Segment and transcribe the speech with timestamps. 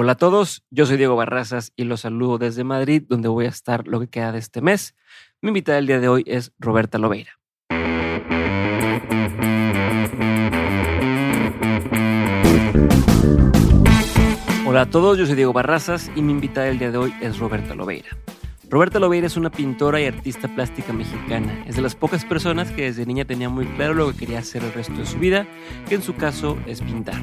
[0.00, 3.48] Hola a todos, yo soy Diego Barrazas y los saludo desde Madrid, donde voy a
[3.48, 4.94] estar lo que queda de este mes.
[5.42, 7.32] Mi invitada el día de hoy es Roberta Lobeira.
[14.68, 17.36] Hola a todos, yo soy Diego Barrazas y mi invitada el día de hoy es
[17.40, 18.16] Roberta Lobeira.
[18.70, 21.64] Roberta Lobeira es una pintora y artista plástica mexicana.
[21.66, 24.62] Es de las pocas personas que desde niña tenía muy claro lo que quería hacer
[24.62, 25.46] el resto de su vida,
[25.88, 27.16] que en su caso es pintar.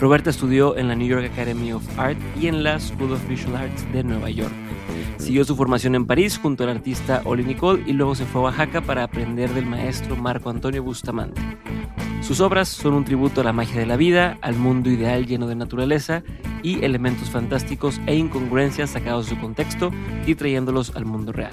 [0.00, 3.56] Roberta estudió en la New York Academy of Art y en la School of Visual
[3.56, 4.52] Arts de Nueva York.
[5.18, 8.44] Siguió su formación en París junto al artista Oli Nicole y luego se fue a
[8.44, 11.40] Oaxaca para aprender del maestro Marco Antonio Bustamante.
[12.22, 15.48] Sus obras son un tributo a la magia de la vida, al mundo ideal lleno
[15.48, 16.22] de naturaleza
[16.62, 19.90] y elementos fantásticos e incongruencias sacados de su contexto
[20.24, 21.52] y trayéndolos al mundo real.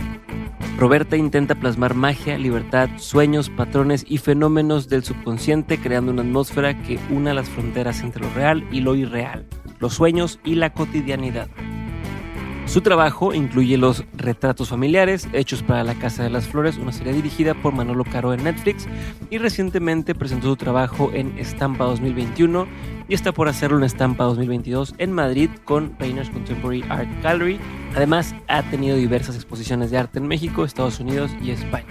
[0.78, 7.00] Roberta intenta plasmar magia, libertad, sueños, patrones y fenómenos del subconsciente creando una atmósfera que
[7.10, 9.46] una las fronteras entre lo real y lo irreal,
[9.80, 11.50] los sueños y la cotidianidad.
[12.70, 17.14] Su trabajo incluye los retratos familiares hechos para La Casa de las Flores, una serie
[17.14, 18.88] dirigida por Manolo Caro en Netflix,
[19.32, 22.68] y recientemente presentó su trabajo en Estampa 2021
[23.08, 27.60] y está por hacerlo en Estampa 2022 en Madrid con Painters Contemporary Art Gallery.
[27.96, 31.88] Además, ha tenido diversas exposiciones de arte en México, Estados Unidos y España.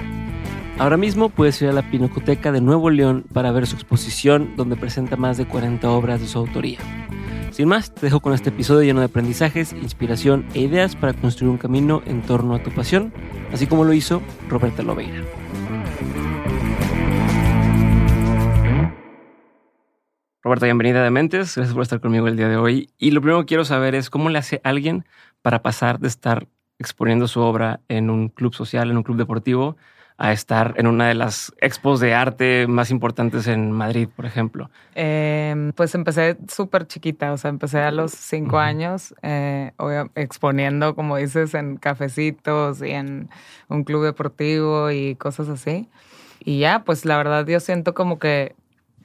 [0.79, 4.77] Ahora mismo puedes ir a la Pinacoteca de Nuevo León para ver su exposición donde
[4.77, 6.79] presenta más de 40 obras de su autoría.
[7.59, 11.51] Sin más, te dejo con este episodio lleno de aprendizajes, inspiración e ideas para construir
[11.51, 13.12] un camino en torno a tu pasión,
[13.53, 15.25] así como lo hizo Roberta Lobeira.
[20.41, 21.56] Roberta, bienvenida de Mentes.
[21.56, 22.91] Gracias por estar conmigo el día de hoy.
[22.97, 25.05] Y lo primero que quiero saber es cómo le hace alguien
[25.42, 26.47] para pasar de estar
[26.79, 29.77] exponiendo su obra en un club social, en un club deportivo,
[30.19, 34.69] a estar en una de las expos de arte más importantes en Madrid, por ejemplo?
[34.97, 39.70] Eh, pues empecé súper chiquita, o sea, empecé a los cinco años eh,
[40.16, 43.30] exponiendo, como dices, en cafecitos y en
[43.69, 45.89] un club deportivo y cosas así.
[46.41, 48.57] Y ya, pues la verdad yo siento como que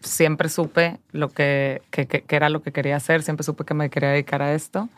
[0.02, 3.92] siempre supe lo que, que, que era lo que quería hacer, siempre supe que me
[3.92, 4.90] quería dedicar a esto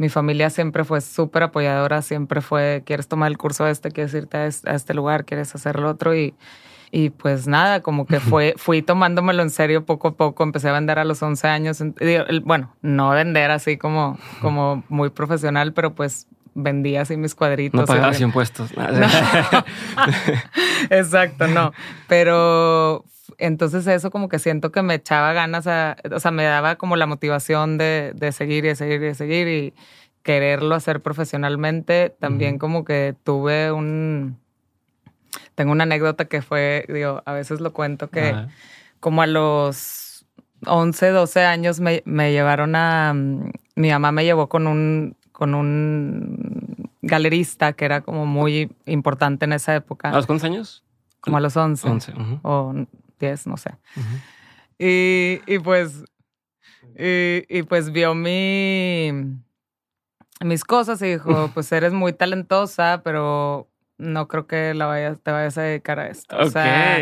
[0.00, 4.38] mi familia siempre fue súper apoyadora, siempre fue, quieres tomar el curso este, quieres irte
[4.38, 6.32] a este lugar, quieres hacer lo otro y,
[6.90, 10.72] y pues nada, como que fue, fui tomándomelo en serio poco a poco, empecé a
[10.72, 11.84] vender a los 11 años,
[12.44, 17.78] bueno, no vender así como, como muy profesional, pero pues vendía así mis cuadritos.
[17.78, 18.70] No pagabas impuestos.
[20.88, 21.74] Exacto, no.
[22.08, 23.04] Pero
[23.38, 26.96] entonces eso como que siento que me echaba ganas, a, o sea, me daba como
[26.96, 29.74] la motivación de, de seguir y seguir y seguir y
[30.22, 32.14] quererlo hacer profesionalmente.
[32.18, 34.38] También como que tuve un...
[35.54, 38.34] Tengo una anécdota que fue, digo, a veces lo cuento, que
[38.98, 40.26] como a los
[40.66, 43.14] 11, 12 años me, me llevaron a...
[43.76, 49.52] Mi mamá me llevó con un, con un galerista que era como muy importante en
[49.52, 50.10] esa época.
[50.10, 50.84] ¿A los cuántos años?
[51.20, 51.88] Como a los 11.
[51.88, 52.12] 11.
[52.42, 52.74] O
[53.20, 53.70] 10, no sé.
[54.78, 56.02] y, y, pues,
[56.98, 59.12] y, y, pues vio mi,
[60.42, 65.30] mis cosas y dijo, pues eres muy talentosa, pero no creo que la vayas, te
[65.30, 66.36] vayas a dedicar a esto.
[66.38, 66.98] O sea,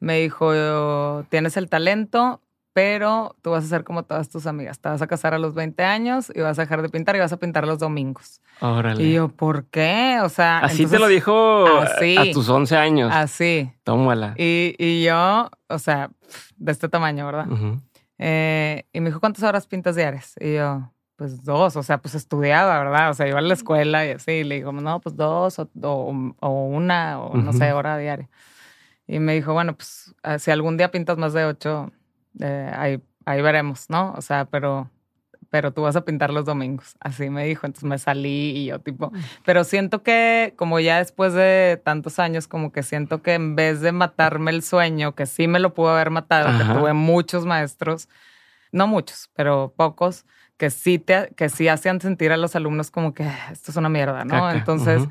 [0.00, 2.40] me dijo, tienes el talento,
[2.78, 4.78] pero tú vas a ser como todas tus amigas.
[4.78, 7.18] Te vas a casar a los 20 años y vas a dejar de pintar y
[7.18, 8.40] vas a pintar los domingos.
[8.60, 9.02] Órale.
[9.02, 10.20] Y yo, ¿por qué?
[10.22, 10.60] O sea.
[10.60, 13.10] Así te lo dijo a tus 11 años.
[13.12, 13.72] Así.
[13.82, 14.34] Tómala.
[14.38, 16.10] Y, y yo, o sea,
[16.56, 17.48] de este tamaño, ¿verdad?
[18.16, 20.34] Eh, y me dijo, ¿cuántas horas pintas diarias?
[20.38, 23.10] Y yo, pues dos, o sea, pues estudiaba, ¿verdad?
[23.10, 24.30] O sea, iba a la escuela y así.
[24.30, 28.28] Y le digo, no, pues dos o, o, una o no sé, hora diaria.
[29.08, 31.90] Y me dijo, bueno, pues ah, si algún día pintas más de ocho,
[32.40, 34.12] eh, ahí, ahí veremos, ¿no?
[34.16, 34.90] O sea, pero
[35.50, 36.96] pero tú vas a pintar los domingos.
[37.00, 37.66] Así me dijo.
[37.66, 39.12] Entonces me salí y yo tipo,
[39.44, 43.80] pero siento que como ya después de tantos años, como que siento que en vez
[43.80, 48.08] de matarme el sueño, que sí me lo pudo haber matado, que tuve muchos maestros,
[48.72, 53.14] no muchos, pero pocos, que sí, te, que sí hacían sentir a los alumnos como
[53.14, 54.50] que esto es una mierda, ¿no?
[54.50, 55.02] Entonces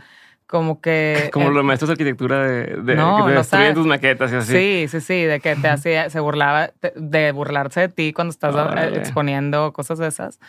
[0.47, 1.29] como que...
[1.33, 4.51] Como los maestros de arquitectura de, de que te destruyen tus maquetas y así.
[4.53, 8.55] Sí, sí, sí, de que te hacía, se burlaba, de burlarse de ti cuando estás
[8.95, 10.39] exponiendo cosas de esas.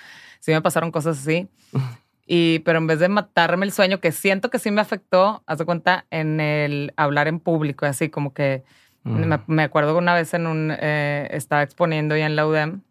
[0.40, 1.48] Sí me pasaron cosas así.
[2.30, 5.56] Y, pero en vez de matarme el sueño, que siento que sí me afectó, haz
[5.56, 8.64] de cuenta, en el hablar en público, así como que
[9.02, 12.82] me, me, acuerdo que una vez en un, eh, estaba exponiendo ya en la UDEM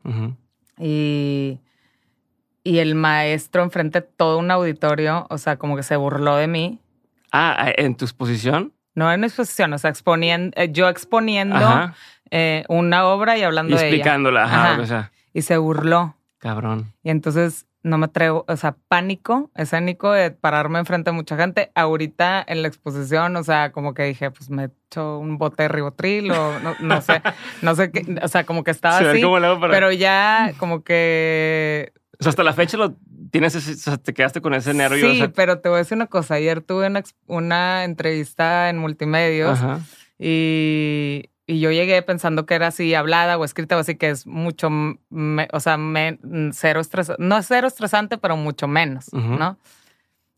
[0.79, 1.59] y,
[2.63, 6.47] y el maestro enfrente de todo un auditorio, o sea, como que se burló de
[6.47, 6.81] mí
[7.31, 8.73] Ah, ¿en tu exposición?
[8.95, 11.91] No en exposición, o sea, exponiendo, eh, yo exponiendo
[12.31, 13.87] eh, una obra y hablando de ella.
[13.89, 15.11] explicándola, ajá, O sea.
[15.33, 16.15] Y se burló.
[16.39, 16.93] Cabrón.
[17.03, 21.71] Y entonces no me atrevo, o sea, pánico escénico de pararme enfrente de mucha gente.
[21.75, 25.69] Ahorita en la exposición, o sea, como que dije, pues me echo un bote de
[25.69, 27.21] ribotril o no, no sé,
[27.61, 29.21] no sé qué, o sea, como que estaba así,
[29.69, 31.93] pero ya como que...
[32.19, 32.95] O sea, hasta la fecha lo
[33.31, 35.11] tienes, ese, o sea, te quedaste con ese nervio.
[35.11, 36.35] Sí, pero te voy a decir una cosa.
[36.35, 39.59] Ayer tuve una, una entrevista en multimedios
[40.19, 44.27] y y yo llegué pensando que era así hablada o escrita o así, que es
[44.27, 45.79] mucho, o sea,
[46.51, 49.57] cero estresante, no cero estresante, pero mucho menos, ¿no?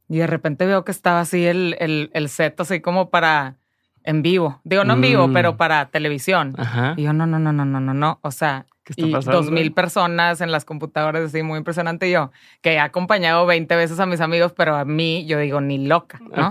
[0.08, 3.58] Y de repente veo que estaba así el, el, el, set, así como para
[4.04, 4.62] en vivo.
[4.64, 5.34] Digo, no en vivo, mm.
[5.34, 6.56] pero para televisión.
[6.98, 8.20] Y yo, no, no, no, no, no, no, no.
[8.22, 8.66] O sea,
[8.96, 12.08] y dos mil personas en las computadoras, así muy impresionante.
[12.08, 12.32] Y yo,
[12.62, 16.20] que he acompañado 20 veces a mis amigos, pero a mí, yo digo, ni loca,
[16.36, 16.50] ¿no?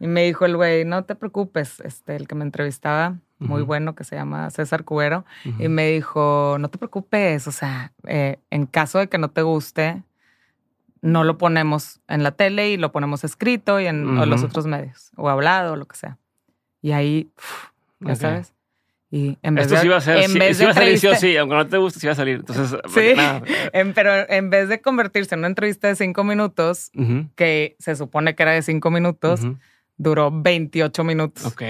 [0.00, 3.94] Y me dijo el güey, no te preocupes, este, el que me entrevistaba, muy bueno,
[3.94, 5.24] que se llama César Cubero,
[5.58, 9.42] y me dijo, no te preocupes, o sea, eh, en caso de que no te
[9.42, 10.02] guste,
[11.00, 15.10] no lo ponemos en la tele y lo ponemos escrito y en los otros medios,
[15.16, 16.16] o hablado, o lo que sea.
[16.82, 17.30] Y ahí,
[18.00, 18.54] ya sabes.
[19.10, 21.06] Y en vez Esto de, sí iba a ser, en vez de a salir sí
[21.06, 22.36] o sí, aunque no te guste, sí iba a salir.
[22.36, 23.14] Entonces, sí,
[23.94, 26.90] pero en vez de convertirse en una entrevista de cinco minutos,
[27.34, 29.40] que se supone que era de cinco minutos,
[29.96, 31.46] duró 28 minutos.
[31.46, 31.62] Ok.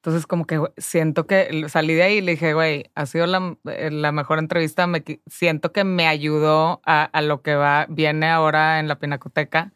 [0.00, 3.54] Entonces, como que siento que salí de ahí y le dije, güey, ha sido la,
[3.66, 4.86] eh, mejor entrevista.
[4.86, 9.72] Me, siento que me ayudó a, lo que va, viene ahora en la pinacoteca.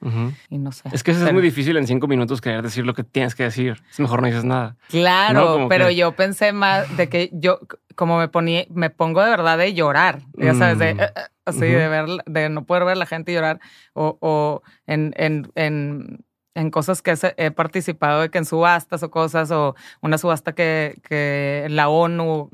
[0.48, 0.88] Y no sé.
[0.92, 3.42] Es que eso es muy difícil en cinco minutos querer decir lo que tienes que
[3.42, 3.82] decir.
[3.90, 4.78] Es mejor no dices nada.
[4.88, 7.60] Claro, pero yo pensé más de que yo,
[7.94, 11.00] como me ponía, me pongo de verdad de llorar, ya sabes, de, mm.
[11.00, 13.60] eh, eh, así, de ver, de no poder ver a la gente llorar
[13.92, 16.24] o, o en, en, en
[16.54, 21.00] en cosas que he participado de que en subastas o cosas, o una subasta que,
[21.06, 22.48] que la ONU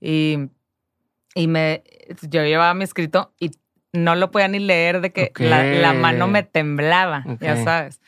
[0.00, 0.48] y,
[1.34, 1.82] y, me,
[2.22, 3.52] yo llevaba mi escrito y
[3.92, 8.00] no lo podía ni leer de que la, mano me temblaba, ya sabes.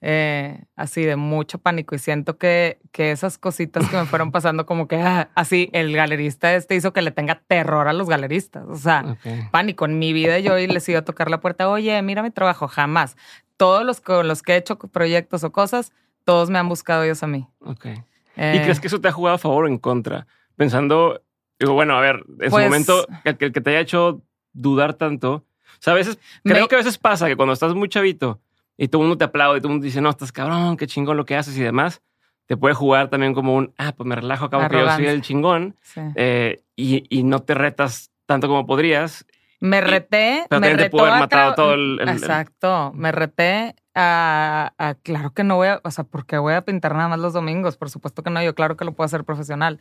[0.00, 4.64] Eh, así de mucho pánico y siento que, que esas cositas que me fueron pasando
[4.64, 8.64] como que ah, así el galerista este hizo que le tenga terror a los galeristas,
[8.68, 9.16] o sea,
[9.50, 9.86] pánico.
[9.86, 13.16] En mi vida yo les iba a tocar la puerta, oye, mira mi trabajo, jamás
[13.58, 15.92] todos los con los que he hecho proyectos o cosas,
[16.24, 17.46] todos me han buscado ellos a mí.
[17.60, 17.86] Ok.
[17.86, 17.90] ¿Y
[18.36, 20.26] eh, crees que eso te ha jugado a favor o en contra?
[20.56, 21.22] Pensando,
[21.58, 24.22] digo, bueno, a ver, en su pues momento, que, que, te haya hecho
[24.52, 25.32] dudar tanto.
[25.32, 28.40] O sea, a veces, creo que a veces pasa que cuando estás muy chavito
[28.76, 30.86] y todo el mundo te aplaude y todo el mundo dice, no, estás cabrón, qué
[30.86, 32.00] chingón lo que haces y demás,
[32.46, 35.20] te puede jugar también como un, ah, pues me relajo, acabo que yo soy el
[35.20, 35.76] chingón
[36.14, 39.26] eh, y, y no te retas tanto como podrías
[39.60, 40.46] me reté.
[40.50, 42.92] me retó a todo el, Exacto.
[42.94, 45.80] Me reté a, Claro que no voy a.
[45.84, 47.76] O sea, porque voy a pintar nada más los domingos.
[47.76, 48.42] Por supuesto que no.
[48.42, 49.80] Yo, claro que lo puedo hacer profesional.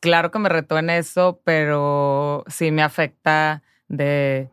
[0.00, 4.50] Claro que me retó en eso, pero sí me afecta de.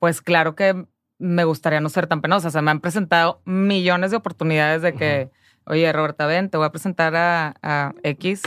[0.00, 0.86] Pues claro que
[1.18, 2.48] me gustaría no ser tan penosa.
[2.48, 5.30] O sea, me han presentado millones de oportunidades de que,
[5.64, 8.42] oye, Roberta, ven, te voy a presentar a, a X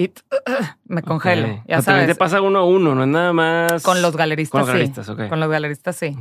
[0.00, 0.12] y
[0.86, 1.62] me congelo.
[1.66, 2.06] Ya sabes.
[2.06, 3.82] te pasa uno a uno, no es nada más.
[3.82, 5.28] Con los galeristas, Con los galeristas, sí.
[5.28, 6.16] Con los galeristas, sí.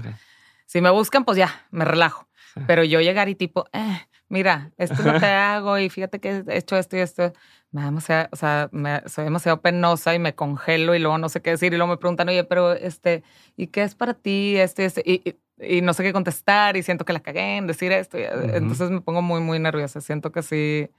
[0.66, 2.28] Si me buscan, pues ya, me relajo.
[2.68, 6.44] Pero yo llegar y tipo, eh, mira, esto es lo que hago y fíjate que
[6.46, 7.32] he hecho esto y esto.
[7.72, 11.42] Me demasiado, o sea, me, soy demasiado penosa y me congelo y luego no sé
[11.42, 13.24] qué decir y luego me preguntan, oye, pero este,
[13.56, 14.58] ¿y qué es para ti?
[14.58, 17.92] Este, este, y, y, no sé qué contestar y siento que la cagué en decir
[17.92, 18.18] esto.
[18.18, 20.02] Entonces me pongo muy, muy nerviosa.
[20.02, 20.90] Siento que sí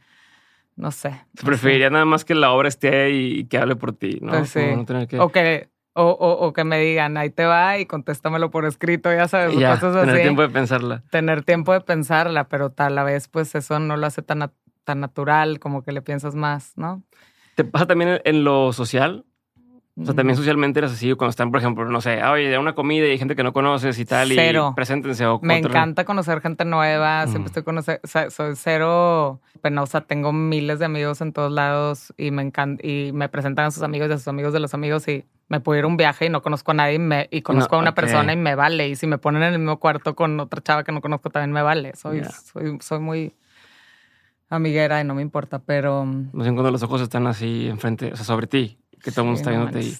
[0.80, 1.24] no sé.
[1.44, 4.32] Preferiría nada más que la obra esté ahí y que hable por ti, ¿no?
[4.32, 4.56] Pues
[5.18, 9.28] o que o, o, que me digan, ahí te va y contéstamelo por escrito, ya
[9.28, 11.02] sabes, ya, tener tiempo de pensarla.
[11.10, 14.52] Tener tiempo de pensarla, pero tal a vez, pues eso no lo hace tan,
[14.84, 17.02] tan natural, como que le piensas más, ¿no?
[17.56, 19.24] ¿Te pasa también en lo social?
[20.00, 22.74] O sea, también socialmente eres así, cuando están, por ejemplo, no sé, oye, de una
[22.74, 24.70] comida y hay gente que no conoces y tal, cero.
[24.72, 25.26] y preséntense.
[25.26, 30.32] O Me encanta conocer gente nueva, siempre estoy conociendo, o sea, soy cero penosa, tengo
[30.32, 34.08] miles de amigos en todos lados y me encanta, y me presentan a sus amigos
[34.08, 36.28] y a sus amigos de los amigos y me puedo ir a un viaje y
[36.30, 38.88] no conozco a nadie y, me, y conozco a una persona y me vale.
[38.88, 41.52] Y si me ponen en el mismo cuarto con otra chava que no conozco también
[41.52, 41.94] me vale.
[41.94, 43.34] Soy, soy, soy muy
[44.48, 46.04] amiguera y no me importa, pero...
[46.06, 49.26] No sé cuando los ojos están así enfrente, o sea, sobre ti que todo el
[49.26, 49.96] mundo está viéndote ahí.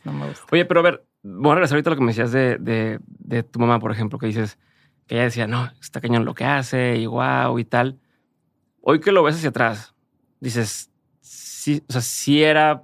[0.51, 3.01] Oye, pero a ver, voy a regresar ahorita a lo que me decías de, de,
[3.05, 4.59] de, tu mamá, por ejemplo, que dices
[5.07, 7.99] que ella decía, no, está cañón lo que hace y wow y tal.
[8.83, 9.95] Hoy que lo ves hacia atrás,
[10.41, 10.91] dices,
[11.21, 12.83] sí, o sea, sí era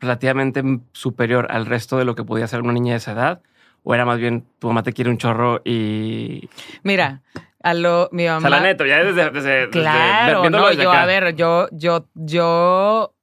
[0.00, 3.42] relativamente superior al resto de lo que podía hacer una niña de esa edad,
[3.82, 6.48] o era más bien tu mamá te quiere un chorro y.
[6.82, 7.22] Mira,
[7.62, 8.38] a lo mi mamá.
[8.38, 9.30] O sea, la neta, ya desde.
[9.30, 13.14] desde claro, no, yo, a ver, yo, yo, yo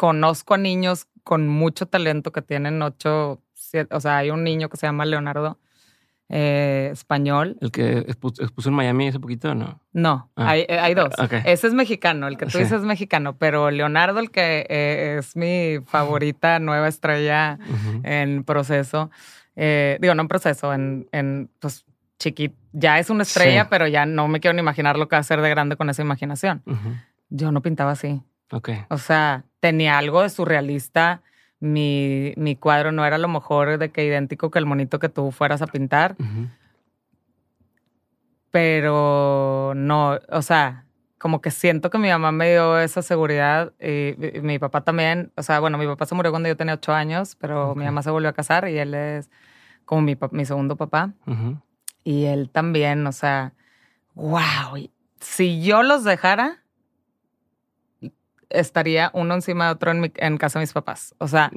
[0.00, 3.42] conozco a niños con mucho talento que tienen 8,
[3.90, 5.58] o sea, hay un niño que se llama Leonardo
[6.30, 7.58] eh, español.
[7.60, 9.82] ¿El que expuso en Miami hace poquito o no?
[9.92, 10.48] No, ah.
[10.48, 11.12] hay, hay, dos.
[11.44, 15.36] Ese es mexicano, el que tú dices es mexicano, pero Leonardo, el que eh, es
[15.36, 17.58] mi favorita nueva estrella
[18.02, 19.10] en proceso,
[19.54, 21.84] eh, digo, no en proceso, en, en pues
[22.18, 25.18] chiquito, ya es una estrella, pero ya no me quiero ni imaginar lo que va
[25.18, 26.62] a hacer de grande con esa imaginación.
[27.28, 28.22] Yo no pintaba así.
[28.50, 28.70] Ok.
[28.88, 31.22] O sea, tenía algo de surrealista
[31.60, 35.30] mi, mi cuadro no era lo mejor de que idéntico que el monito que tú
[35.30, 36.16] fueras a pintar.
[38.50, 40.86] Pero no, o sea,
[41.18, 45.42] como que siento que mi mamá me dio esa seguridad y, mi papá también, o
[45.42, 48.10] sea, bueno, mi papá se murió cuando yo tenía ocho años, pero mi mamá se
[48.10, 49.30] volvió a casar y él es
[49.84, 51.12] como mi, mi segundo papá.
[52.02, 53.52] Y él también, o sea,
[54.14, 54.88] wow,
[55.20, 56.64] si yo los dejara,
[58.50, 61.14] estaría uno encima de otro en, en casa de mis papás.
[61.18, 61.50] O sea,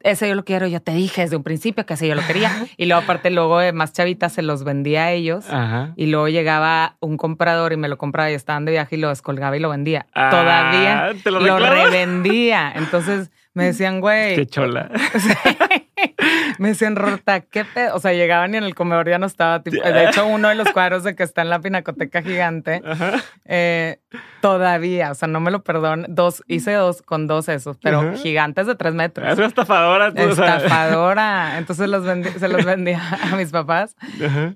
[0.00, 2.50] ese yo lo quiero, yo te dije desde un principio que ese yo lo quería.
[2.76, 5.44] y luego aparte luego de más chavitas se los vendía a ellos.
[5.96, 9.08] Y luego llegaba un comprador y me lo compraba y estaban de viaje y lo
[9.08, 10.06] descolgaba y lo vendía.
[10.14, 12.72] Ah, Todavía lo, lo revendía.
[12.74, 14.34] Entonces me decían, güey.
[14.36, 14.90] Qué chola.
[16.58, 17.94] me decían, Rota, ¿qué pedo?
[17.94, 19.62] O sea, llegaban y en el comedor ya no estaba.
[19.62, 22.82] Tipo, de hecho, uno de los cuadros de que está en la pinacoteca gigante,
[23.44, 24.00] eh,
[24.40, 26.06] todavía, o sea, no me lo perdono.
[26.08, 29.28] Dos, hice dos con dos esos, pero gigantes de tres metros.
[29.28, 30.12] Es una estafadora.
[30.12, 31.58] Tú, estafadora.
[31.58, 33.00] Entonces los se los vendía
[33.32, 33.96] a mis papás.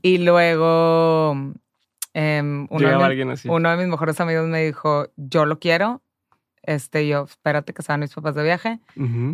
[0.03, 1.37] Y luego
[2.15, 6.03] em, uno, de uno de mis mejores amigos me dijo, yo lo quiero
[6.67, 8.81] este, yo, espérate que estaban mis papás de viaje.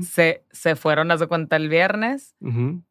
[0.02, 2.34] se, se fueron, a su cuenta, el viernes.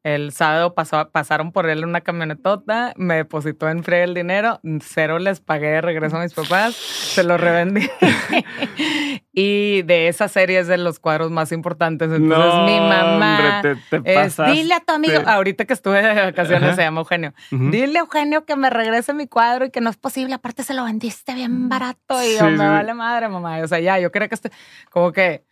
[0.03, 5.19] El sábado pasó, pasaron por él una camionetota, me depositó en frío el dinero, cero
[5.19, 7.89] les pagué de regreso a mis papás, se lo revendí.
[9.33, 12.11] y de esa serie es de los cuadros más importantes.
[12.11, 13.61] Entonces mi mamá
[14.03, 18.01] es, dile a tu amigo, ahorita que estuve de vacaciones se llama Eugenio, dile a
[18.01, 21.33] Eugenio que me regrese mi cuadro y que no es posible, aparte se lo vendiste
[21.33, 23.59] bien barato y yo, me vale madre, mamá.
[23.59, 24.51] O sea, ya, yo creo que
[24.89, 25.43] como que,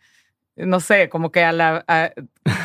[0.56, 1.84] no sé, como que a la,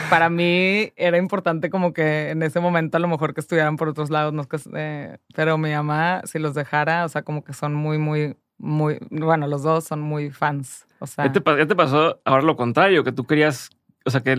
[0.09, 3.89] para mí era importante como que en ese momento a lo mejor que estudiaran por
[3.89, 7.73] otros lados, no eh, pero mi mamá, si los dejara, o sea, como que son
[7.73, 10.85] muy, muy, muy, bueno, los dos son muy fans.
[10.99, 13.03] O sea, ¿Qué te, pasó ahora lo contrario?
[13.03, 13.69] Que tú querías
[14.07, 14.35] o sea, que,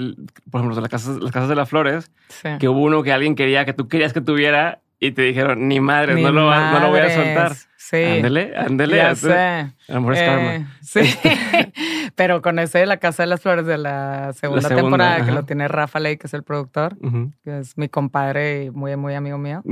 [0.50, 2.12] por ejemplo, las casas, las casas de las flores,
[2.60, 5.80] que hubo uno que alguien quería, que tú querías que tuviera y te dijeron, ni
[5.80, 7.52] madre, no, lo, no lo voy a soltar.
[7.76, 8.02] Sí.
[8.02, 8.96] Ándele, ándele.
[8.96, 9.72] Ya sé.
[9.88, 10.54] Amor es karma.
[10.56, 11.00] Eh, sí.
[12.16, 15.44] Pero con ese de la Casa de las Flores de la segunda, temporada, que lo
[15.44, 16.96] tiene Rafa Ley, que es el productor,
[17.44, 19.62] que es mi compadre y muy, muy amigo mío,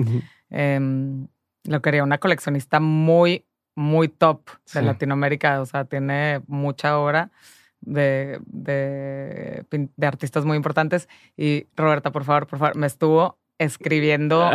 [0.51, 1.27] em,
[1.65, 5.61] lo quería una coleccionista muy, muy top de Latinoamérica.
[5.61, 7.31] O sea, tiene mucha obra.
[7.87, 11.07] De, de, de, artistas muy importantes.
[11.37, 14.51] Y Roberta, por favor, por favor, me estuvo escribiendo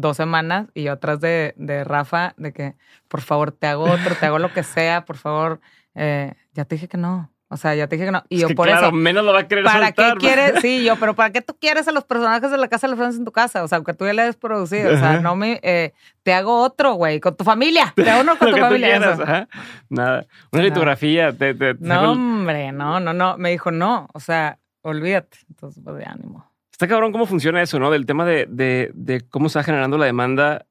[0.00, 2.74] dos semanas y yo atrás de, de, Rafa, de que
[3.08, 5.60] por favor te hago otro, te hago lo que sea, por favor,
[5.94, 7.30] eh, ya te dije que no.
[7.50, 8.22] O sea, ya te dije que no.
[8.28, 8.92] Y yo por claro, eso.
[8.92, 10.56] menos lo va a querer ¿Para qué quieres?
[10.60, 12.98] Sí, yo, pero ¿para qué tú quieres a los personajes de la casa de los
[12.98, 13.64] Flores en tu casa?
[13.64, 14.92] O sea, aunque tú ya le hayas producido.
[14.92, 15.58] O sea, no me.
[15.62, 17.94] Eh, te hago otro, güey, con tu familia.
[17.96, 19.48] Te hago uno con tu familia.
[19.88, 20.26] Nada.
[20.52, 21.32] Una litografía.
[21.32, 23.38] Te, no, hombre, no, no, no.
[23.38, 24.08] Me dijo, no.
[24.12, 25.38] O sea, olvídate.
[25.48, 26.47] Entonces, pues de ánimo.
[26.78, 27.90] Está cabrón cómo funciona eso, ¿no?
[27.90, 30.64] Del tema de, de, de cómo está generando la demanda.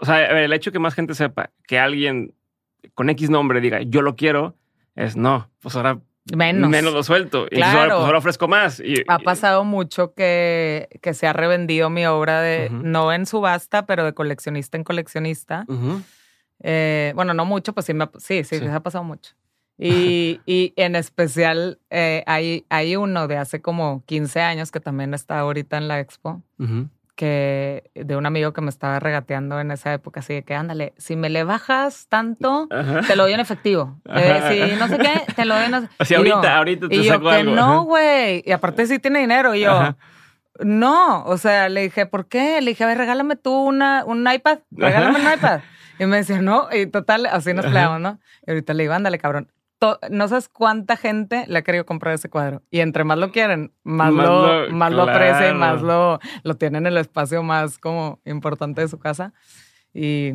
[0.00, 2.34] O sea, el hecho que más gente sepa que alguien
[2.94, 4.56] con X nombre diga yo lo quiero,
[4.96, 6.00] es no, pues ahora
[6.36, 7.46] menos, menos lo suelto.
[7.48, 7.78] Y claro.
[7.78, 8.80] ahora, pues ahora ofrezco más.
[8.80, 13.86] Y, ha pasado mucho que, que se ha revendido mi obra de, no en subasta,
[13.86, 15.64] pero de coleccionista en coleccionista.
[16.58, 19.34] Eh, bueno, no mucho, pues sí, me, sí, sí, sí, ha pasado mucho.
[19.82, 25.14] Y, y en especial eh, hay, hay uno de hace como 15 años que también
[25.14, 26.42] está ahorita en la expo,
[27.16, 30.94] que de un amigo que me estaba regateando en esa época, así de que ándale,
[30.96, 32.68] si me le bajas tanto,
[33.06, 34.00] te lo doy en efectivo.
[34.14, 35.74] Eh, si no sé qué, te lo doy en...
[35.98, 37.50] Así ahorita, ahorita te y saco yo, algo.
[37.50, 38.42] Que no, güey.
[38.46, 39.54] Y aparte sí tiene dinero.
[39.54, 39.96] Y yo...
[40.60, 42.60] No, o sea, le dije, ¿por qué?
[42.60, 45.60] Le dije, a ver, regálame tú una, un iPad, regálame un iPad.
[45.98, 48.20] Y me decía, no, y total, así nos peleamos, ¿no?
[48.46, 49.50] Y ahorita le digo, ándale, cabrón,
[50.10, 52.62] no sabes cuánta gente le ha querido comprar ese cuadro.
[52.70, 56.86] Y entre más lo quieren, más, lo, más lo aprecia y más lo, lo tienen
[56.86, 59.32] en el espacio más como importante de su casa.
[59.92, 60.32] Y,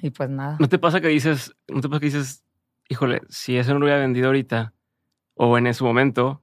[0.00, 0.56] y pues nada.
[0.58, 2.44] ¿No te pasa que dices, no te pasa que dices,
[2.88, 4.72] híjole, si eso no lo hubiera vendido ahorita
[5.34, 6.42] o en ese momento,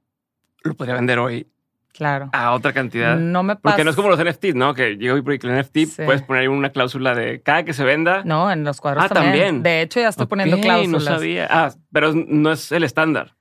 [0.64, 1.52] lo podría vender hoy
[1.94, 2.30] Claro.
[2.34, 3.18] A otra cantidad.
[3.18, 3.62] No me pasa.
[3.76, 4.74] Porque no es como los NFTs, ¿no?
[4.74, 8.24] Que yo y el NFT puedes poner una cláusula de cada que se venda.
[8.24, 9.62] No, en los cuadros ah, también.
[9.62, 11.04] De hecho, ya estoy poniendo cláusulas.
[11.04, 11.48] no sabía.
[11.50, 13.36] Ah, pero no es el estándar.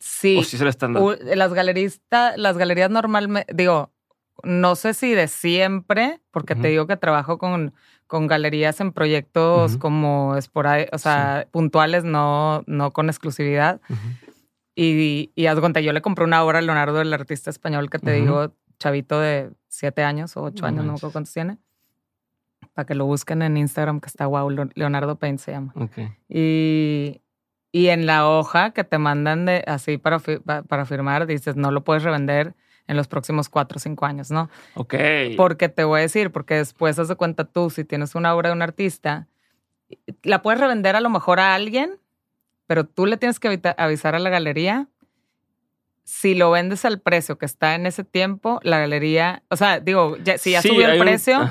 [0.00, 0.38] Sí.
[0.38, 1.08] ¿O sí se lo están dando?
[1.10, 3.92] U- Las galeristas, las galerías normalmente, digo,
[4.42, 7.74] no sé si de siempre, porque te digo que trabajo con,
[8.06, 9.80] con galerías en proyectos Ujú.
[9.80, 13.80] como esporádicos, o sea, puntuales, no, no con exclusividad.
[13.88, 13.98] Ujú.
[14.80, 17.98] Y, y haz cuenta, yo le compré una obra a Leonardo, el artista español que
[17.98, 21.58] te digo, chavito de siete años o ocho No años, no me acuerdo cuántos tiene.
[22.74, 25.72] Para que lo busquen en Instagram, que está guau, Leo- Leonardo Paint se llama.
[25.74, 25.98] Ok.
[26.28, 27.20] Y,
[27.72, 31.82] y en la hoja que te mandan de, así para, para firmar, dices, no lo
[31.82, 32.54] puedes revender
[32.86, 34.48] en los próximos cuatro o cinco años, ¿no?
[34.74, 34.94] Ok.
[35.36, 38.50] Porque te voy a decir, porque después haz de cuenta tú, si tienes una obra
[38.50, 39.26] de un artista,
[40.22, 41.98] la puedes revender a lo mejor a alguien,
[42.68, 44.86] pero tú le tienes que avisar a la galería.
[46.04, 50.16] Si lo vendes al precio que está en ese tiempo, la galería, o sea, digo,
[50.18, 51.50] ya- si ya Sí, subió el un- precio,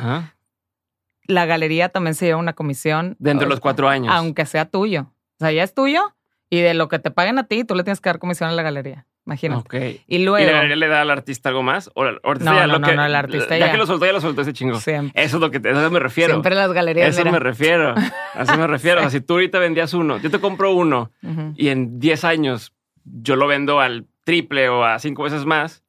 [1.27, 3.15] la galería también se lleva una comisión.
[3.19, 4.13] Dentro de los cuatro años.
[4.15, 5.11] aunque sea tuyo.
[5.39, 6.15] O sea, ya es tuyo
[6.49, 8.53] y de lo que te paguen a ti, tú le tienes que dar comisión a
[8.53, 9.05] la galería.
[9.27, 9.59] Imagínate.
[9.59, 9.73] Ok.
[10.07, 11.91] Y ¿Y luego, la galería le da al artista algo más?
[11.93, 13.65] ¿O el artista No, ya no, lo no, que, no, el artista ya.
[13.67, 13.71] ya.
[13.73, 14.79] que lo soltó, ya lo soltó ese chingo.
[14.79, 16.31] siempre, Eso es lo que te, eso me refiero.
[16.33, 17.09] siempre las A galerías.
[17.09, 17.31] eso mira.
[17.33, 17.93] me refiero.
[18.33, 18.99] A eso me refiero.
[18.99, 21.53] O sea, si tú ahorita vendías uno, yo te compro uno Ujú.
[21.57, 25.83] y en 10 años yo lo vendo al triple o a cinco veces más,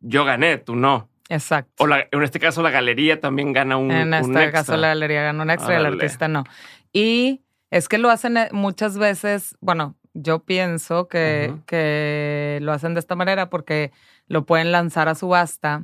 [0.00, 1.08] yo gané, tú no.
[1.28, 1.84] Exacto.
[1.84, 4.50] O la- en este caso la galería también gana un en un este extra.
[4.52, 6.44] caso, la galería gana un extra y el artista no.
[6.92, 12.94] Y es que lo hacen eh, muchas veces, bueno, yo pienso que, que lo hacen
[12.94, 13.92] de esta manera porque
[14.26, 15.82] lo pueden lanzar a subasta.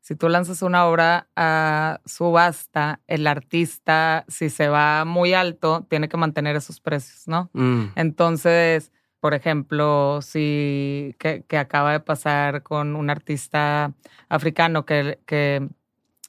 [0.00, 6.08] Si tú lanzas una obra a subasta, el artista, si se va muy alto, tiene
[6.08, 7.50] que mantener esos precios, ¿no?
[7.54, 7.86] Mm.
[7.96, 13.92] Entonces, por ejemplo, si que, que acaba de pasar con un artista
[14.28, 15.68] africano que, que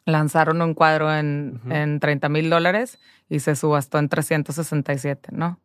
[0.05, 1.71] lanzaron un cuadro en, Ujú.
[1.71, 2.97] en 30 mil dólares
[3.29, 5.59] y se subastó en 367, ¿no?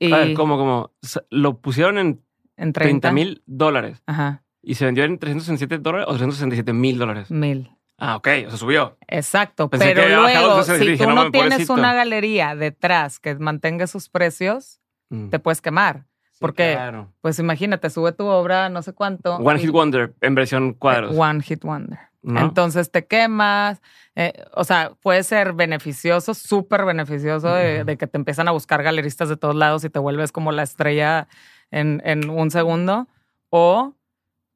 [0.00, 0.92] Ver, ¿cómo, cómo?
[1.30, 2.22] Lo pusieron en
[2.56, 6.98] en 30 30 mil dólares Ajá, y se vendió en 367 dólares o 367 mil
[6.98, 7.30] dólares.
[7.30, 7.70] mil.
[7.98, 8.96] Ah, ok, o sea, subió.
[9.08, 11.74] Exacto, Pensé pero luego, si dije, tú no tienes pobrecito.
[11.74, 14.80] una galería detrás que mantenga sus precios,
[15.10, 15.30] Mm.
[15.30, 16.04] te puedes quemar.
[16.32, 17.12] Sí, porque- claro.
[17.22, 19.36] Pues imagínate, sube tu obra, no sé cuánto.
[19.36, 21.16] One y- Hit Wonder en versión cuadros.
[21.16, 21.98] One Hit Wonder.
[22.28, 22.40] ¿No?
[22.40, 23.80] Entonces te quemas.
[24.14, 29.28] eh, o sea, puede ser beneficioso, súper beneficioso de, que te empiezan a buscar galeristas
[29.28, 31.28] de todos lados y te vuelves como la estrella
[31.70, 33.08] en, en un segundo.
[33.50, 33.94] O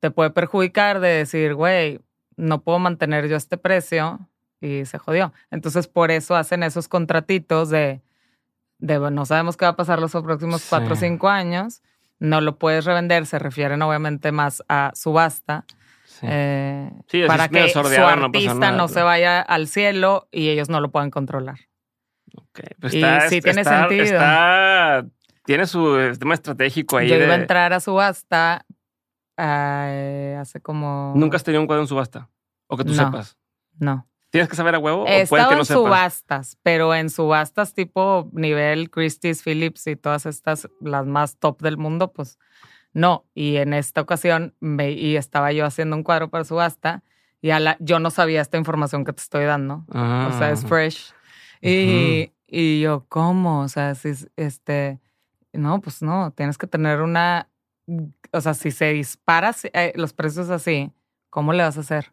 [0.00, 2.00] te puede perjudicar de decir, güey,
[2.36, 4.18] no puedo mantener yo este precio
[4.60, 5.32] y se jodió.
[5.50, 8.00] Entonces por eso hacen esos contratitos de,
[8.78, 10.66] de no sabemos qué va a pasar los próximos Sí.
[10.70, 11.82] cuatro o cinco años.
[12.18, 15.64] No lo puedes revender, se refieren obviamente más a subasta.
[16.22, 16.28] Sí.
[16.30, 20.48] Eh, Sí, para que su sordeado, no artista nada, no se vaya al cielo y
[20.48, 21.58] ellos no lo puedan controlar.
[22.36, 24.04] Ok, pues y está, sí tiene está- sentido.
[24.04, 25.04] está-
[25.44, 27.08] tiene su tema estratégico ahí.
[27.08, 28.64] Yo iba a de- entrar a subasta
[29.36, 31.12] eh, hace como...
[31.16, 32.28] Nunca has tenido un cuadro en subasta.
[32.68, 33.04] O que tú No.
[33.04, 33.36] sepas.
[33.78, 34.06] No.
[34.30, 35.04] ¿Tienes que saber a huevo?
[35.06, 35.82] He o estado que no en sepas?
[35.82, 41.76] subastas, pero en subastas tipo nivel Christie's, Phillips y todas estas, las más top del
[41.76, 42.38] mundo, pues
[42.92, 43.24] no.
[43.34, 47.02] Y en esta ocasión, me, y estaba yo haciendo un cuadro para subasta
[47.40, 49.84] y a la, yo no sabía esta información que te estoy dando.
[49.92, 50.30] Ah.
[50.32, 51.12] O sea, es fresh.
[51.60, 53.60] Y, y yo, ¿cómo?
[53.62, 55.00] O sea, si es- este,
[55.52, 57.48] no, pues no, tienes que tener una,
[58.32, 60.92] o sea, si se dispara si- eh, los precios así,
[61.30, 62.12] ¿cómo le vas a hacer?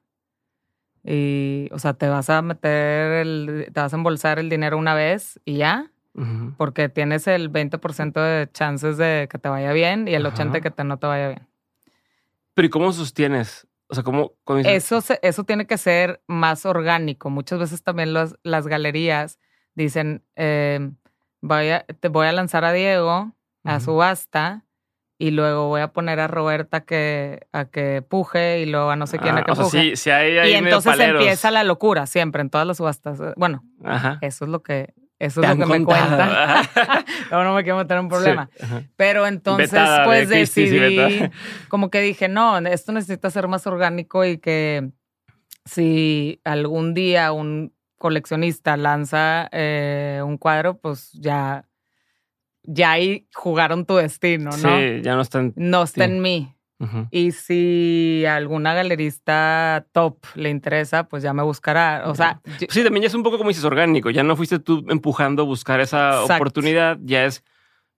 [1.04, 4.94] Y, o sea, te vas a meter, el, te vas a embolsar el dinero una
[4.94, 5.92] vez y ya,
[6.58, 10.36] Porque tienes el 20% de chances de que te vaya bien y el Ajá.
[10.36, 11.48] 80% de que te no te vaya bien.
[12.54, 13.68] Pero ¿y cómo sostienes?
[13.88, 14.34] O sea, ¿cómo?
[14.44, 14.60] cómo?
[14.60, 17.30] Eso, se- eso tiene que ser más orgánico.
[17.30, 19.40] Muchas veces también los- las galerías
[19.76, 20.92] dicen, eh,
[21.42, 23.86] voy a, te voy a lanzar a Diego a Ujú.
[23.86, 24.66] subasta
[25.18, 29.08] y luego voy a poner a Roberta que, a que puje y luego a no
[29.08, 29.82] sé quién a Ah, que o sea, puje.
[29.82, 31.22] sí, sí hay ahí y entonces paleros.
[31.22, 33.20] empieza la locura siempre en todas las subastas.
[33.38, 34.18] Bueno, Ajá.
[34.22, 36.18] eso es lo que, eso es lo que me contado.
[36.18, 37.06] cuenta.
[37.32, 38.50] no, no me quiero meter en un problema.
[38.58, 38.66] Sí.
[38.96, 41.30] Pero entonces, Vetada de pues y decidí,
[41.68, 44.90] como que dije, no, esto necesita ser más orgánico y que
[45.66, 51.68] si algún día un coleccionista lanza eh, un cuadro, pues ya,
[52.64, 54.58] ya ahí jugaron tu destino, ¿no?
[54.58, 56.56] Sí, ya no está en mí.
[56.80, 57.08] Ujú.
[57.12, 62.04] Y si alguna galerista top le interesa, pues ya me buscará.
[62.06, 64.10] O sea, yo- Sí, también ya es un poco como dices orgánico.
[64.10, 66.36] Ya no fuiste tú empujando a buscar esa Exacto.
[66.36, 66.98] oportunidad.
[67.04, 67.44] Ya es,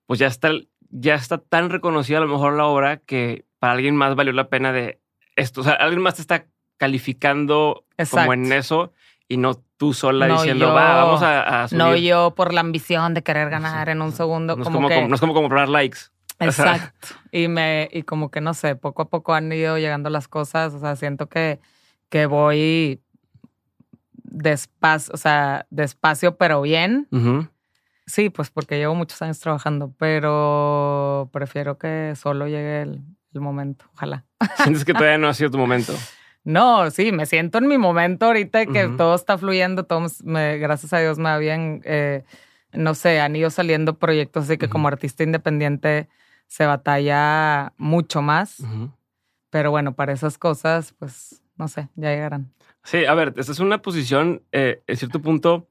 [0.08, 0.50] pues ya está,
[0.89, 4.50] ya está tan reconocida a lo mejor la obra que para alguien más valió la
[4.50, 5.00] pena de
[5.36, 5.62] esto.
[5.62, 8.17] O sea, alguien más te está calificando Exacto.
[8.26, 8.91] como en eso
[9.28, 10.74] y no tú sola No diciendo, yo.
[10.74, 11.78] va, vamos a, a subir.
[11.84, 14.56] no yo por la ambición de querer ganar en un segundo.
[14.56, 16.00] No es como como, que, no es como comprar likes.
[16.45, 17.10] Exacto.
[17.32, 20.73] y me, y como que no sé, poco a poco han ido llegando las cosas.
[20.73, 21.60] O sea, siento que,
[22.10, 23.01] que voy
[24.32, 27.08] despacio, o sea, despacio, pero bien.
[28.08, 33.01] Sí, pues porque llevo muchos años trabajando, pero prefiero que solo llegue el,
[33.34, 33.86] momento.
[33.93, 34.25] Ojalá.
[34.58, 35.93] ¿Sientes que todavía no ha sido tu momento?
[36.43, 40.91] No, sí, me siento en mi momento ahorita que todo está fluyendo, todo me, gracias
[40.91, 42.23] a Dios me habían, eh,
[42.73, 46.10] no sé, han ido saliendo proyectos así que como artista independiente
[46.52, 48.58] se batalla mucho más.
[49.50, 52.52] Pero bueno, para esas cosas, pues, no sé, ya llegarán.
[52.84, 55.70] Sí, a ver, esta es una posición, eh, en cierto punto,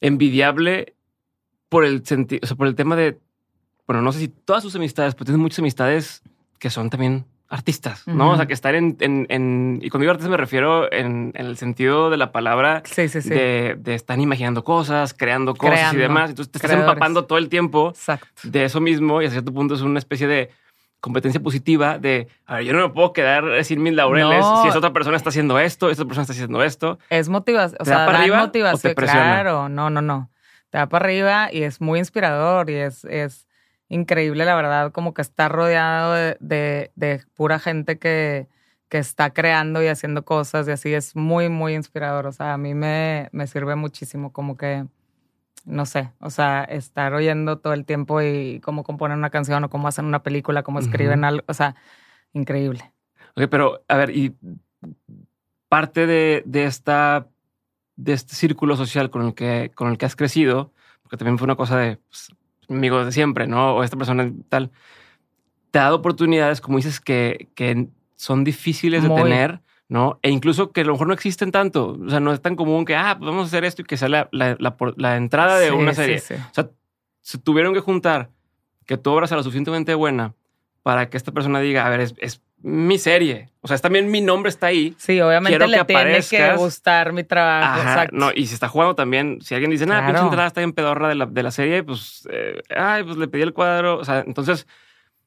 [0.00, 0.94] envidiable
[1.68, 3.18] por el sentido, o sea, por el tema de,
[3.84, 6.22] bueno, no sé si todas sus amistades, pero tienes muchas amistades
[6.60, 8.32] que son también artistas, ¿no?
[8.32, 12.10] O sea, que están en, en, y cuando digo artistas me refiero en, el sentido
[12.10, 13.28] de la palabra sí, sí, sí.
[13.28, 16.30] De, de estar imaginando cosas, creando cosas y demás.
[16.30, 17.92] Entonces te estás empapando todo el tiempo
[18.42, 20.50] de eso mismo y a cierto punto es una especie de
[21.04, 24.78] competencia positiva de, a ver, yo no me puedo quedar sin mis laureles si esa
[24.78, 26.98] otra persona está haciendo esto, esa persona está haciendo esto.
[27.10, 30.30] Es motivación, o sea, para arriba motivación, claro, no, no, no.
[30.70, 33.46] Te da para arriba y es muy inspirador y es, es
[33.88, 38.48] increíble, la verdad, como que está rodeado de, de, pura gente que,
[38.88, 42.26] que, está creando y haciendo cosas y así es muy, muy inspirador.
[42.26, 44.86] O sea, a mí me, me sirve muchísimo como que
[45.64, 49.70] no sé, o sea, estar oyendo todo el tiempo y cómo componen una canción o
[49.70, 51.74] cómo hacen una película, cómo escriben algo, o sea,
[52.32, 52.92] increíble.
[53.36, 54.36] Ok, pero a ver, y
[55.68, 57.28] parte de, de, esta,
[57.96, 61.46] de este círculo social con el, que, con el que has crecido, porque también fue
[61.46, 62.30] una cosa de pues,
[62.68, 63.76] amigos de siempre, ¿no?
[63.76, 64.70] O esta persona tal,
[65.70, 70.18] te ha dado oportunidades, como dices, que, que son difíciles de tener ¿no?
[70.22, 71.98] E incluso que a lo mejor no existen tanto.
[72.04, 73.96] O sea, no es tan común que, ah, pues vamos a hacer esto y que
[73.96, 76.18] sea la, la, entrada de una serie.
[76.18, 76.70] O sea,
[77.20, 78.30] se tuvieron que juntar
[78.86, 80.34] que tu obra sea lo suficientemente buena
[80.82, 83.50] para que esta persona diga, a ver, es, mi serie.
[83.60, 84.94] O sea, es también mi nombre está ahí.
[84.96, 88.08] Sí, obviamente le tiene que gustar mi trabajo.
[88.12, 91.08] No, y si está jugando también, si alguien dice, nada, pinche entrada está en pedorra
[91.08, 93.98] de la, de la serie, pues, eh, ay, pues le pedí el cuadro.
[93.98, 94.66] O sea, entonces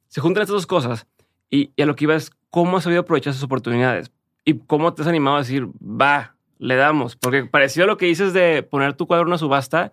[0.07, 1.05] se juntan estas dos cosas.
[1.51, 4.11] Y, y a lo que iba es cómo has sabido aprovechar esas oportunidades.
[4.43, 7.15] ¿Y cómo te has animado a decir, va, le damos?
[7.17, 9.91] Porque parecido a lo que dices de poner tu cuadro en una subasta,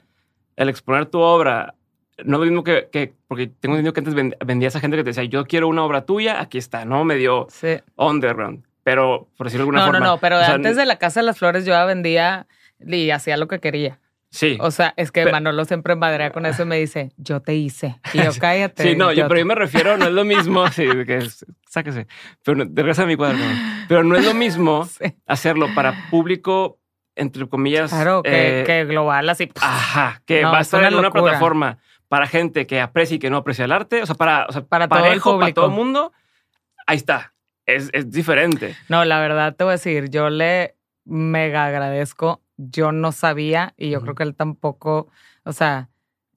[0.57, 1.74] el exponer tu obra,
[2.24, 5.11] no lo mismo que, que porque tengo entendido que antes vendía a gente que te
[5.11, 7.05] decía, yo quiero una obra tuya, aquí está, ¿no?
[7.05, 7.79] Medio sí.
[7.96, 8.64] underground.
[8.85, 9.98] Pero, por decirlo de alguna forma.
[9.98, 12.46] No, no, no, pero antes de la Casa de las Flores yo vendía
[12.87, 13.98] y hacía lo que quería.
[14.35, 14.59] Sí.
[14.61, 18.00] O sea, es que Manolo siempre madrea con eso y me dice, yo te hice.
[18.12, 18.83] Y yo, cállate.
[18.83, 21.29] Sí, no, yo, pero yo me refiero, no es lo mismo, sí, que
[21.68, 22.09] sáquese,
[22.42, 23.38] pero regresa a mi cuadro.
[23.88, 24.88] Pero no es lo mismo
[25.27, 26.81] hacerlo para público,
[27.14, 27.90] entre comillas.
[27.90, 29.50] Claro, que, eh, global, así.
[29.61, 31.79] Ajá, que va a estar en una plataforma
[32.14, 34.62] para gente que aprecia y que no aprecia el arte, o sea, para, o sea,
[34.62, 36.12] para todo el para todo el mundo.
[36.87, 37.35] Ahí está.
[37.66, 38.77] Es, es diferente.
[38.88, 43.90] No, la verdad te voy a decir, yo le mega agradezco yo no sabía y
[43.90, 45.09] yo creo que él tampoco,
[45.42, 45.88] o sea,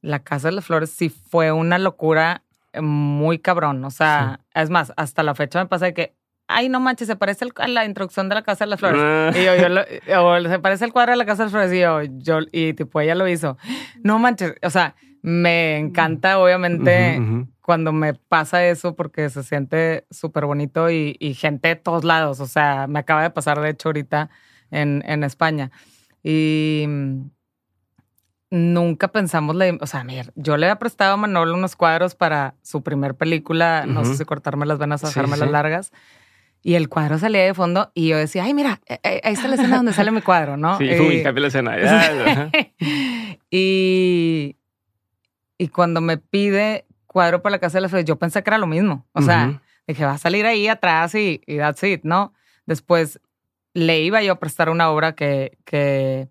[0.02, 2.42] la Casa de las Flores sí fue una locura
[2.82, 6.16] muy cabrón, o sea, es más, hasta la fecha me pasa de que,
[6.48, 9.00] ay, no manches, se parece a la introducción de la Casa de las Flores.
[9.00, 9.32] Ah.
[9.36, 11.82] y yo, yo o se parece el cuadro de la Casa de las Flores y
[11.82, 13.60] yo, yo, y tipo ella lo hizo.
[14.02, 14.96] No manches, o sea,
[15.28, 17.20] me encanta obviamente
[17.60, 22.40] cuando me pasa eso porque se siente súper bonito y, y, gente de todos lados,
[22.40, 24.30] o sea, me acaba de pasar de hecho ahorita
[24.72, 25.70] en, en España.
[26.24, 27.30] Y mm,
[28.52, 32.82] nunca pensamos, o sea, mira, yo le había prestado a Manolo unos cuadros para su
[32.82, 35.92] primer película, no sé si cortarme las venas o dejarme las largas.
[36.64, 39.48] Y el cuadro salía de fondo y yo decía, ay, mira, eh, eh, ahí está
[39.48, 40.78] la escena donde sale mi cuadro, ¿no?
[40.78, 41.78] Sí, y, la escena.
[43.50, 44.57] y,
[45.58, 48.58] y cuando me pide cuadro para la casa de las flores, yo pensé que era
[48.58, 49.06] lo mismo.
[49.14, 52.34] O sea, dije, va a salir ahí atrás y, y that's it, ¿no?
[52.66, 53.20] Después
[53.74, 56.28] le iba yo a prestar una obra que, que,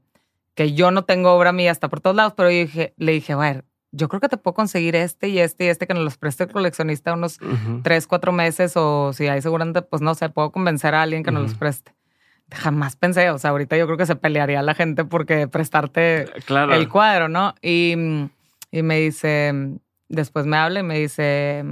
[0.54, 3.32] que yo no tengo obra mía, hasta por todos lados, pero yo dije, le dije,
[3.32, 6.04] a ver, yo creo que te puedo conseguir este y este y este que nos
[6.04, 7.38] los preste el coleccionista unos
[7.82, 11.30] tres, cuatro meses o si hay seguramente, pues no sé, puedo convencer a alguien que
[11.30, 11.94] nos los preste.
[12.52, 16.88] Jamás pensé, o sea, ahorita yo creo que se pelearía la gente porque prestarte el
[16.88, 17.54] cuadro, ¿no?
[17.62, 18.28] Y,
[18.70, 19.52] y, me dice,
[20.09, 21.64] después me habla y me dice,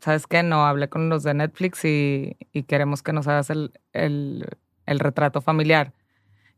[0.00, 0.42] ¿sabes qué?
[0.42, 4.46] No, hablé con los de Netflix y, y queremos que nos hagas el, el,
[4.86, 5.92] el retrato familiar.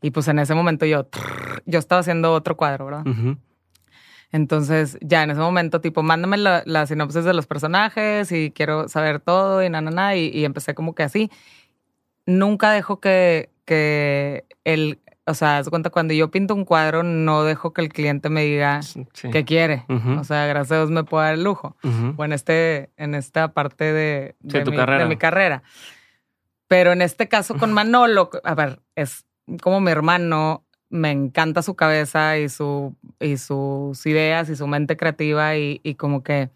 [0.02, 1.08] Y pues en ese momento yo,
[1.64, 3.04] yo estaba haciendo otro cuadro, ¿verdad?
[4.32, 9.20] Entonces, ya en ese momento, tipo, mándame la, sinopsis de los personajes y quiero saber
[9.20, 10.16] todo y nada, nada.
[10.16, 11.30] Y, y, empecé como que así.
[12.26, 17.42] Nunca dejo que, que el, o sea, haz cuenta, cuando yo pinto un cuadro, no
[17.42, 18.80] dejo que el cliente me diga
[19.32, 19.84] qué quiere.
[20.18, 21.76] O sea, gracias a Dios me puedo dar el lujo.
[22.16, 25.02] O en, este, en esta parte de, de, mi, carrera.
[25.02, 25.62] de mi carrera.
[26.68, 29.24] Pero en este caso con Manolo, a ver, es
[29.62, 34.96] como mi hermano, me encanta su cabeza y, su, y sus ideas y su mente
[34.96, 36.50] creativa y, y como que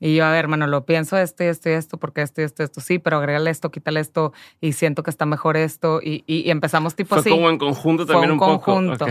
[0.00, 2.44] y yo, a ver, hermano, lo pienso esto y esto y esto, porque esto y
[2.44, 6.00] esto y esto, sí, pero agrégale esto, quítale esto y siento que está mejor esto.
[6.02, 7.30] Y, y, empezamos tipo así.
[7.30, 9.06] Fue como en conjunto también un, conjunto,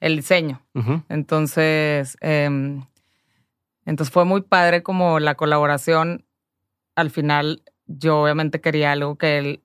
[0.00, 0.62] El diseño.
[1.08, 2.84] Entonces, em,
[3.84, 6.24] entonces fue muy padre como la colaboración.
[6.94, 9.62] Al final, yo obviamente quería algo que él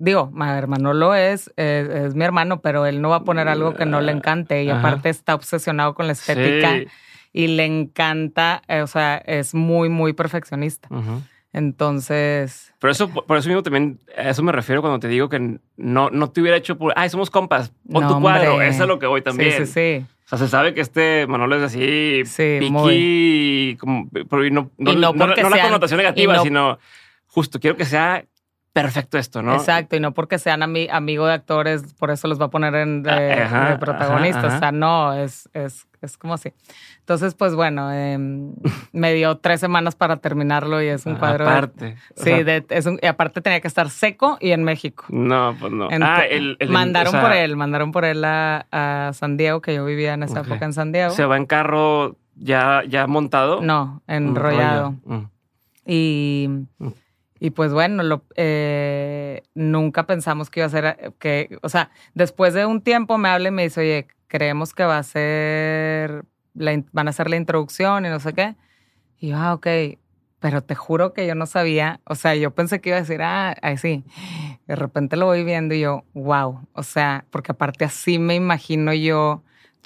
[0.00, 3.74] digo, mi hermano lo es, es, mi hermano, pero él no va a poner algo
[3.74, 6.80] que no le encante y aparte está obsesionado con la estética
[7.32, 10.88] y le encanta, eh, o sea, es muy, muy perfeccionista.
[11.52, 12.72] Entonces.
[12.78, 16.10] Pero eso, por eso mismo también, a eso me refiero cuando te digo que no,
[16.10, 19.06] no te hubiera hecho por, ay, somos compas, pon tu cuadro, eso es lo que
[19.06, 19.52] voy también.
[19.52, 20.06] Sí, sí, sí.
[20.26, 24.92] O sea, se sabe que este Manolo es así, sí, piqui, como, pero no, no,
[24.92, 26.78] no, no, la connotación negativa, sino
[27.26, 28.24] justo quiero que sea
[28.72, 29.56] perfecto esto, ¿no?
[29.56, 32.76] Exacto, y no porque sean ami amigo de actores, por eso los va a poner
[32.76, 34.54] en de, ah, protagonistas.
[34.54, 36.52] O sea, no, es, es, es como así.
[37.00, 38.54] Entonces, pues bueno, em,
[38.92, 41.48] me dio tres semanas para terminarlo y es un cuadro.
[41.48, 41.96] Aparte.
[42.16, 42.30] sí,
[42.70, 45.04] es un, y aparte tenía que estar seco y en México.
[45.08, 45.88] No, pues no.
[45.90, 50.22] ah, el, mandaron por él, mandaron por él a, San Diego, que yo vivía en
[50.22, 51.10] esa época en San Diego.
[51.10, 53.60] ¿Se va en carro ya, ya montado?
[53.60, 54.96] No, enrollado.
[55.04, 55.24] Mm.
[55.86, 56.48] Y.
[56.78, 56.88] Mm.
[57.42, 61.90] Y pues bueno, lo, eh, nunca pensamos que iba a ser, eh, que, o sea,
[62.12, 66.24] después de un tiempo me habla y me dice, oye, creemos que va a ser,
[66.54, 68.54] van a hacer la introducción y no sé qué.
[69.18, 69.66] Y yo, ah, ok,
[70.38, 73.20] pero te juro que yo no sabía, o sea, yo pensé que iba a decir,
[73.22, 74.04] ah, ahí sí.
[74.66, 78.94] De repente lo voy viendo y yo, wow, o sea, porque aparte así me imagino
[78.94, 79.42] yo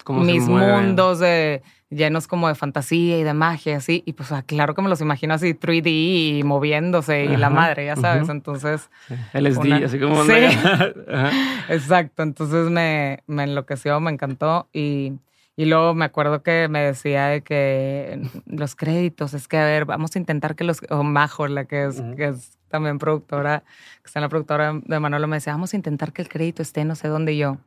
[0.09, 1.63] mis mundos de
[1.95, 4.03] llenos como de fantasía y de magia, así.
[4.07, 7.97] Y pues, claro que me los imagino así 3D y moviéndose y la madre, ya
[7.97, 8.29] sabes.
[8.29, 8.91] Entonces.
[9.33, 10.25] LSD, así como.
[10.25, 10.33] Sí.
[11.69, 12.23] Exacto.
[12.23, 14.69] Entonces me, me enloqueció, me encantó.
[14.73, 15.15] Y,
[15.57, 19.85] y luego me acuerdo que me decía de que los créditos, es que a ver,
[19.85, 20.81] vamos a intentar que los.
[20.91, 23.61] O Majo, la que es, que es también productora,
[24.03, 26.61] que está en la productora de Manolo, me decía, vamos a intentar que el crédito
[26.61, 27.59] esté no sé dónde yo.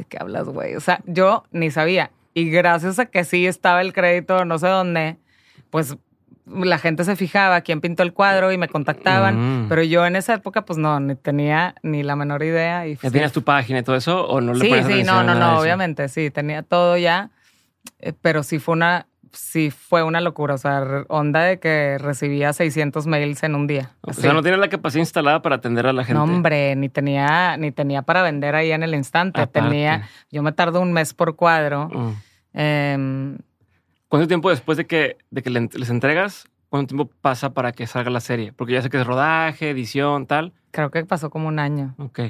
[0.00, 0.76] ¿De qué hablas, güey?
[0.76, 2.10] O sea, yo ni sabía.
[2.32, 5.18] Y gracias a que sí estaba el crédito no sé dónde,
[5.68, 5.98] pues
[6.46, 9.68] la gente se fijaba quién pintó el cuadro y me contactaban, mm.
[9.68, 12.86] pero yo en esa época pues no, ni tenía ni la menor idea.
[12.86, 15.34] Y, ¿Ya tenías tu página y todo eso o no le Sí, sí, no, no,
[15.34, 17.28] no, obviamente, sí, tenía todo ya,
[17.98, 20.54] eh, pero sí fue una sí fue una locura.
[20.54, 23.90] O sea, onda de que recibía 600 mails en un día.
[24.02, 26.14] O sea, no tiene la capacidad instalada para atender a la gente.
[26.14, 29.46] No, hombre, ni tenía, ni tenía para vender ahí en el instante.
[29.46, 31.88] Tenía, yo me tardo un mes por cuadro.
[31.88, 32.12] Mm.
[32.52, 33.38] Em,
[34.08, 36.46] ¿Cuánto tiempo después de que, de que les entregas?
[36.68, 38.52] ¿Cuánto tiempo pasa para que salga la serie?
[38.52, 40.52] Porque ya sé que es rodaje, edición, tal.
[40.70, 41.94] Creo que pasó como un año.
[41.98, 42.20] Ok.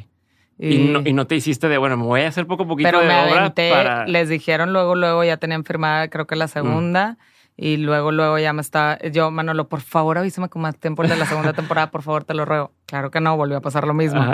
[0.62, 3.06] Y, no, te hiciste de, bueno, me voy a hacer poco a poquito pero de
[3.06, 4.06] me aventé, para...
[4.06, 7.16] Les dijeron luego, luego ya tenían firmada, creo que la segunda.
[7.56, 8.98] Y luego, luego ya me estaba.
[8.98, 12.32] Yo, Manolo, por favor, avísame con más tiempo de la segunda temporada, por favor, te
[12.32, 12.72] lo ruego.
[12.86, 14.24] Claro que no, volvió a pasar lo mismo.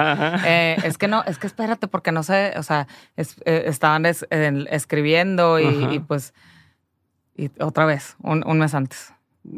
[0.44, 2.86] Eh, es que no, es que espérate, porque no sé, o sea,
[3.16, 6.34] eh, estaban escribiendo y, pues.
[7.36, 9.12] Y otra vez, un, mes antes.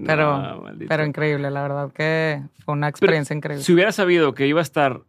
[0.07, 3.65] Pero, pero increíble, la verdad que fue una experiencia increíble.
[3.65, 5.03] Si hubiera sabido que iba a estar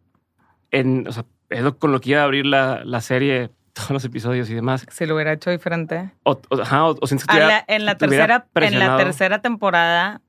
[0.70, 4.04] en, o sea, es con lo que iba a abrir la, la serie, todos los
[4.04, 4.86] episodios y demás.
[4.90, 6.10] Si lo hubiera hecho diferente.
[6.22, 10.22] O, ajá, o, que en la tercera En la tercera temporada,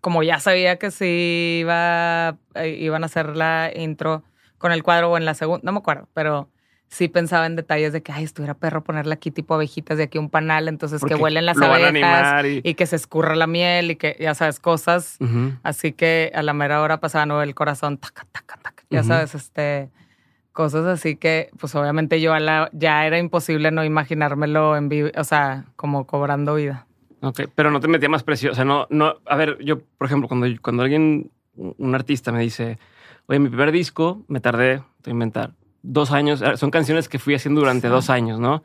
[0.00, 4.22] como ya sabía que sí iba, eh, iban a hacer la intro
[4.58, 6.48] con el cuadro o en la segunda, no me acuerdo, pero
[6.88, 10.18] sí pensaba en detalles de que, ay, estuviera perro ponerle aquí tipo abejitas de aquí
[10.18, 12.74] un panal, entonces que huelen las abejas y...
[12.74, 15.16] que se escurra la miel y que, ya sabes, cosas.
[15.62, 18.84] Así que a la mera hora pasaba el corazón, taca, taca, taca.
[18.90, 19.90] Ya sabes, este
[20.52, 22.32] cosas así que, pues obviamente yo
[22.72, 26.86] ya era imposible no imaginármelo en vivo, o sea, como cobrando vida.
[27.20, 30.06] Ok, pero no te metía más presión, o sea, no, no, a ver, yo, por
[30.06, 32.78] ejemplo, cuando, cuando alguien, un artista me dice,
[33.26, 37.60] oye, mi primer disco, me tardé, te inventar, dos años, son canciones que fui haciendo
[37.60, 38.62] durante dos años, ¿no?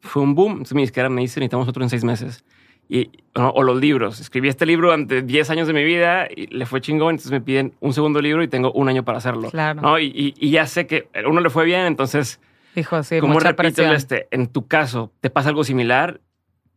[0.00, 2.44] Fue un boom, entonces mi disquera me dice, necesitamos otro en seis meses
[2.90, 4.18] y, o los libros.
[4.20, 7.40] Escribí este libro durante 10 años de mi vida y le fue chingón, entonces me
[7.40, 9.48] piden un segundo libro y tengo un año para hacerlo.
[9.50, 9.80] Claro.
[9.80, 9.98] ¿no?
[10.00, 12.40] Y, y, ya sé que a uno le fue bien, entonces...
[12.74, 13.54] Hijo, sí, como mucha
[13.94, 16.20] este, en tu caso, ¿te pasa algo similar?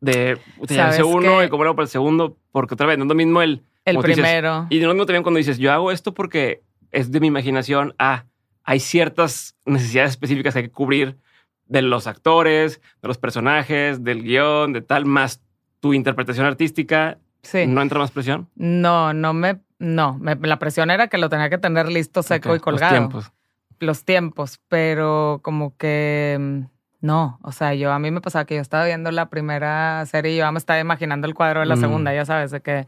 [0.02, 3.10] De, te hice uno y cómo hago para el segundo, porque otra vez, no es
[3.10, 3.64] lo mismo el...
[3.86, 4.68] El primero.
[4.70, 7.96] y de lo mismo también cuando dices, yo hago esto porque es de mi imaginación,
[8.00, 8.26] ah,
[8.64, 11.18] hay ciertas necesidades específicas que hay que cubrir
[11.66, 15.42] de los actores, de los personajes, del guion, de tal, más
[15.84, 17.18] tu interpretación artística.
[17.42, 17.68] Sí.
[17.68, 18.48] ¿No entra más presión?
[18.56, 22.56] No, no me, no, me- la presión era que lo tenía que tener listo, seco
[22.56, 22.94] y colgado.
[22.94, 23.32] Los tiempos.
[23.80, 26.60] los tiempos, pero como que mm,
[27.06, 30.32] no, o sea, yo a mí me pasaba que yo estaba viendo la primera serie
[30.36, 31.82] y yo me estaba imaginando el cuadro de la Mm.
[31.82, 32.88] segunda, ya sabes, de que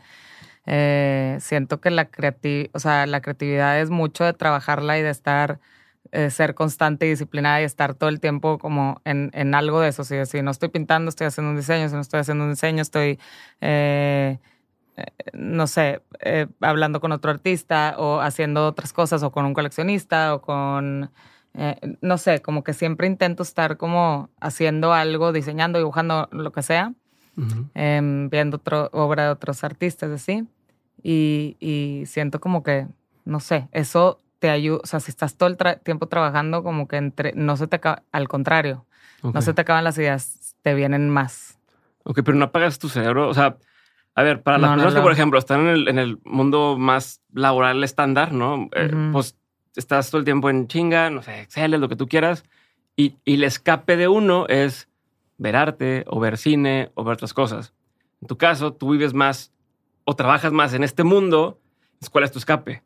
[0.66, 5.10] eh, siento que la creati o sea, la creatividad es mucho de trabajarla y de
[5.10, 5.60] estar,
[6.12, 9.90] eh, ser constante y disciplinada y estar todo el tiempo como en, en algo de
[9.90, 10.04] eso.
[10.04, 12.82] Si, si no estoy pintando, estoy haciendo un diseño, si no estoy haciendo un diseño,
[12.82, 13.20] estoy...
[13.62, 14.40] eh,
[14.98, 19.54] eh, no sé, eh, hablando con otro artista o haciendo otras cosas o con un
[19.54, 21.12] coleccionista o con,
[21.54, 26.62] eh, no sé, como que siempre intento estar como haciendo algo, diseñando, dibujando, lo que
[26.62, 26.94] sea,
[27.36, 27.68] Ujú.
[27.74, 30.48] em, viendo otro, obra de otros artistas, así.
[31.04, 32.88] Y, y siento como que,
[33.26, 36.88] no sé, eso te ayuda, o sea, si estás todo el tra- tiempo trabajando, como
[36.88, 38.86] que entre, no se te acaba, al contrario,
[39.24, 39.34] Ok.
[39.34, 41.58] no se te acaban las ideas, te vienen más.
[42.04, 43.28] Ok, pero no apagas tu cerebro.
[43.28, 43.58] O sea,
[44.14, 46.20] a ver, para las No, no personas que, por ejemplo, están en el, en el
[46.24, 48.70] mundo más laboral estándar, ¿no?
[48.76, 49.14] Eh, Ujú.
[49.14, 49.36] pues
[49.76, 52.44] estás todo el tiempo en chinga, no sé, Excel, lo que tú quieras.
[52.96, 54.88] Y, y el escape de uno es
[55.40, 57.74] ver arte o ver cine o ver otras cosas.
[58.22, 59.52] En tu caso, tú vives más
[60.04, 61.60] o trabajas más en este mundo,
[62.12, 62.84] ¿cuál es tu escape?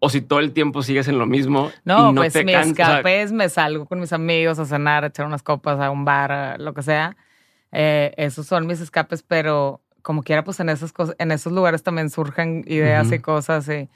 [0.00, 2.52] O si todo el tiempo sigues en lo mismo No, y no pues te mi
[2.52, 5.90] can- o sea, me salgo con mis amigos a cenar, a echar unas copas a
[5.90, 7.16] un bar, a lo que sea.
[7.72, 11.82] Eh, esos son mis escapes, pero como quiera, pues en esas cosas, en esos lugares
[11.82, 13.22] también surgen ideas y Ujú.
[13.22, 13.88] cosas y,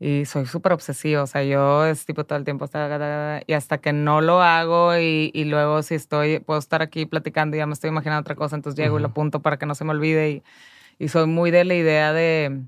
[0.00, 1.22] y soy súper obsesiva.
[1.22, 4.96] O sea, yo es tipo todo el tiempo hasta, y hasta que no lo hago
[4.98, 8.34] y, y luego si estoy, puedo estar aquí platicando y ya me estoy imaginando otra
[8.34, 10.42] cosa, entonces llego y lo apunto para que no se me olvide y,
[10.98, 12.62] y soy muy de la idea de,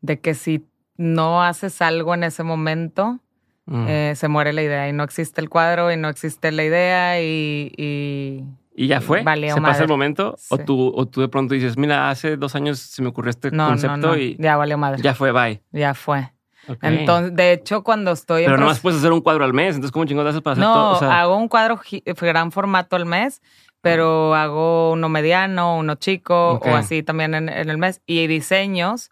[0.00, 0.64] de que si
[0.98, 3.20] no haces algo en ese momento,
[3.66, 3.86] mm.
[3.88, 7.20] eh, se muere la idea y no existe el cuadro y no existe la idea
[7.22, 7.72] y...
[7.78, 8.44] y-
[8.80, 9.22] ¿Y ya fue?
[9.24, 9.84] Valió ¿Se pasa madre.
[9.84, 10.36] el momento?
[10.50, 13.50] ¿O, tú, ¿O tú de pronto dices, mira, hace dos años se me ocurrió este
[13.50, 15.02] no, no, concepto no, y ya valió madre.
[15.02, 15.60] ya fue, bye?
[15.72, 16.32] Ya fue.
[16.68, 16.78] Ok.
[16.82, 19.90] Entonces, de hecho, cuando estoy Pero en nomás puedes hacer un cuadro al mes, entonces
[19.90, 20.92] ¿cómo chingados haces para hacer No, todo?
[20.92, 21.80] O sea, hago un cuadro
[22.20, 23.42] gran formato al mes,
[23.80, 28.00] pero hago uno mediano, uno chico o así también en, en el mes.
[28.06, 29.10] Y diseños.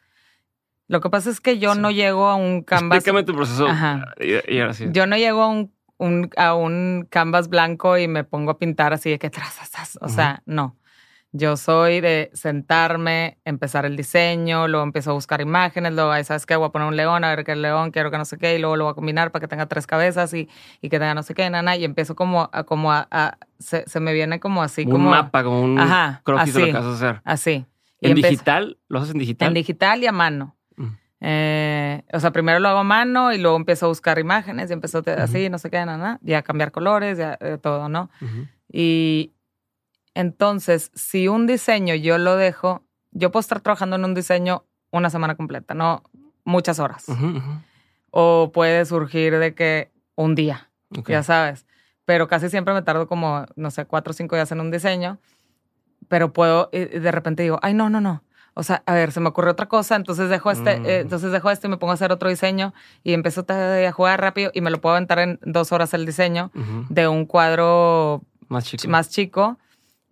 [0.88, 1.80] Lo que pasa es que yo Sí.
[1.80, 2.98] no llego a un canvas.
[2.98, 3.66] explícame tu proceso.
[3.66, 4.04] Ajá.
[4.20, 4.86] Y, y ahora sí.
[4.92, 8.92] Yo no llego a un, un- a un canvas blanco y me pongo a pintar
[8.92, 9.56] así de que tras.
[10.00, 10.76] O sea, no.
[11.32, 16.56] Yo soy de sentarme, empezar el diseño, luego empiezo a buscar imágenes, luego, ¿sabes qué?
[16.56, 18.58] Voy a poner un león, a ver qué león, quiero que no sé qué, y
[18.58, 20.48] luego lo voy a combinar para que tenga tres cabezas y,
[20.80, 23.84] y que tenga no sé qué, nana, y empiezo como a, como a, a- se,
[23.86, 26.72] se me viene como así, un como mapa, como un Ajá, croquis de lo así.
[26.72, 27.20] que vas a hacer.
[27.24, 27.66] así.
[28.00, 28.78] Y ¿En empiezo- digital?
[28.88, 29.48] ¿Lo haces en digital?
[29.48, 30.55] En digital y a mano.
[31.20, 34.74] Eh, o sea, primero lo hago a mano y luego empiezo a buscar imágenes y
[34.74, 38.10] empiezo a- así, no sé qué, nada, ya cambiar colores, ya eh, todo, ¿no?
[38.20, 38.46] Ujú.
[38.70, 39.32] Y
[40.14, 45.10] entonces, si un diseño yo lo dejo, yo puedo estar trabajando en un diseño una
[45.10, 46.02] semana completa, no
[46.44, 47.06] muchas horas.
[48.10, 50.70] O puede surgir de que un día,
[51.12, 51.66] ya sabes.
[52.04, 55.18] Pero casi siempre me tardo como, no sé, cuatro o cinco días en un diseño.
[56.08, 58.22] Pero puedo, y y de repente digo, ay, no, no, no.
[58.58, 60.86] O sea, a ver, se me ocurrió otra cosa, entonces dejo este, Mm.
[60.86, 62.72] eh, entonces dejo este y me pongo a hacer otro diseño
[63.04, 66.50] y empiezo a jugar rápido y me lo puedo aventar en dos horas el diseño
[66.54, 66.86] Ujú.
[66.88, 68.88] de un cuadro Más chico.
[68.88, 69.58] más chico.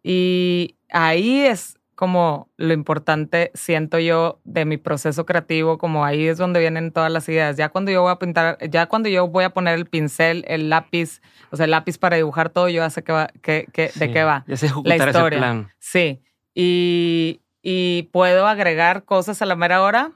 [0.03, 6.37] Y ahí es como lo importante, siento yo, de mi proceso creativo, como ahí es
[6.39, 7.57] donde vienen todas las ideas.
[7.57, 10.69] Ya cuando yo voy a pintar, ya cuando yo voy a poner el pincel, el
[10.69, 13.93] lápiz, o sea, el lápiz para dibujar todo, yo ya sé que va, que, que-
[13.95, 14.13] de Sí.
[14.13, 14.45] qué va.
[14.49, 15.39] Ya sé ese historia.
[15.39, 15.71] plan.
[15.79, 16.21] Sí.
[16.53, 20.13] Y, y puedo agregar cosas a la mera hora,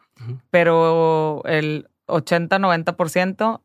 [0.51, 3.63] pero el 80-90%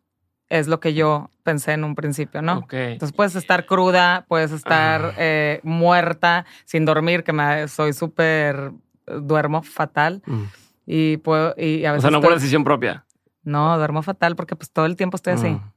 [0.49, 2.59] es lo que yo pensé en un principio, ¿no?
[2.59, 2.73] Ok.
[2.73, 5.13] Entonces puedes estar cruda, puedes estar Ah.
[5.17, 8.71] eh, muerta, sin dormir, que me, soy súper,
[9.05, 10.43] duermo fatal Mm.
[10.85, 13.03] y puedo, y a O veces sea, no estoy- por decisión propia.
[13.43, 15.49] no, duermo fatal porque pues todo el tiempo estoy así.
[15.49, 15.72] Mm.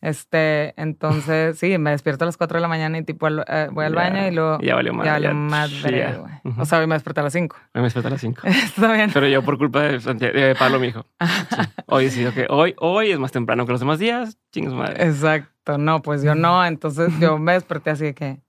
[0.00, 3.68] Este, entonces, sí, me despierto a las 4 de la mañana y tipo al- eh,
[3.72, 6.18] voy al baño y luego ya valió madre, ya valió madre.
[6.56, 7.56] O sea, hoy me desperté a las 5.
[7.56, 8.42] A mí me desperté a las 5.
[8.46, 9.10] Está bien.
[9.12, 11.04] Pero yo por culpa de, Santiago, de Pablo, mi hijo.
[11.18, 11.62] Sí.
[11.86, 14.38] Hoy decido que hoy, hoy es más temprano que los demás días.
[14.52, 15.04] Chingas madre.
[15.04, 18.40] Exacto, no, pues yo no, entonces yo me desperté así de que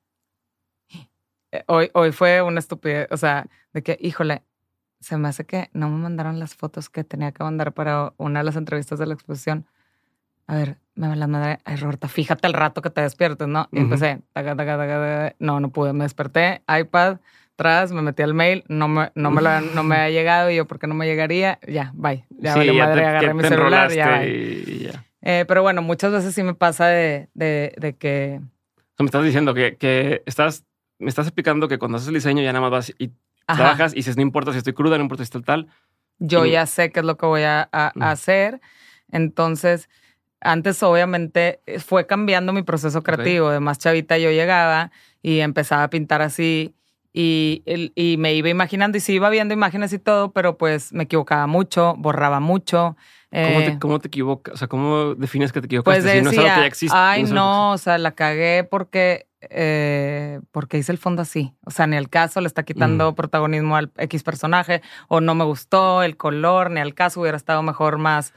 [1.52, 4.44] eh, hoy, hoy fue una estupidez, o sea, de que, híjole,
[5.00, 8.42] se me hace que no me mandaron las fotos que tenía que mandar para una
[8.42, 9.66] de las entrevistas de la exposición.
[10.50, 13.70] A ver, me las mandé, ay Roberta, fíjate el rato que te despiertes, ¿no?
[13.72, 17.20] Y empecé, taca, taca, taca, no, no pude, me desperté, iPad,
[17.54, 20.56] atrás, me metí al mail, no me, no me, lo, no me ha llegado y
[20.56, 21.60] yo, ¿por qué no me llegaría?
[21.68, 25.06] Ya, bye, ya Sí, valió ya madre, te- agarré ya mi celular, ya, y- ya.
[25.22, 28.42] Eh, pero bueno, muchas veces sí me pasa de, de, que...
[28.98, 30.66] me estás diciendo que, que, estás,
[30.98, 33.12] me estás explicando que cuando haces el diseño ya nada más vas y
[33.46, 35.68] trabajas y dices, no importa si estoy cruda, no importa si estoy tal.
[36.18, 37.70] Yo ya sé qué es lo que voy a,
[38.00, 38.62] hacer.
[39.12, 39.90] Entonces,
[40.42, 43.50] antes obviamente fue cambiando mi proceso creativo.
[43.50, 46.76] De más chavita yo llegaba y empezaba a pintar así
[47.12, 47.64] y,
[47.96, 51.48] y me iba imaginando y sí iba viendo imágenes y todo, pero pues me equivocaba
[51.48, 52.96] mucho, borraba mucho.
[53.32, 54.54] ¿Cómo, te, eh, ¿Cómo, te, equivocas?
[54.56, 56.02] O sea, ¿cómo defines que te equivocaste?
[56.02, 56.98] Pues decía, si no es algo que ya existe.
[56.98, 61.54] Ay, no, o sea, la cagué porque, eh, porque hice el fondo así.
[61.66, 63.16] O sea, ni al caso le está quitando mm.
[63.16, 67.62] protagonismo al X personaje, o no me gustó el color, ni al caso hubiera estado
[67.62, 68.34] mejor más.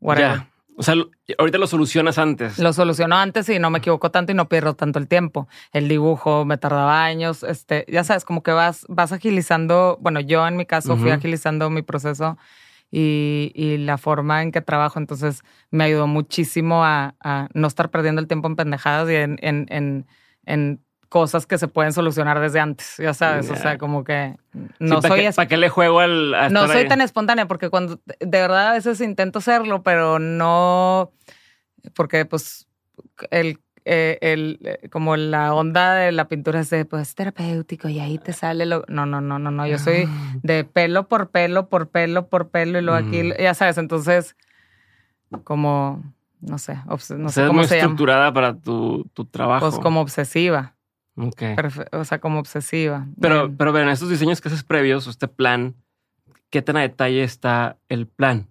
[0.00, 0.46] Whatever.
[0.78, 0.94] O sea,
[1.38, 2.58] ahorita lo solucionas antes.
[2.58, 5.48] Lo soluciono antes y no me equivoco tanto y no pierdo tanto el tiempo.
[5.72, 7.42] El dibujo me tardaba años.
[7.42, 9.98] Este, ya sabes, como que vas, vas agilizando.
[10.00, 12.36] Bueno, yo en mi caso fui agilizando mi proceso
[12.90, 14.98] y, la forma en que trabajo.
[14.98, 17.14] Entonces me ayudó muchísimo a,
[17.54, 20.06] no estar perdiendo el tiempo en pendejadas y en, en,
[20.44, 23.50] en, cosas que se pueden solucionar desde antes, ya sabes.
[23.50, 24.36] O sea, como que
[24.78, 25.30] no soy...
[25.34, 26.52] ¿Para qué le juego al...
[26.52, 31.12] no soy tan espontánea porque cuando de verdad a veces intento serlo, pero no...
[31.94, 32.66] Porque pues
[33.30, 38.00] el eh, el, eh, como la onda de la pintura es de, pues, terapéutico y
[38.00, 38.84] ahí te sale lo...
[38.88, 39.64] No, no, no, no, no.
[39.64, 40.34] Yo soy ah.
[40.42, 44.34] de pelo por pelo, por pelo, por pelo y luego aquí, ya sabes, entonces,
[45.44, 46.02] como,
[46.40, 46.78] no sé,
[47.16, 49.68] no sé cómo muy estructurada para tu, tu, trabajo.
[49.68, 50.74] Pues como obsesiva.
[51.16, 51.42] Ok.
[51.92, 53.06] o sea, como obsesiva.
[53.20, 55.74] Pero, pero ven, estos diseños que haces previos, este plan,
[56.50, 58.48] ¿qué tan a detalle está el plan?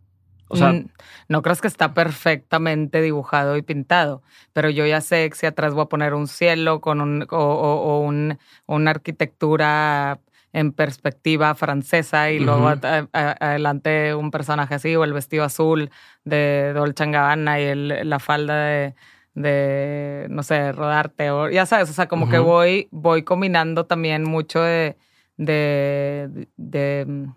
[0.48, 0.90] O sea, mm,
[1.28, 4.22] no crees que está perfectamente dibujado y pintado,
[4.54, 8.00] pero yo ya sé que si atrás voy a poner un cielo con un, o,
[8.00, 8.38] un,
[8.68, 10.20] una arquitectura
[10.54, 12.74] en perspectiva francesa y luego
[13.12, 15.90] adelante un personaje así o el vestido azul
[16.24, 18.96] de Dolce Gabbana y el, la falda de,
[19.36, 24.24] de, no sé, rodarte o ya sabes, o sea, como que voy, voy combinando también
[24.24, 24.98] mucho de,
[25.38, 27.28] de, de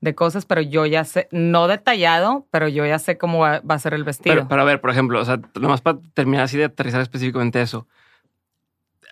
[0.00, 3.78] de cosas, pero yo ya sé, no detallado, pero yo ya sé cómo va, a
[3.78, 4.46] ser el vestido.
[4.48, 7.86] Pero, a ver, por ejemplo, o sea, nomás para terminar así de aterrizar específicamente eso,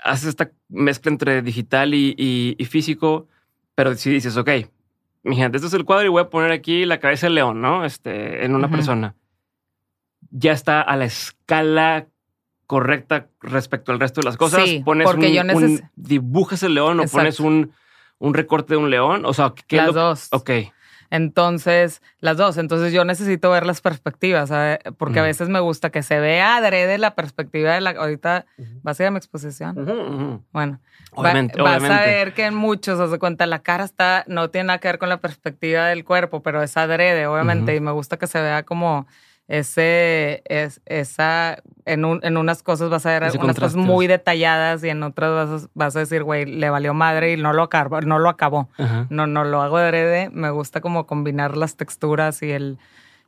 [0.02, 3.28] haces esta mezcla entre digital y, físico,
[3.74, 4.50] pero si dices, ok,
[5.24, 7.60] mi gente, este es el cuadro y voy a poner aquí la cabeza del león,
[7.60, 7.84] ¿no?
[7.84, 9.14] Este, en una persona.
[10.30, 12.06] Ya está a la escala
[12.68, 14.62] correcta respecto al resto de las cosas.
[14.64, 15.42] Sí, pones porque yo
[15.96, 17.72] dibujas el león o pones un,
[18.18, 19.24] un recorte de un león.
[19.24, 20.28] O sea, ¿qué Las dos.
[20.32, 20.50] Ok.
[21.10, 22.58] Entonces, las dos.
[22.58, 24.52] Entonces, yo necesito ver las perspectivas,
[24.98, 27.90] porque a veces me gusta que se vea adrede la perspectiva de la.
[27.92, 28.44] Ahorita
[28.82, 30.44] vas a ir a mi exposición.
[30.52, 30.78] Bueno,
[31.12, 34.66] obviamente, vas a ver que en muchos, haz de cuenta, la cara está, no tiene
[34.66, 38.18] nada que ver con la perspectiva del cuerpo, pero es adrede, obviamente, y me gusta
[38.18, 39.06] que se vea como
[39.48, 44.84] ese, es, esa, en, un, en unas cosas vas a ver unas cosas muy detalladas
[44.84, 48.02] y en otras vas, vas a decir, güey, le valió madre y no lo acabó,
[48.02, 48.68] no lo acabó.
[49.08, 50.30] No, no lo hago de adrede.
[50.30, 52.78] Me gusta como combinar las texturas y el,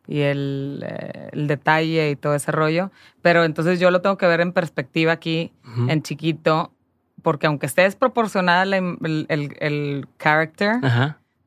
[0.07, 2.91] y el, eh, el, detalle y todo ese rollo.
[3.23, 5.53] Pero entonces yo lo tengo que ver en perspectiva aquí,
[5.89, 6.71] en chiquito,
[7.23, 10.81] porque aunque esté desproporcionada el, el, el character,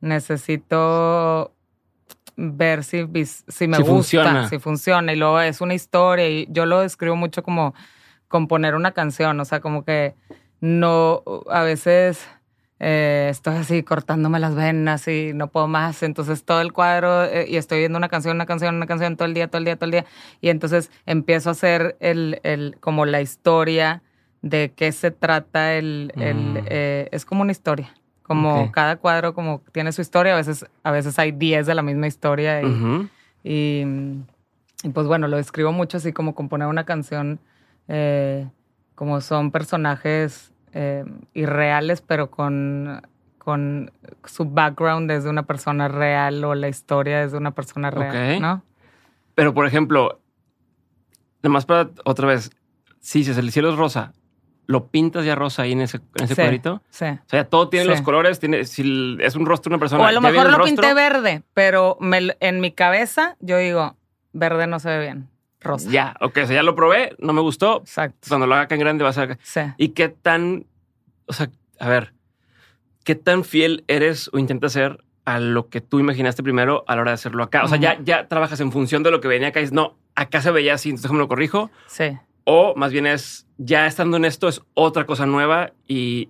[0.00, 1.52] necesito
[2.36, 4.48] ver si, si me gusta, funciona.
[4.48, 5.12] si funciona.
[5.12, 7.74] Y luego es una historia y yo lo describo mucho como
[8.28, 10.14] componer una canción, o sea, como que
[10.60, 12.26] no, a veces
[12.80, 17.56] eh, estoy así cortándome las venas y no puedo más, entonces todo el cuadro y
[17.56, 19.84] estoy viendo una canción, una canción, una canción todo el día, todo el día, todo
[19.84, 20.06] el día,
[20.40, 24.02] y entonces empiezo a hacer el, el como la historia
[24.42, 26.66] de qué se trata el, el mm.
[26.66, 27.94] eh, es como una historia.
[28.24, 31.82] Como cada cuadro como tiene su historia, a veces, a veces hay 10 de la
[31.82, 32.62] misma historia.
[33.42, 33.84] Y,
[34.94, 37.38] pues bueno, lo describo mucho así como componer una canción,
[37.88, 38.48] eh,
[38.94, 41.04] como son personajes eh,
[41.34, 43.02] irreales, pero con,
[43.38, 43.90] con
[44.24, 48.62] su background desde una persona real o la historia desde una persona real, ¿no?
[49.34, 50.18] Pero por ejemplo,
[51.42, 52.50] además para otra vez,
[53.00, 54.14] si dices el cielo es rosa,
[54.66, 56.82] lo pintas ya rosa ahí en ese, en ese cuadrito.
[56.90, 57.06] Sí.
[57.06, 60.02] O sea, todo tiene los colores, tiene, si es un rostro de una persona.
[60.02, 63.96] O a lo mejor lo pinté verde, pero en mi cabeza yo digo,
[64.32, 65.28] verde no se ve bien.
[65.60, 65.88] Rosa.
[65.90, 67.80] Ya, ok, o sea, ya lo probé, no me gustó.
[67.80, 68.28] Exacto.
[68.28, 69.38] Cuando lo haga acá en grande va a ser.
[69.42, 69.60] Sí.
[69.78, 70.66] ¿Y qué tan,
[71.26, 72.12] o sea, a ver,
[73.02, 77.02] qué tan fiel eres o intentas ser a lo que tú imaginaste primero a la
[77.02, 77.64] hora de hacerlo acá?
[77.64, 79.96] O sea, ya, ya trabajas en función de lo que venía acá y es, no,
[80.14, 81.70] acá se veía así, entonces me lo corrijo.
[81.86, 82.18] Sí.
[82.44, 86.28] O más bien es, ya estando en esto, es otra cosa nueva y,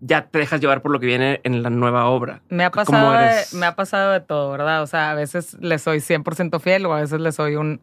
[0.00, 2.42] ya te dejas llevar por lo que viene en la nueva obra.
[2.50, 4.82] Me ha pasado, de, me ha pasado de todo, ¿verdad?
[4.82, 7.80] O sea, a veces le soy 100% fiel o a veces le soy un,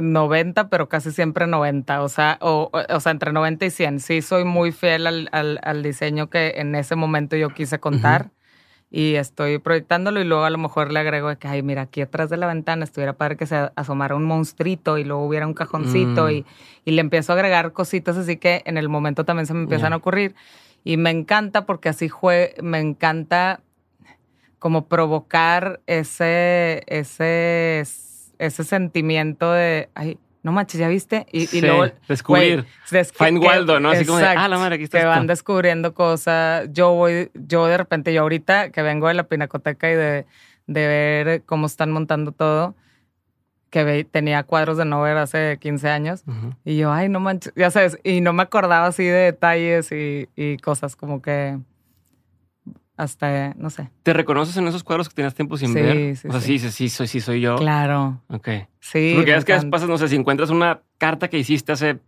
[0.00, 4.00] 90, pero casi siempre 90, o sea, o, o sea, entre 90 y 100.
[4.00, 8.30] Sí, soy muy fiel al, al, al diseño que en ese momento yo quise contar.
[8.96, 12.00] Y estoy proyectándolo y luego a lo mejor le agrego de que, ay, mira, aquí
[12.00, 15.52] atrás de la ventana estuviera padre que se asomara un monstruito y luego hubiera un
[15.54, 16.30] cajoncito Mm.
[16.30, 16.44] y,
[16.84, 19.92] y le empiezo a agregar cositas así que en el momento también se me empiezan
[19.92, 20.36] a ocurrir.
[20.84, 23.62] Y me encanta porque así jue me encanta
[24.60, 27.80] como provocar ese, ese,
[28.38, 31.26] ese sentimiento de, ay, no manches, ¿ya viste?
[31.32, 32.64] Y, y Sí, luego, descubrir.
[32.88, 33.90] que- Find que- Waldo, ¿no?
[33.90, 35.10] Así como de, ah, la madre, aquí está Que esto.
[35.10, 36.68] van descubriendo cosas.
[36.72, 40.26] Yo voy, yo de repente, yo ahorita que vengo de la pinacoteca y de,
[40.68, 42.74] de ver cómo están montando todo,
[43.70, 46.22] que ve- tenía cuadros de no ver hace 15 años,
[46.64, 50.28] y yo, ay, no manches, ya sabes, y no me acordaba así de detalles y,
[50.36, 51.58] y cosas como que
[52.96, 53.90] hasta, no sé.
[54.02, 56.16] ¿Te reconoces en esos cuadros que tenías tiempo sin Sí, ver?
[56.16, 56.58] sí, o sea, sí.
[56.58, 57.56] sí, sí, sí, soy, sí soy yo.
[57.56, 58.48] Claro, Ok.
[58.80, 59.12] sí.
[59.14, 61.98] Porque es que pasas, no sé, si encuentras una carta que hiciste hace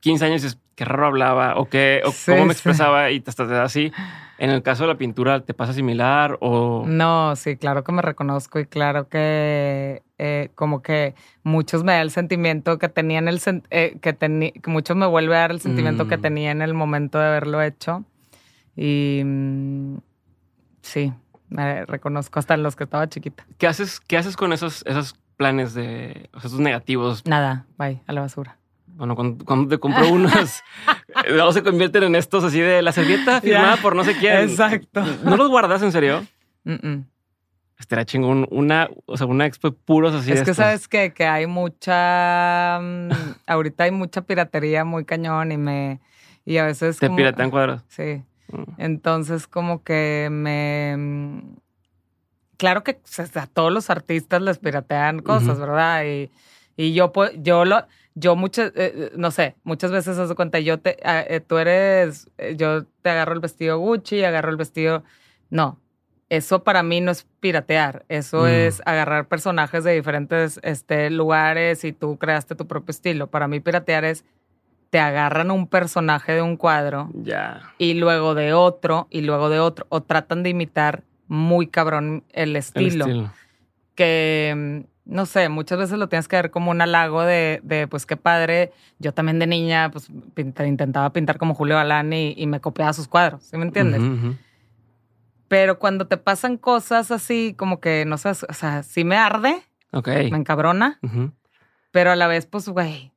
[0.00, 3.20] 15 años y dices, qué raro hablaba o, qué, o Sí, cómo me expresaba y
[3.20, 3.92] te hasta te da así.
[4.38, 6.84] En el caso de la pintura, ¿te pasa similar o...?
[6.86, 11.14] No, sí, claro que me reconozco y claro que eh, como que
[11.44, 15.06] muchos me da el sentimiento que tenía en el eh, que tenía, que muchos me
[15.06, 16.20] vuelve a dar el sentimiento que Mm.
[16.22, 18.04] tenía en el momento de haberlo hecho.
[18.74, 19.96] Y mm,
[20.82, 21.12] sí,
[21.48, 23.46] me reconozco hasta en los que estaba chiquita.
[23.58, 26.28] ¿Qué haces, qué haces con esos, esos planes de...
[26.34, 27.24] O sea, esos negativos?
[27.26, 28.58] Nada, bye, a la basura.
[28.86, 30.62] Bueno, cuando, cuando te compro unos...
[31.28, 34.36] luego se convierten en estos así de la servilleta firmada por no sé quién.
[34.48, 35.02] Exacto.
[35.24, 36.24] ¿No los guardas en serio?
[36.64, 37.06] Mm, mm.
[37.78, 40.56] Estaría chingón una, o sea, una expo de puros así es de que estos.
[40.64, 43.08] sabes que, que hay mucha, mm,
[43.46, 46.00] ahorita hay mucha piratería muy cañón y me,
[46.44, 47.82] y a veces Te como- piratean cuadros.
[47.88, 48.22] Sí.
[48.78, 50.94] Entonces, como que me.
[50.96, 51.56] mm,
[52.56, 53.00] Claro que
[53.34, 55.58] a todos los artistas les piratean cosas.
[55.58, 56.04] ¿verdad?
[56.04, 56.30] Y,
[56.76, 57.84] y yo, pues, yo lo.
[58.14, 61.56] Yo muchas, eh, no sé, muchas veces haz de cuenta, yo te, ah, eh, tú
[61.56, 65.02] eres, eh, yo te agarro el vestido Gucci, agarro el vestido,
[65.48, 65.78] no,
[66.28, 68.48] eso para mí no es piratear, eso Mm.
[68.48, 73.28] es agarrar personajes de diferentes este, lugares y tú creaste tu propio estilo.
[73.28, 74.26] Para mí piratear es,
[74.92, 77.62] te agarran un personaje de un cuadro Ya.
[77.78, 82.50] y luego de otro y luego de otro o tratan de imitar muy cabrón el
[82.50, 83.32] El estilo, estilo.
[83.94, 87.88] que mm, no sé, muchas veces lo tienes que ver como un halago de, de,
[87.88, 92.34] pues qué padre, yo también de niña pues pinta- intentaba pintar como Julio Galán y,
[92.36, 94.02] y me copiaba sus cuadros, ¿sí me entiendes?
[95.48, 99.62] Pero cuando te pasan cosas así como que no sé, o sea, sí me arde,
[100.30, 100.98] me encabrona,
[101.90, 103.11] pero a la vez pues güey,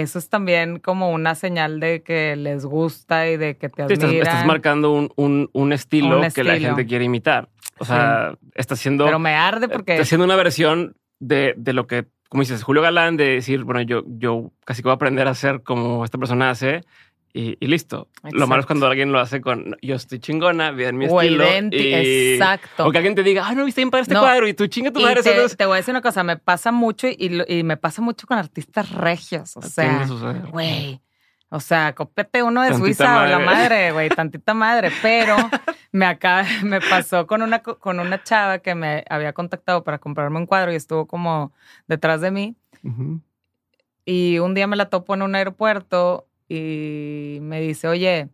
[0.00, 3.92] eso es también como una señal de que les gusta y de que te Sí,
[3.94, 4.26] estás, admiran.
[4.28, 7.48] estás marcando un, un- un estilo Un que la gente quiere imitar.
[7.78, 11.86] O sea, estás haciendo, Pero me arde porque estás haciendo una versión de, de lo
[11.86, 15.28] que, como dices, Julio Galán, de decir, bueno, yo, yo casi que voy a aprender
[15.28, 16.82] a hacer como esta persona hace
[17.38, 18.08] y, y listo.
[18.32, 21.44] Lo malo es cuando alguien lo hace con, yo estoy chingona, vean mi o estilo.
[21.70, 22.86] y- Exacto.
[22.86, 24.20] O que alguien te diga, ah, no, viste bien para este No.
[24.20, 25.22] cuadro y tú chinga tu madre.
[25.22, 28.38] te, te voy a decir una cosa, me pasa mucho y, me pasa mucho con
[28.38, 29.56] artistas regios.
[29.56, 30.06] O sea,
[30.50, 31.00] güey.
[31.48, 33.44] O sea, copete uno de Tantita Suiza o la madre.
[33.44, 34.90] madre, güey, tantita madre.
[35.00, 35.36] Pero
[35.92, 39.98] me acaba, me pasó con una, co- con una chava que me había contactado para
[39.98, 41.52] comprarme un cuadro y estuvo como
[41.86, 42.56] detrás de mí.
[44.04, 48.30] Y un día me la topo en un aeropuerto y me dice, oye,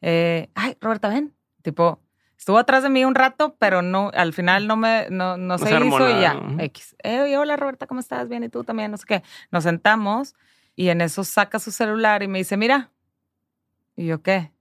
[0.00, 1.34] eh, ay, Roberta, ven.
[1.62, 2.00] Tipo,
[2.36, 5.70] estuvo atrás de mí un rato, pero no, al final no me, no, no, se,
[5.70, 6.40] hizo y ya.
[6.58, 6.96] X.
[7.02, 8.28] Eh, oye, hola Roberta, ¿cómo estás?
[8.28, 9.22] Bien, y tú también, no sé qué.
[9.50, 10.34] Nos sentamos
[10.74, 12.90] y en eso saca su celular y me dice, mira.
[13.96, 14.52] Y yo, ¿qué?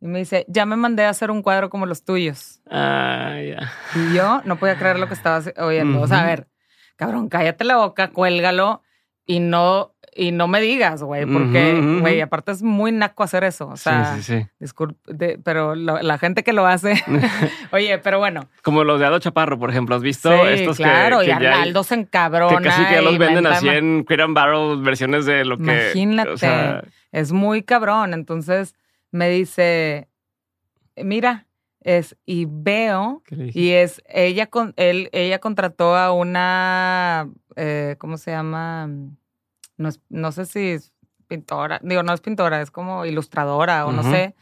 [0.00, 2.60] Y me dice, ya me mandé a hacer un cuadro como los tuyos.
[2.70, 3.72] Ah, ya.
[3.94, 6.00] Y yo no podía creer lo que estaba oyendo.
[6.00, 6.48] O sea, a ver,
[6.96, 8.82] cabrón, cállate la boca, cuélgalo
[9.26, 13.68] y no, y no me digas, güey, porque, güey, aparte es muy naco hacer eso.
[13.68, 14.46] O sea, sí, sí, sí.
[14.58, 16.94] disculpe, de- pero lo- la gente que lo hace,
[17.72, 18.48] oye, pero bueno.
[18.62, 19.94] Como los de Aldo Chaparro, por ejemplo.
[19.94, 22.58] ¿Has visto sí, estos que- claro, que, y ya Arnaldo se encabrona.
[22.58, 25.62] que casi que ya los venden así en Queer and Barrel, versiones de lo que...
[25.62, 26.30] Imagínate.
[26.30, 28.12] o sea, Es muy cabrón.
[28.12, 28.74] Entonces
[29.12, 30.08] me dice,
[30.96, 31.46] mira,
[31.80, 33.22] es, y veo.
[33.30, 38.88] Y es, ella con él, ella contrató a una, eh, ¿cómo se llama?
[39.78, 40.92] No, es- no sé si es
[41.28, 44.34] pintora, digo, no es pintora, es como ilustradora o no sé.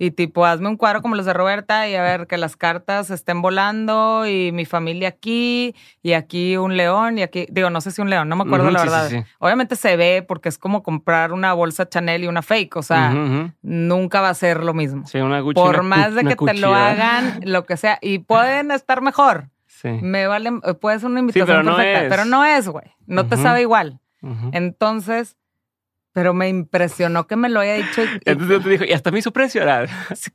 [0.00, 3.10] Y tipo, hazme un cuadro como los de Roberta y a ver que las cartas
[3.10, 7.90] estén volando y mi familia aquí y aquí un león y aquí, digo, no sé
[7.90, 9.08] si un león, no me acuerdo la sí, verdad.
[9.08, 9.24] sí.
[9.40, 13.12] Obviamente se ve porque es como comprar una bolsa Chanel y una fake, o sea,
[13.62, 16.54] nunca va a ser lo mismo Sí, una Gucci, por una más de que te
[16.54, 19.48] lo hagan, lo que sea, y pueden estar mejor.
[19.66, 19.88] Sí.
[19.88, 22.86] Me vale, puede ser una invitación pero perfecta, pero no es, güey.
[23.06, 23.98] No te sabe igual.
[24.52, 25.36] Entonces,
[26.12, 28.02] pero me impresionó que me lo haya dicho.
[28.24, 29.62] Entonces te dijo, y hasta me hizo precio.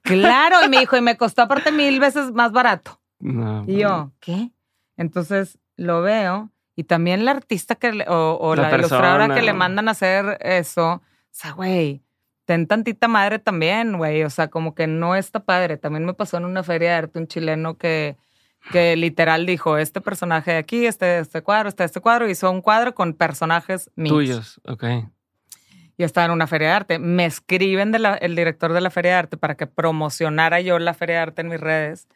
[0.02, 3.00] Claro, y me dijo, y me costó aparte mil veces más barato.
[3.20, 4.52] y yo, ¿qué?
[4.98, 9.92] Entonces lo veo y también la artista que o, la, ilustradora que le mandan a
[9.92, 12.04] hacer eso, o sea, güey,
[12.46, 14.24] ten tantita madre también, güey.
[14.24, 15.78] O sea, como que no está padre.
[15.78, 18.18] También me pasó en una feria de arte un chileno que,
[18.72, 22.62] que literal dijo, este personaje de aquí, este, este cuadro, este, este cuadro, hizo un
[22.62, 24.14] cuadro con personajes míos.
[24.14, 24.84] Tuyos, ok
[25.98, 27.00] yo estaba en una feria de arte.
[27.00, 30.94] Me escriben de el director de la feria de arte para que promocionara yo la
[30.94, 32.08] feria de arte en mis redes,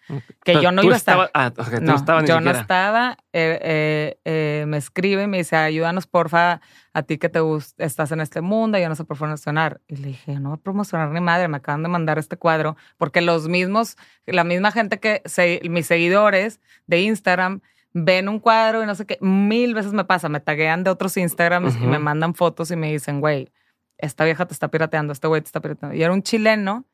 [0.44, 1.32] que yo no iba a estar.
[1.34, 1.52] Ah,
[1.82, 3.18] no, yo no estaba.
[3.34, 6.60] Eh, eh, eh, me escribe y me dice, ayúdanos porfa
[6.94, 9.80] a ti que te gusta, estás en este mundo, yo no sé por promocionar.
[9.88, 12.76] Y le dije, no voy a promocionar ni madre, me acaban de mandar este cuadro,
[12.98, 15.22] porque los mismos, la misma gente que,
[15.70, 17.62] mis seguidores de Instagram,
[17.94, 21.18] ven un cuadro y no sé qué, mil veces me pasa, me taguean de otros
[21.18, 23.52] Instagrams y me mandan fotos y me dicen, güey,
[23.98, 25.96] esta vieja te está pirateando, este güey te está pirateando.
[25.96, 26.86] Y era un chileno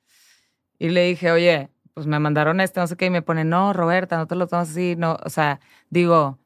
[0.79, 3.73] y le dije, oye, pues me mandaron este, no sé qué, y me pone, no,
[3.73, 6.39] Roberta, no te lo tomas así, no, o sea, digo,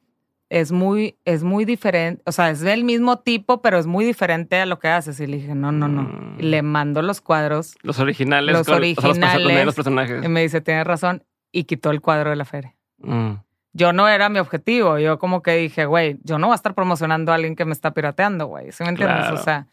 [0.49, 4.57] es muy, es muy diferente, o sea, es del mismo tipo, pero es muy diferente
[4.57, 5.19] a lo que haces.
[5.19, 6.03] Y le dije, no, no, no.
[6.03, 6.37] Mm.
[6.39, 7.75] le mando los cuadros.
[7.81, 8.55] Los originales.
[8.55, 9.65] Los originales.
[9.65, 10.23] los personajes.
[10.23, 12.75] Y me dice, tienes razón, y quitó el cuadro de la feria.
[12.99, 13.33] Mm.
[13.73, 16.73] Yo no era mi objetivo, yo como que dije, güey, yo no voy a estar
[16.73, 19.29] promocionando a alguien que me está pirateando, güey, ¿sí me entiendes?
[19.29, 19.67] O sea,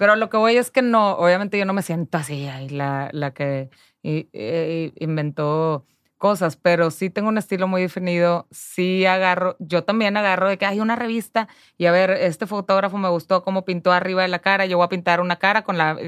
[0.00, 3.10] pero lo que voy es que no, obviamente yo no me siento así, ahí la,
[3.12, 3.68] la que
[4.02, 5.84] inventó
[6.16, 10.64] cosas, pero sí tengo un estilo muy definido, sí agarro, yo también agarro de que
[10.64, 14.38] hay una revista y a ver, este fotógrafo me gustó cómo pintó arriba de la
[14.38, 15.98] cara, yo voy a pintar una cara con las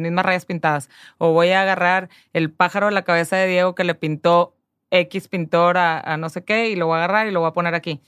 [0.00, 3.84] mismas rayas pintadas, o voy a agarrar el pájaro de la cabeza de Diego que
[3.84, 4.56] le pintó
[4.90, 7.52] X pintor a no sé qué y lo voy a agarrar y lo voy a
[7.52, 8.02] poner aquí.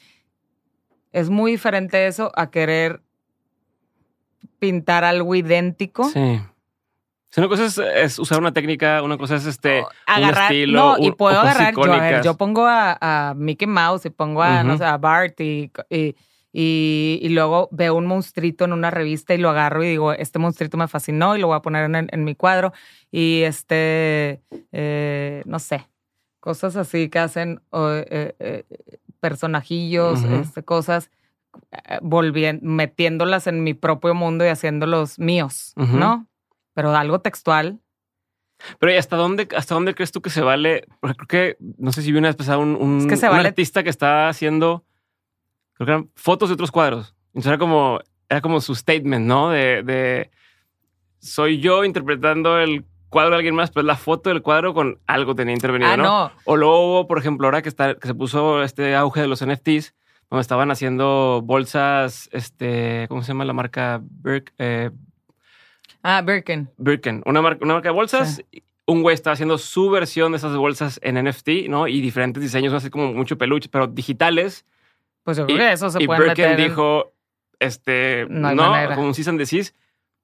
[1.12, 3.04] Es muy diferente eso a querer
[4.58, 6.08] pintar algo idéntico.
[6.08, 6.40] Sí.
[7.36, 10.78] una cosa es, usar una técnica, una cosa es este agarrar, un estilo.
[10.78, 14.62] No, y puedo agarrar, yo, a ver, yo pongo a, Mickey Mouse y pongo a,
[14.62, 15.70] no sé, a Bart y,
[16.52, 20.76] y, luego veo un monstruito en una revista y lo agarro y digo, este monstruito
[20.76, 22.72] me fascinó y lo voy a poner en, mi cuadro.
[23.10, 25.88] Y este, eh, no sé,
[26.40, 28.64] cosas así que hacen eh, eh,
[29.20, 31.10] personajillos, este, cosas
[32.02, 36.26] volviendo, metiéndolas en mi propio mundo y haciéndolos míos, ¿no?
[36.74, 37.80] Pero algo textual.
[38.78, 40.86] Pero ¿y hasta dónde, hasta dónde crees tú que se vale?
[41.00, 44.84] Porque creo que, no sé si vi una vez un, un, artista que está haciendo,
[45.74, 47.14] creo que eran fotos de otros cuadros.
[47.28, 49.50] Entonces era como, era como su statement, ¿no?
[49.50, 50.30] De, de
[51.20, 55.34] soy yo interpretando el cuadro de alguien más, pero la foto del cuadro con algo
[55.34, 56.32] tenía intervenido, ah, ¿no?
[56.44, 59.94] O luego, por ejemplo, ahora que, está, que se puso este auge de los NFTs,
[60.30, 64.00] donde estaban haciendo bolsas, este, ¿cómo se llama la marca?
[64.58, 64.90] Eh,
[66.02, 66.70] ah, Birkin.
[66.76, 68.42] Birkin, una marca, una marca de bolsas.
[68.86, 71.86] Un güey estaba haciendo su versión de esas bolsas en NFT, ¿no?
[71.86, 74.64] Y diferentes diseños, así como mucho peluche, pero digitales.
[75.22, 77.12] Pues yo creo que eso se y puede Birkin dijo,
[77.58, 79.40] este, no, no como un cease and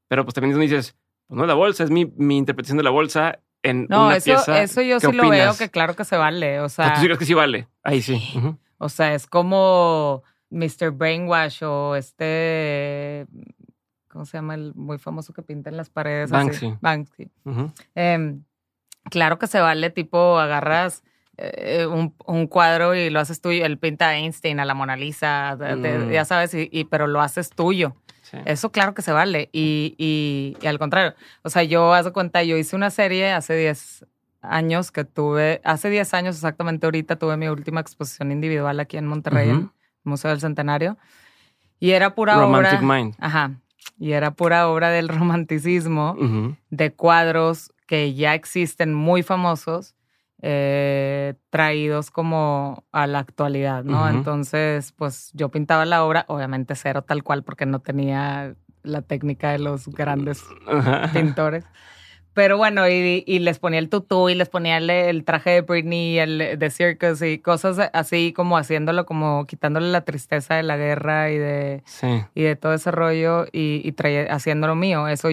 [0.09, 0.97] pero pues también dices,
[1.27, 4.17] pues no es la bolsa, es mi, mi interpretación de la bolsa en no, una
[4.17, 4.63] eso, pieza.
[4.63, 6.95] eso yo sí lo veo que claro que se vale, o sea.
[6.95, 7.67] ¿Tú sí crees que sí vale?
[7.83, 8.21] Ahí sí.
[8.79, 10.91] O sea, es como Mr.
[10.91, 13.27] Brainwash o este,
[14.09, 16.31] ¿cómo se llama el muy famoso que pinta en las paredes?
[16.31, 16.77] Banksy.
[16.81, 17.31] Banksy.
[17.95, 18.43] Em,
[19.05, 21.03] claro que se vale, tipo, agarras
[21.39, 23.65] eh, un, cuadro y lo haces tuyo.
[23.65, 26.11] Él pinta a Einstein, a la Mona Lisa, mm.
[26.11, 27.97] ya sabes, y, pero lo haces tuyo.
[28.45, 29.49] Eso claro que se vale.
[29.53, 33.57] Y, y, al contrario, o sea, yo, haz de cuenta, yo hice una serie hace
[33.57, 34.05] 10
[34.49, 39.07] años que tuve, hace 10 años exactamente ahorita tuve mi última exposición individual aquí en
[39.07, 39.71] Monterrey, en el
[40.05, 40.97] Museo del Centenario.
[41.79, 42.97] Y era pura Romantic obra.
[42.97, 43.15] Mind.
[43.19, 43.53] Ajá.
[43.99, 46.17] Y era pura obra del romanticismo,
[46.71, 49.95] de cuadros que ya existen muy famosos,
[50.43, 54.09] eh, traídos como a la actualidad, ¿no?
[54.09, 59.53] Entonces, pues yo pintaba la obra, obviamente cero tal cual, porque no tenía la técnica
[59.53, 60.45] de los grandes
[61.13, 61.65] pintores.
[62.37, 66.59] Pero bueno, y, les ponía el tutú y les ponía el, traje de Britney, el
[66.59, 71.39] de Circus y cosas así como haciéndolo, como quitándole la tristeza de la guerra y
[71.39, 71.83] de,
[72.35, 73.95] y de todo ese rollo y, y
[74.29, 75.09] haciéndolo mío.
[75.09, 75.31] Eso,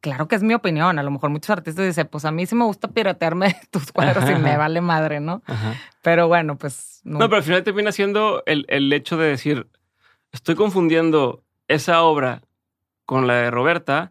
[0.00, 0.98] claro que es mi opinión.
[0.98, 4.28] A lo mejor muchos artistas dicen, pues a mí sí me gusta piratearme tus cuadros
[4.28, 5.44] y me vale madre, ¿no?
[6.02, 7.02] Pero bueno, pues...
[7.04, 7.20] No.
[7.20, 9.68] pero al final termina siendo el, el hecho de decir,
[10.32, 12.42] estoy confundiendo esa obra
[13.04, 14.10] con la de Roberta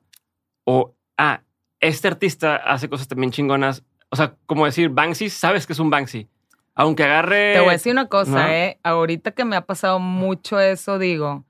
[0.63, 1.41] o, ah,
[1.79, 3.83] este artista hace cosas también chingonas.
[4.09, 6.29] O sea, como decir Banksy, sabes que es un Banksy.
[6.75, 7.53] Aunque agarre.
[7.53, 8.79] Te voy a decir una cosa, ¿eh?
[8.83, 11.45] Ahorita que me ha pasado mucho eso, digo,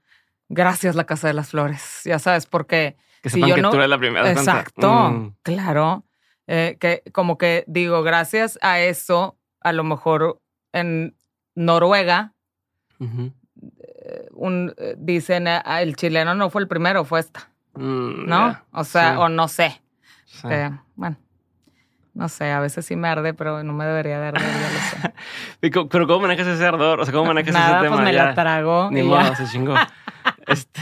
[0.50, 2.96] gracias la Casa de las Flores, ya sabes, porque...
[3.24, 4.32] Que sepan que tú eres la primera.
[4.32, 5.36] Exacto, mm.
[5.42, 6.06] claro.
[6.48, 10.40] Eh, que como que digo, gracias a eso, a lo mejor
[10.74, 11.16] en
[11.56, 12.34] Noruega,
[13.00, 17.50] eh, un, eh, dicen, ah, el chileno no fue el primero, fue esta.
[17.74, 18.62] Mm, ¿No?
[18.72, 19.82] O sea, o no sé.
[20.96, 21.18] Bueno,
[22.16, 25.70] no sé, a veces sí me arde, pero no me debería de arder, ya lo
[25.70, 25.88] sé.
[25.92, 27.02] pero ¿cómo manejas ese ardor?
[27.02, 27.96] O sea, ¿cómo manejas ese tema?
[27.96, 28.90] pues me la trago.
[28.90, 29.76] Ni modo, se chingó.
[30.48, 30.82] Este.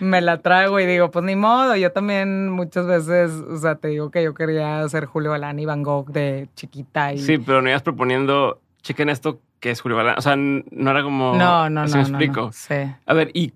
[0.00, 1.76] me la trago y digo, pues ni modo.
[1.76, 5.66] Yo también muchas veces, o sea, te digo que yo quería ser Julio Balán y
[5.66, 7.12] Van Gogh de chiquita.
[7.12, 7.18] Y...
[7.18, 10.16] Sí, pero no ibas proponiendo, chequen esto que es Julio Balán.
[10.18, 11.34] O sea, no era como...
[11.34, 11.94] No, no, no.
[11.94, 12.50] me explico?
[12.52, 12.74] Sí.
[13.06, 13.52] A ver, y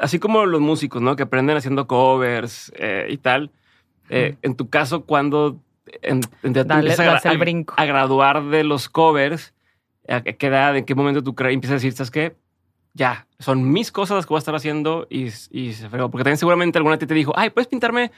[0.00, 1.16] así como los músicos, ¿no?
[1.16, 3.50] Que aprenden haciendo covers eh, y tal.
[4.08, 5.60] Eh, en tu caso, cuando
[6.02, 6.20] en,
[6.70, 7.74] a, el brinco.
[7.76, 9.54] a graduar de los covers,
[10.08, 12.36] ¿a qué edad, en qué momento tú empiezas a decir, ¿sabes qué?
[12.94, 16.10] Ya, son mis cosas las que voy a estar haciendo y, y se fregó.
[16.10, 18.10] Porque también seguramente alguna te dijo, ay, puedes pintarme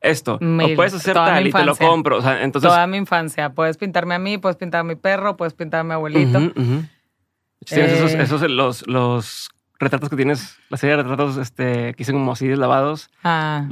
[0.00, 0.34] esto.
[0.34, 2.18] o puedes hacer tal y te lo compro.
[2.18, 2.68] O sea, entonces...
[2.68, 3.50] Toda mi infancia.
[3.50, 6.38] Puedes pintarme a mí, puedes pintar a mi perro, puedes pintar a mi abuelito.
[7.60, 12.22] esos, eh, esos los, los retratos que tienes, la serie de retratos este, que hicieron
[12.22, 13.10] como así deslavados.
[13.22, 13.66] Ah.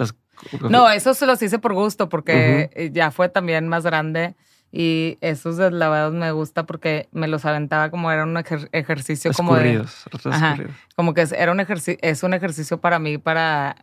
[0.70, 4.34] no, esos se los hice por gusto porque ya fue también más grande.
[4.74, 9.84] Y esos deslavados me gusta porque me los aventaba como era un ejercicio como de...
[10.24, 10.56] Ajá,
[10.96, 13.76] como que era un ejercicio, es un ejercicio para mí para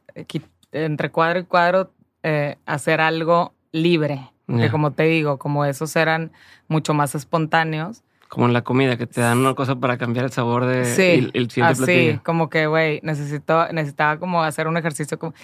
[0.71, 1.91] entre cuadro y cuadro
[2.23, 4.31] eh, hacer algo libre.
[4.47, 6.31] Que como te digo, como esos eran
[6.67, 8.01] mucho más espontáneos.
[8.29, 11.29] Como en la comida, que te dan una cosa para cambiar el sabor de sí,
[11.33, 15.35] el, siguiente así, como que, güey, necesito, necesitaba como hacer un ejercicio como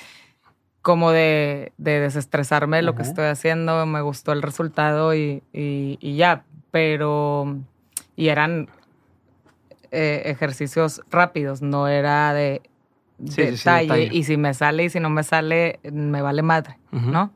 [0.85, 5.41] como de, desestresarme de lo que estoy haciendo, me gustó el resultado y,
[5.99, 7.57] ya, pero,
[8.15, 8.69] y eran
[9.89, 12.61] eh, ejercicios rápidos, no era de,
[13.17, 17.33] detalle, y si me sale y si no me sale, me vale madre, ¿no?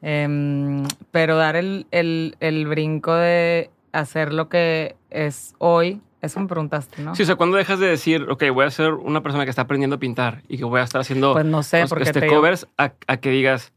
[0.00, 7.02] Em, pero dar el, el brinco de hacer lo que es hoy, eso me preguntaste,
[7.02, 7.16] ¿no?
[7.16, 9.62] Sí, o sea, ¿cuándo dejas de decir, ok, voy a ser una persona que está
[9.62, 12.68] aprendiendo a pintar y que voy a estar haciendo pues no sé, porque este, covers
[12.78, 13.72] a, que digas,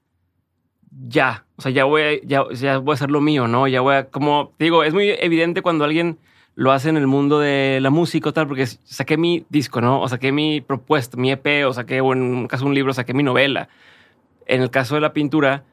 [1.08, 3.68] ya, o sea, ya voy, a, ya, ya voy a hacer lo mío, ¿no?
[3.68, 6.20] Ya voy a, como digo, es muy evidente cuando alguien
[6.54, 10.00] lo hace en el mundo de la música o tal, porque saqué mi disco, ¿no?
[10.00, 13.16] O saqué mi propuesta, mi EP, o saqué, o en un caso un libro, saqué
[13.16, 13.70] mi novela.
[14.46, 15.64] En el caso de la pintura,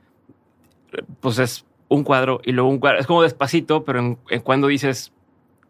[1.20, 2.99] pues es un cuadro y luego un cuadro.
[2.99, 3.99] Es como despacito, pero
[4.29, 5.12] en cuando dices,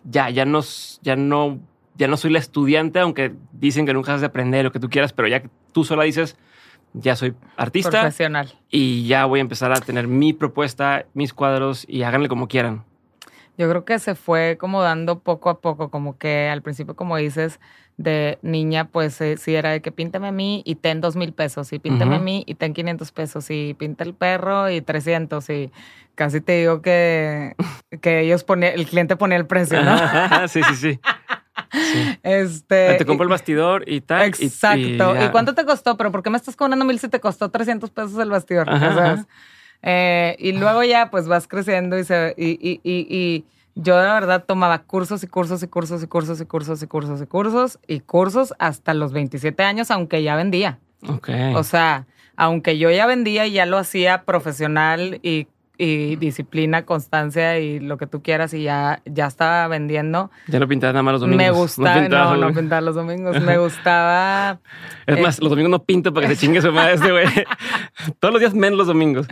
[0.05, 0.61] ya, ya no,
[1.03, 1.59] ya no,
[1.97, 4.89] ya no soy la estudiante, aunque dicen que nunca has de aprender lo que tú
[4.89, 5.43] quieras, pero ya
[5.73, 6.37] tú sola dices,
[6.95, 7.91] ya soy artista.
[7.91, 8.53] Profesional.
[8.71, 12.85] Y ya voy a empezar a tener mi propuesta, mis cuadros y háganle como quieran.
[13.59, 17.17] Yo creo que se fue como dando poco a poco, como que al principio, como
[17.17, 17.61] dices,
[17.97, 21.33] de niña, pues eh, sí era de que píntame a mí y ten dos mil
[21.33, 25.49] pesos, y píntame a mí y ten 500 pesos, y pinta el perro y 300,
[25.51, 25.71] y
[26.15, 27.55] casi te digo que,
[28.01, 29.99] que ellos ponían, el cliente ponía el precio, ¿no?
[30.49, 31.01] sí, sí, sí.
[32.23, 34.23] Este, te compro el bastidor y tal.
[34.23, 35.15] Exacto.
[35.25, 35.97] Y, cuánto te costó?
[35.97, 38.69] ¿Pero por qué me estás cobrando mil si te costó 300 pesos el bastidor?
[39.83, 44.45] Eh, y luego ya pues vas creciendo y, se, y, y, y, yo de verdad
[44.47, 48.01] tomaba cursos y cursos y cursos y cursos y cursos y cursos y cursos y
[48.01, 50.79] cursos hasta los 27 años, aunque ya vendía.
[51.09, 51.31] Ok.
[51.55, 52.07] O sea,
[52.37, 55.49] aunque yo ya vendía y ya lo hacía profesional y
[55.85, 60.31] y disciplina, constancia y lo que tú quieras y ya, ya estaba vendiendo.
[60.47, 61.45] Ya no pintabas nada más los domingos.
[61.45, 63.41] Me gustaba, no, no, pintaba los domingos.
[63.43, 64.61] Me gustaba.
[65.07, 67.27] Es más, los domingos no pinto para que se chingue su madre este güey.
[68.21, 69.27] Todos los días menos los domingos.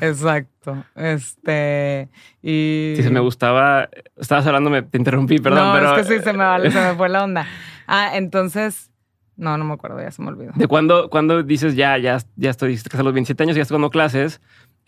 [0.00, 0.82] Exacto.
[0.96, 2.08] Este.
[2.40, 2.94] Y.
[2.96, 3.90] Sí, se me gustaba.
[4.16, 5.96] Estabas hablando, me te interrumpí, perdón, no, pero.
[5.98, 7.46] Es que sí, se me, vale, se me fue la onda.
[7.92, 8.90] Ah, entonces.
[9.36, 10.52] No, no me acuerdo, ya se me olvidó.
[10.54, 13.90] ¿De cuándo, cuando dices ya, ya, ya estoy a los 27 años, ya estoy dando
[13.90, 14.40] clases?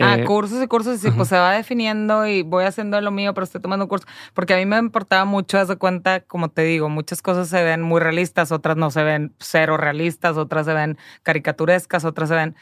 [0.03, 3.34] Ah, eh, cursos y cursos, y pues se va definiendo y voy haciendo lo mío,
[3.34, 4.07] pero estoy tomando un curso.
[4.34, 7.62] Porque a mí me importaba mucho, haz de cuenta, como te digo, muchas cosas se
[7.62, 12.34] ven muy realistas, otras no se ven cero realistas, otras se ven caricaturescas, otras se
[12.34, 12.57] ven.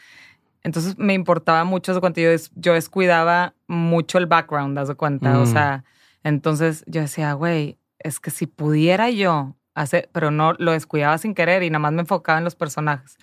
[0.63, 4.95] Entonces me importaba mucho, haz de cuenta, yo, yo descuidaba mucho el background, haz de
[4.95, 5.39] cuenta.
[5.39, 5.47] O mm.
[5.47, 5.83] sea,
[6.23, 11.33] entonces yo decía, güey, es que si pudiera yo hacer, pero no lo descuidaba sin
[11.33, 13.17] querer y nada más me enfocaba en los personajes.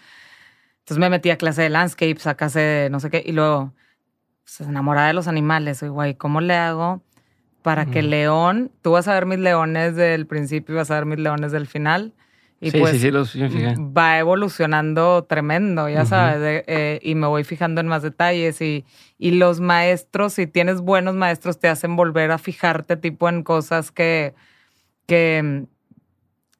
[0.80, 3.74] Entonces me metí a clase de landscapes, a clase de no sé qué, y luego
[4.56, 5.78] pues, enamorada de los animales.
[5.78, 7.02] Soy, güey, ¿cómo le hago
[7.62, 10.94] para que el león, tú vas a ver mis leones del principio y vas a
[10.94, 12.14] ver mis leones del final?
[12.60, 17.44] Y sí, pues sí, sí, los va evolucionando tremendo, ya sabes, eh, y me voy
[17.44, 18.84] fijando en más detalles y,
[19.16, 23.92] y los maestros, si tienes buenos maestros, te hacen volver a fijarte tipo en cosas
[23.92, 24.34] que,
[25.06, 25.66] que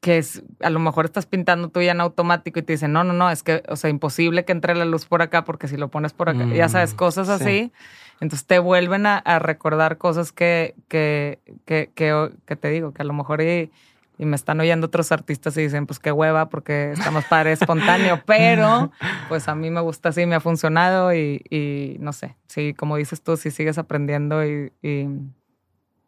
[0.00, 3.02] que es, a lo mejor estás pintando tú ya en automático y te dicen, no,
[3.04, 5.76] no, no, es que, o sea, imposible que entre la luz por acá porque si
[5.76, 7.72] lo pones por acá, ya sabes, mm, cosas así.
[8.20, 13.12] Entonces te vuelven a, recordar cosas que, que, que, que, te digo, que a lo
[13.12, 13.70] mejor y,
[14.18, 18.20] y, me están oyendo otros artistas y dicen, pues qué hueva porque estamos padre espontáneo,
[18.26, 18.90] pero
[19.28, 22.96] pues a mí me gusta así, me ha funcionado y, y no sé, sí, como
[22.96, 25.08] dices tú, si sigues aprendiendo y, y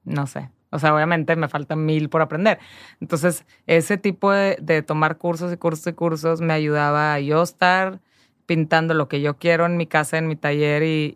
[0.05, 2.58] no sé, o sea, obviamente me faltan mil por aprender.
[3.00, 8.00] Entonces, ese tipo de, tomar cursos y cursos y cursos me ayudaba a yo estar
[8.46, 11.14] pintando lo que yo quiero en mi casa, en mi taller y,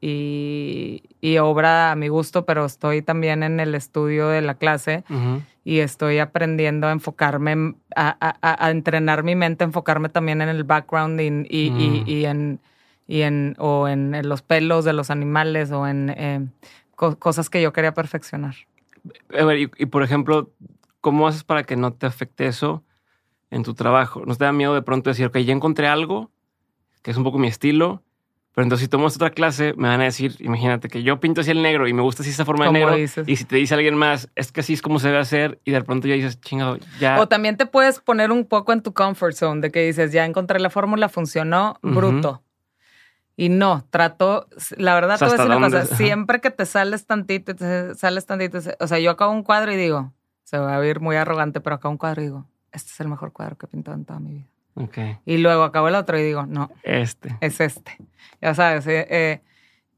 [0.00, 5.02] y, obra a mi gusto, pero estoy también en el estudio de la clase
[5.64, 11.26] y estoy aprendiendo a enfocarme, a, entrenar mi mente, enfocarme también en el background y,
[11.50, 12.26] y mm.
[12.26, 12.60] en,
[13.08, 16.46] y en, o en, los pelos de los animales o en eh,
[16.94, 18.54] cosas que yo quería perfeccionar.
[19.38, 20.52] A ver, y, por ejemplo,
[21.00, 22.84] ¿cómo haces para que no te afecte eso
[23.50, 24.22] en tu trabajo?
[24.26, 26.30] ¿No te da miedo de pronto decir, ok, ya encontré algo
[27.02, 28.02] que es un poco mi estilo?
[28.54, 31.52] Pero entonces si tomo otra clase, me van a decir, imagínate que yo pinto así
[31.52, 32.96] el negro y me gusta así esa forma de negro.
[32.98, 35.70] Y si te dice alguien más, es que así es como se debe hacer y
[35.70, 37.20] de pronto ya dices, chingado, ya.
[37.20, 40.24] O también te puedes poner un poco en tu comfort zone de que dices, ya
[40.24, 42.42] encontré la fórmula, funcionó, bruto.
[43.40, 47.06] Y no, trato, la verdad, te voy a decir una cosa, siempre que te sales
[47.06, 50.12] tantito, te sales tantito, o sea, yo acabo un cuadro y digo,
[50.42, 53.06] se va a ver muy arrogante, pero acabo un cuadro y digo, este es el
[53.06, 54.48] mejor cuadro que he pintado en toda mi vida.
[54.74, 55.18] Okay.
[55.24, 56.72] Y luego acabo el otro y digo, no.
[56.82, 57.38] Este.
[57.40, 57.96] Es este.
[58.42, 59.42] Ya sabes, eh, eh,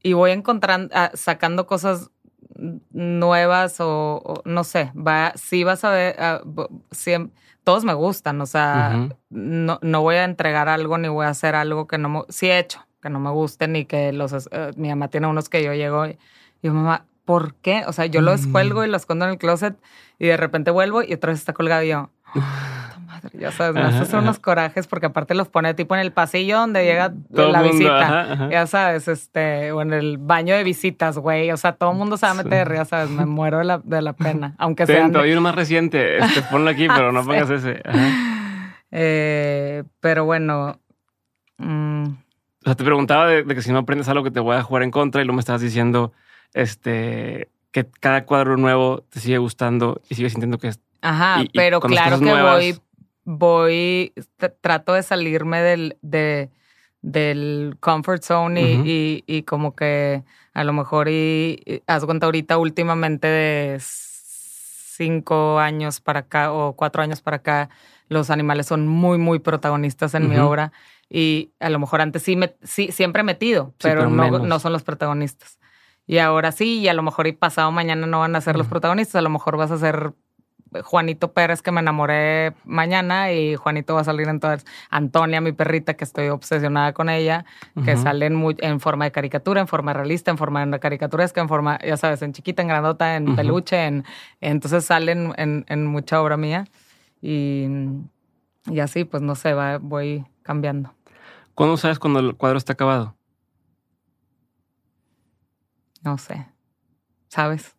[0.03, 2.11] y voy encontrando, ah, sacando cosas
[2.91, 6.43] nuevas o, no sé, va, sí vas a ver, ah,
[7.65, 11.55] todos me gustan, o sea, no, no voy a entregar algo ni voy a hacer
[11.55, 14.49] algo que no, sí he hecho que no me gusten y que los...
[14.51, 16.19] Eh, mi mamá tiene unos que yo llego y
[16.63, 17.85] yo, mamá, ¿por qué?
[17.87, 18.53] O sea, yo los mm.
[18.53, 19.77] cuelgo y los escondo en el closet
[20.19, 22.11] y de repente vuelvo y otra vez está colgado y yo...
[23.01, 26.59] madre, ya sabes, me hace unos corajes porque aparte los pone tipo en el pasillo
[26.59, 31.57] donde llega la visita, ya sabes, este, o en el baño de visitas, güey, o
[31.57, 34.03] sea, todo el mundo se va a meter, ya sabes, me muero de la, de
[34.03, 35.07] la pena, aunque sea...
[35.07, 37.83] Hay uno más reciente, este, ponlo aquí, pero no pongas ese.
[38.93, 40.79] Eh, pero bueno,
[41.59, 42.05] mmm,
[42.63, 44.83] o sea, te preguntaba de, que si no aprendes algo que te voy a jugar
[44.83, 46.13] en contra y luego me estabas diciendo
[46.53, 50.81] este, que cada cuadro nuevo te sigue gustando y sigues sintiendo que es.
[51.01, 52.79] Ajá, pero claro que voy,
[53.25, 54.13] voy,
[54.61, 56.51] trato de salirme del, de,
[57.01, 63.27] del comfort zone y, y, como que a lo mejor y, haz cuenta ahorita últimamente
[63.27, 67.71] de cinco años para acá o cuatro años para acá,
[68.11, 70.73] los animales son muy, muy protagonistas en mi obra
[71.09, 74.73] y a lo mejor antes sí, me, sí siempre he metido, pero, no, no, son
[74.73, 75.59] los protagonistas.
[76.07, 78.67] Y ahora sí, y a lo mejor y pasado mañana no van a ser los
[78.67, 80.13] protagonistas, a lo mejor vas a ser
[80.83, 84.65] Juanito Pérez que me enamoré mañana y Juanito va a salir en todas.
[84.91, 87.45] Antonia, mi perrita, que estoy obsesionada con ella,
[87.85, 91.49] que sale en, en, forma de caricatura, en forma realista, en forma de caricaturesca, en
[91.49, 94.05] forma, ya sabes, en chiquita, en grandota, en peluche, en,
[94.41, 96.67] entonces salen en, en, mucha obra mía.
[97.21, 97.67] Y,
[98.67, 100.95] y así, pues no sé, va, voy cambiando.
[101.55, 103.17] ¿Cuándo sabes cuando el cuadro está acabado?
[106.03, 106.47] No sé.
[107.29, 107.77] ¿Sabes?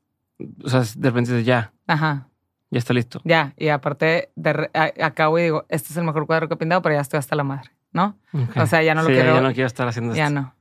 [0.64, 1.74] O sea, de repente ya.
[1.88, 2.28] Ajá.
[2.70, 3.20] Ya está listo.
[3.26, 4.70] Ya, y aparte de,
[5.02, 7.36] acabo y digo, este es el mejor cuadro que he pintado, pero ya estoy hasta
[7.36, 8.18] la madre, ¿no?
[8.56, 9.36] O sea, ya no lo quiero.
[9.36, 10.56] Ya no quiero estar haciendo Ya no.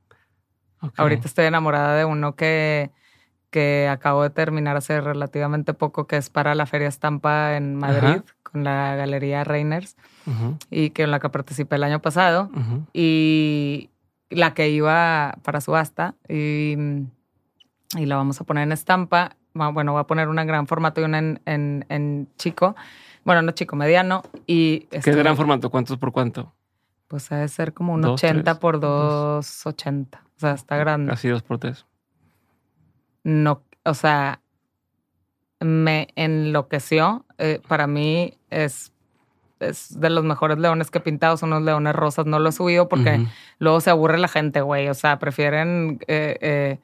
[0.97, 2.91] Ahorita estoy enamorada de uno que,
[3.49, 8.23] que acabo de terminar hace relativamente poco, que es para la Feria Estampa en Madrid,
[8.51, 9.95] con la Galería Reiners
[10.69, 12.49] y que en la que participé el año pasado
[12.93, 13.89] y
[14.29, 16.75] la que iba para subasta y,
[17.97, 19.35] y la vamos a poner en estampa.
[19.53, 22.75] Bueno, voy a poner una en gran formato y una en, en, chico.
[23.25, 24.23] Bueno, no chico, mediano.
[24.47, 25.69] Y ¿Qué es gran formato?
[25.69, 26.53] ¿Cuántos por cuánto?
[27.07, 30.23] Pues debe ser como un 80 por 280.
[30.23, 31.11] O sea, está grande.
[31.11, 31.85] Casi dos por tres.
[33.23, 34.41] No, o sea,
[35.61, 37.25] me enloqueció.
[37.37, 38.91] Eh, para mí es
[39.61, 42.25] es de los mejores leones que he pintado, son unos leones rosas.
[42.25, 43.25] No lo he subido porque
[43.59, 44.89] luego se aburre la gente, güey.
[44.89, 46.79] O sea, prefieren eh, eh,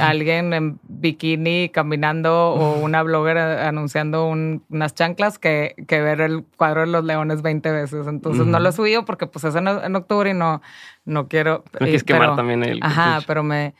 [0.00, 6.82] alguien en bikini caminando o una blogger anunciando unas chanclas que, que, ver el cuadro
[6.82, 8.06] de los leones 20 veces.
[8.06, 10.62] Entonces no lo he subido porque pues es en, octubre y no,
[11.04, 11.64] no quiero...
[11.72, 12.80] No quieres quemar también el...
[12.82, 13.74] Ajá, pero me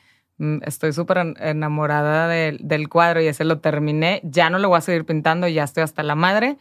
[0.62, 4.20] estoy súper enamorada del cuadro y ese lo terminé.
[4.24, 6.58] Ya no lo voy a seguir pintando, ya estoy hasta la madre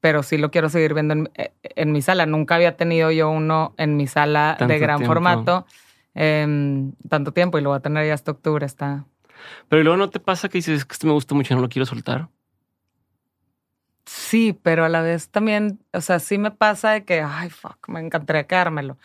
[0.00, 2.26] pero sí lo quiero seguir viendo en, eh, mi sala.
[2.26, 5.66] Nunca había tenido yo uno en mi sala de gran formato
[6.14, 8.64] em, tanto tiempo y lo voy a tener ya hasta octubre.
[8.64, 9.04] Está.
[9.68, 11.68] Pero luego no te pasa que dices que este me gusta mucho y no lo
[11.68, 12.28] quiero soltar.
[14.04, 17.88] Sí, pero a la vez también, o sea, sí me pasa de que, ay, fuck,
[17.88, 18.98] me encantaría quedármelo.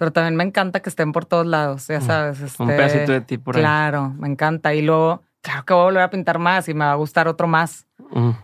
[0.00, 2.58] Pero también me encanta que estén por todos lados, ya sabes.
[2.58, 3.60] un pedacito este, de ti por ahí.
[3.60, 4.72] Claro, me encanta.
[4.72, 7.28] Y luego, claro que voy a volver a pintar más y me va a gustar
[7.28, 7.86] otro más.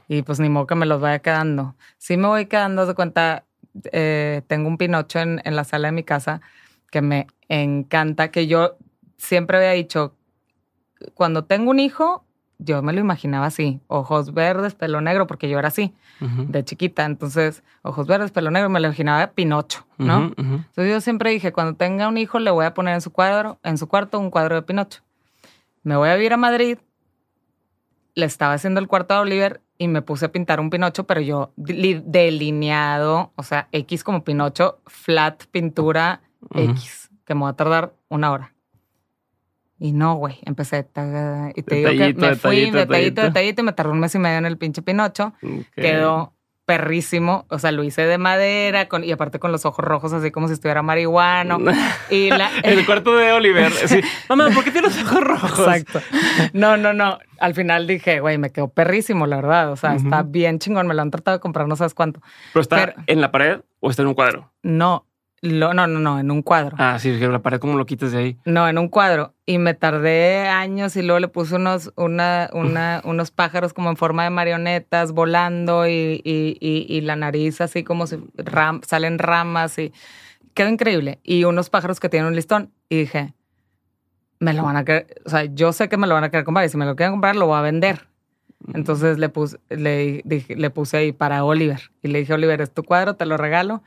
[0.07, 1.75] Y pues ni modo que me los vaya quedando.
[1.97, 3.45] Sí me voy quedando, de cuenta,
[3.85, 6.43] eh, tengo un Pinocho en, en la sala de mi casa
[6.91, 8.77] que me encanta, que yo
[9.17, 10.15] siempre había dicho,
[11.15, 12.26] cuando tengo un hijo,
[12.59, 17.05] yo me lo imaginaba así, ojos verdes, pelo negro, porque yo era así, de chiquita.
[17.05, 20.33] Entonces, ojos verdes, pelo negro, me lo imaginaba de Pinocho, ¿no?
[20.37, 23.59] Entonces yo siempre dije, cuando tenga un hijo, le voy a poner en su cuadro,
[23.63, 25.03] en su cuarto, un cuadro de Pinocho.
[25.83, 26.79] Me voy a vivir a Madrid,
[28.15, 31.21] le estaba haciendo el cuarto a Oliver y me puse a pintar un Pinocho, pero
[31.21, 36.23] yo delineado, o sea, X como Pinocho, flat pintura
[36.55, 38.56] X, que me va a tardar una hora.
[39.79, 40.87] Y no, güey, empecé.
[41.55, 44.39] y te digo que me fui detallito, detallito, y me tardó un mes y medio
[44.39, 45.35] en el pinche Pinocho.
[45.75, 47.47] Quedó perrísimo.
[47.49, 50.49] O sea, lo hice de madera con, y aparte con los ojos rojos, así como
[50.49, 51.59] si estuviera marihuano.
[52.11, 52.29] y
[52.65, 53.73] el cuarto de Oliver.
[53.73, 54.01] Sí.
[54.29, 55.61] Mamá, ¿por qué tiene los ojos rojos?
[55.61, 56.01] Exacto.
[56.53, 57.19] No, no, no.
[57.39, 59.73] Al final dije, güey, me quedó perrísimo, la verdad.
[59.73, 60.87] O sea, está bien chingón.
[60.87, 62.21] Me lo han tratado de comprar, no sabes cuánto.
[62.53, 64.53] ¿Pero está en la pared o está en un cuadro?
[64.63, 65.07] No,
[65.43, 66.77] no, no, no, en un cuadro.
[66.79, 68.37] Ah, sí, la pared, ¿cómo lo quitas de ahí?
[68.45, 69.35] No, en un cuadro.
[69.45, 73.97] Y me tardé años y luego le puse unos, una, una, unos pájaros como en
[73.97, 78.19] forma de marionetas volando y, y, y, la nariz así como si
[78.83, 79.93] salen ramas y
[80.55, 81.21] quedó increíble.
[81.23, 82.73] Y unos pájaros que tienen un listón.
[82.89, 83.35] Y dije,
[84.39, 86.45] me lo van a querer, o sea, yo sé que me lo van a querer
[86.45, 88.09] comprar y si me lo quieren comprar lo voy a vender.
[88.73, 91.91] Entonces le puse, le, le puse ahí para Oliver.
[92.03, 93.83] Y le dije, Oliver, es tu cuadro, te lo regalo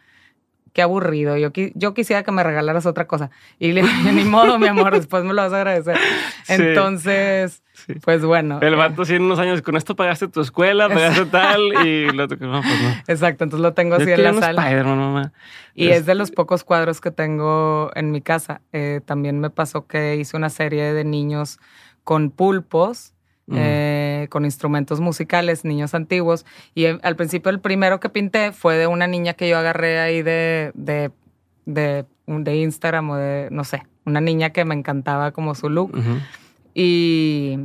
[0.74, 1.38] qué aburrido.
[1.38, 3.30] Yo, yo quisiera que me regalaras otra cosa.
[3.60, 5.98] Y le dije, ni modo, mi amor, después me lo vas a agradecer.
[6.48, 7.64] Entonces,
[8.04, 8.60] pues bueno.
[8.62, 12.28] El vato, sí, en unos años, con esto pagaste tu escuela, pagaste tal, y lo
[12.28, 12.90] no, pues no.
[13.08, 14.84] Exacto, entonces lo tengo así en la sala.
[14.84, 15.34] mamá.
[15.76, 18.62] Y es de los pocos cuadros que tengo en mi casa.
[18.74, 21.60] Eh, también me pasó que hice una serie de niños
[22.04, 23.14] con pulpos
[23.56, 26.46] eh, con instrumentos musicales, niños antiguos.
[26.76, 30.22] Y al principio el primero que pinté fue de una niña que yo agarré ahí
[30.22, 31.12] de, de,
[31.66, 35.92] de, de Instagram o de, no sé, una niña que me encantaba como su look.
[36.74, 37.58] Y,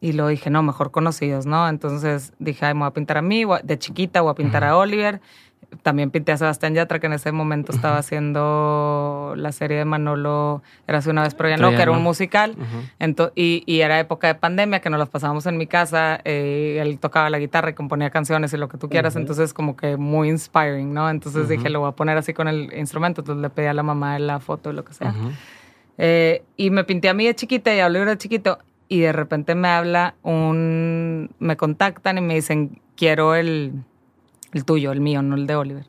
[0.00, 1.68] y lo dije, no, mejor conocidos, ¿no?
[1.68, 4.76] Entonces dije, Ay, me voy a pintar a mí, de chiquita voy a pintar a
[4.76, 5.20] Oliver
[5.82, 10.62] también pinté a Sebastián Yatra, que en ese momento estaba haciendo la serie de Manolo,
[10.86, 12.56] era hace una vez, pero ya no, que era un musical.
[13.34, 16.20] y, era época de pandemia, que nos las pasábamos en mi casa.
[16.24, 19.16] Eh, él tocaba la guitarra y componía canciones y lo que tú quieras.
[19.16, 21.08] Entonces, como que muy inspiring, ¿no?
[21.08, 23.22] Entonces dije, lo voy a poner así con el instrumento.
[23.22, 25.14] Entonces le pedí a la mamá la foto y lo que sea.
[25.98, 28.58] Eh, y me pinté a mí de chiquita y hablé de chiquito.
[28.88, 31.30] Y de repente me habla un.
[31.38, 33.84] Me contactan y me dicen, quiero el
[34.52, 35.86] el tuyo, el mío, no el de Oliver.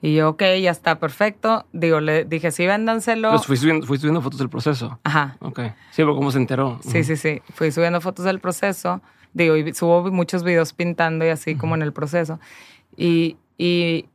[0.00, 1.66] Y yo, ok, ya está perfecto.
[1.72, 3.36] Digo, le dije, sí, véndanselo.
[3.40, 5.00] Fui subiendo, fui subiendo fotos del proceso.
[5.02, 5.36] Ajá.
[5.40, 5.60] Ok.
[5.90, 6.78] Sí, pero ¿cómo se enteró?
[6.82, 7.42] Sí, sí, sí.
[7.54, 9.00] Fui subiendo fotos del proceso.
[9.32, 12.38] Digo, y subo muchos videos pintando y así como en el proceso.
[12.96, 14.06] Y, y,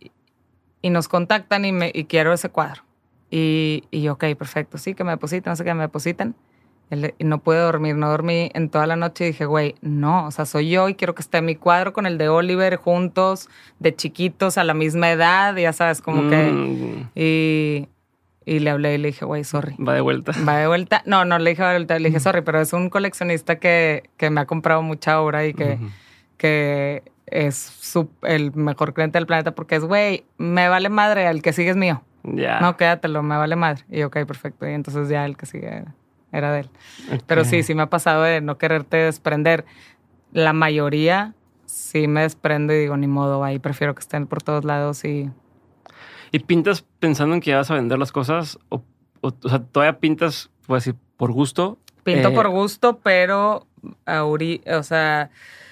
[0.82, 2.84] y nos contactan y, me, y quiero ese cuadro.
[3.30, 4.78] Y, y ok, perfecto.
[4.78, 6.36] Sí, que me depositen, no sé qué me depositen
[6.92, 10.46] no pude dormir, no dormí en toda la noche y dije, güey, no, o sea,
[10.46, 14.58] soy yo y quiero que esté mi cuadro con el de Oliver juntos, de chiquitos,
[14.58, 16.52] a la misma edad, ya sabes, como que...
[16.52, 17.10] Mm.
[17.16, 17.90] Y,
[18.46, 19.76] y le hablé y le dije, güey, sorry.
[19.78, 20.34] Va de vuelta.
[20.48, 21.02] Va de vuelta.
[21.06, 24.04] No, no le dije va de vuelta, le dije, sorry, pero es un coleccionista que,
[24.18, 25.80] que me ha comprado mucha obra y que,
[26.38, 31.54] que es el mejor cliente del planeta porque es, güey, me vale madre, el que
[31.54, 32.04] sigue es mío.
[32.24, 32.60] Ya.
[32.60, 33.84] No, quédatelo, me vale madre.
[33.90, 34.68] Y ok, perfecto.
[34.68, 35.96] Y entonces ya el que sigue era
[36.42, 36.70] de él.
[37.28, 39.66] Pero sí, sí me ha pasado de no quererte desprender.
[40.32, 41.34] La mayoría
[41.66, 45.30] sí me desprendo y digo, ni modo, ahí prefiero que estén por todos lados y...
[46.32, 48.58] ¿Y pintas pensando en que ya vas a vender las cosas?
[48.70, 48.84] ¿O,
[49.22, 51.78] o, sea, todavía pintas, pues decir, por gusto?
[52.04, 53.68] Pinto por eh, gusto, pero
[54.06, 55.30] ahorita, o sea...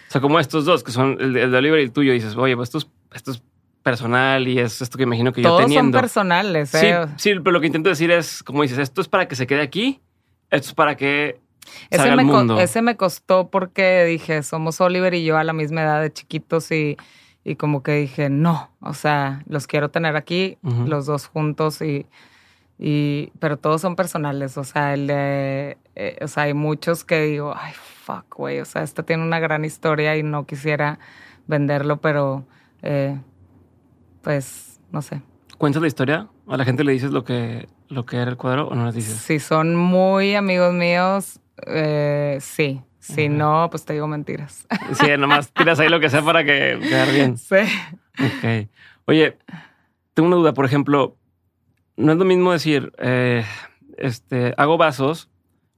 [0.10, 2.36] O sea, como estos dos, que son el, de Oliver y el tuyo, y dices,
[2.38, 3.44] oye, pues esto es, esto es
[3.82, 6.00] personal y es esto que imagino que yo teniendo.
[6.00, 7.08] Todos son personales, ¿eh?
[7.18, 9.48] Sí, sí, pero lo que intento decir es, como dices, esto es para que se
[9.48, 10.02] quede aquí
[10.54, 11.40] esto es para que
[11.90, 12.60] ese me, mundo.
[12.60, 16.72] ese me costó porque dije, somos Oliver y yo a la misma edad de chiquitos
[16.72, 16.98] y,
[17.44, 22.06] y como que dije, no, o sea, los quiero tener aquí, los dos juntos y,
[22.78, 25.78] y, pero todos son personales, o sea, el eh,
[26.22, 29.66] o sea, hay muchos que digo, ay, fuck, güey, o sea, esta tiene una gran
[29.66, 31.00] historia y no quisiera
[31.48, 32.46] venderlo, pero
[32.82, 33.18] eh,
[34.22, 35.22] pues, no sé.
[35.58, 36.28] ¿Cuentas la historia?
[36.48, 38.96] ¿A la gente le dices lo que, lo que era el cuadro o no les
[38.96, 39.16] dices?
[39.16, 42.82] Si son muy amigos míos, eh, sí.
[43.00, 44.66] Si no, pues te digo mentiras.
[44.94, 47.38] Sí, nomás tiras ahí lo que sea para que quedar bien.
[47.38, 47.58] Sí.
[48.20, 48.70] Ok.
[49.06, 49.38] Oye,
[50.14, 51.18] tengo una duda, por ejemplo,
[51.98, 53.44] no es lo mismo decir, eh,
[53.98, 55.30] este, hago vasos,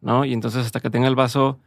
[0.02, 0.26] ¿no?
[0.26, 1.60] Y entonces hasta que tenga el vaso,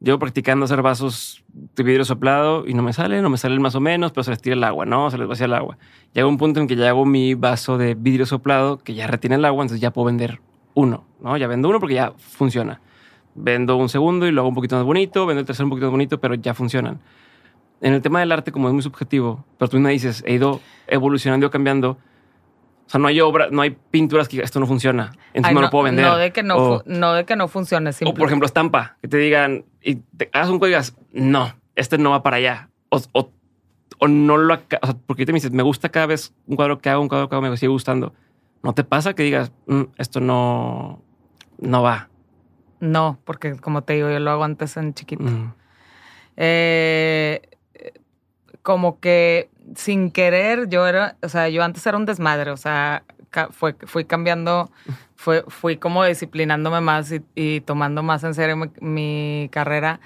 [0.00, 3.74] llevo practicando hacer vasos de vidrio soplado y no me sale, no me salen más
[3.74, 5.10] o menos, pero se les tira el agua, ¿no?
[5.10, 5.78] Se les vacía el agua.
[6.14, 9.36] Llega un punto en que ya hago mi vaso de vidrio soplado que ya retiene
[9.36, 10.40] el agua, entonces ya puedo vender
[10.74, 11.36] uno, ¿no?
[11.36, 12.80] Ya vendo uno porque ya funciona.
[13.34, 15.86] Vendo un segundo y lo hago un poquito más bonito, vendo el tercero un poquito
[15.86, 17.00] más bonito, pero ya funcionan.
[17.80, 20.60] En el tema del arte, como es muy subjetivo, pero tú me dices, he ido
[20.86, 21.98] evolucionando cambiando,
[22.90, 25.12] o sea, no hay obra, no hay pinturas que esto no funciona.
[25.32, 26.04] Entonces no, lo puedo vender.
[26.04, 27.90] No de que no, no, de que no funcione.
[28.04, 31.54] O por ejemplo, estampa, que te digan y te hagas un cuadro y digas, no,
[31.76, 32.68] este no va para allá.
[32.88, 34.54] O, o, no lo.
[34.54, 37.06] O sea, porque te me dices, me gusta cada vez un cuadro que hago, un
[37.06, 38.12] cuadro que hago, me sigue gustando.
[38.64, 41.00] ¿No te pasa que digas, mm, esto no,
[41.58, 42.08] no va?
[42.80, 45.22] No, porque como te digo, yo lo hago antes en chiquito.
[45.22, 45.54] Mm.
[46.38, 47.42] Eh,
[48.62, 53.04] como que sin querer, yo era, o sea, yo antes era un desmadre, o sea,
[53.50, 54.70] fue, fui cambiando,
[55.16, 60.00] fue, fui como disciplinándome más y, tomando más en serio mi, carrera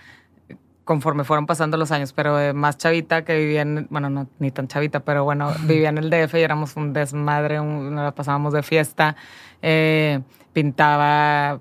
[0.85, 4.69] conforme fueron pasando los años, pero más chavita que vivía en, bueno, no, ni tan
[4.69, 9.17] chavita, pero bueno, vivía en el DF y éramos un desmadre, nos pasábamos de fiesta,
[9.63, 10.21] eh,
[10.53, 11.59] pintaba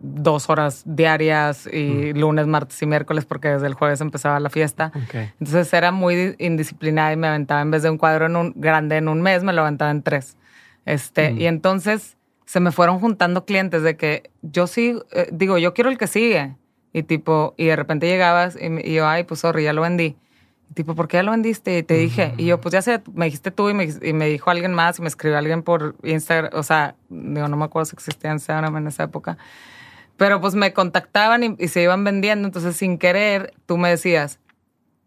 [0.00, 2.18] dos horas diarias y mm.
[2.18, 4.92] lunes, martes y miércoles porque desde el jueves empezaba la fiesta.
[5.38, 8.96] Entonces era muy indisciplinada y me aventaba en vez de un cuadro en un, grande
[8.96, 10.36] en un mes, me lo aventaba en tres.
[10.86, 11.40] Este, mm.
[11.40, 15.90] Y entonces se me fueron juntando clientes de que yo sí, eh, digo, yo quiero
[15.90, 16.56] el que sigue.
[16.92, 20.16] Y tipo, y de repente llegabas y, yo, ay, pues sorry, ya lo vendí.
[20.68, 21.78] Y tipo, ¿por qué ya lo vendiste?
[21.78, 24.26] Y te dije, y yo, pues ya sé, me dijiste tú y me, y me,
[24.26, 27.86] dijo alguien más y me escribió alguien por Instagram, o sea, digo, no me acuerdo
[27.86, 29.38] si existía Instagram en esa época.
[30.20, 34.38] Pero pues me contactaban y, se iban vendiendo, entonces sin querer tú me decías,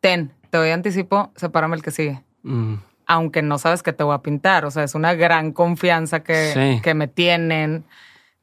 [0.01, 2.23] ten, te doy anticipo, sepárame el que sigue.
[2.41, 2.77] Mm.
[3.05, 6.79] Aunque no sabes que te voy a pintar, o sea, es una gran confianza que,
[6.81, 7.83] que me tienen,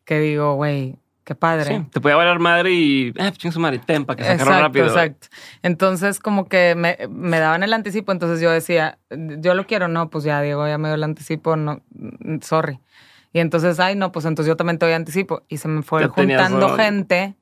[0.04, 0.94] que digo, güey,
[1.24, 1.76] qué padre.
[1.76, 4.86] Sí, te podía valer madre y, eh, su madre, ten, para que se rápido.
[4.86, 5.26] Exacto.
[5.64, 10.08] Entonces, como que me, me, daban el anticipo, entonces yo decía, yo lo quiero, no,
[10.08, 11.82] pues ya, Diego, ya me dio el anticipo, no,
[12.42, 12.78] sorry.
[13.32, 15.42] Y entonces, ay, no, pues entonces yo también te doy anticipo.
[15.48, 17.36] Y se me fue juntando gente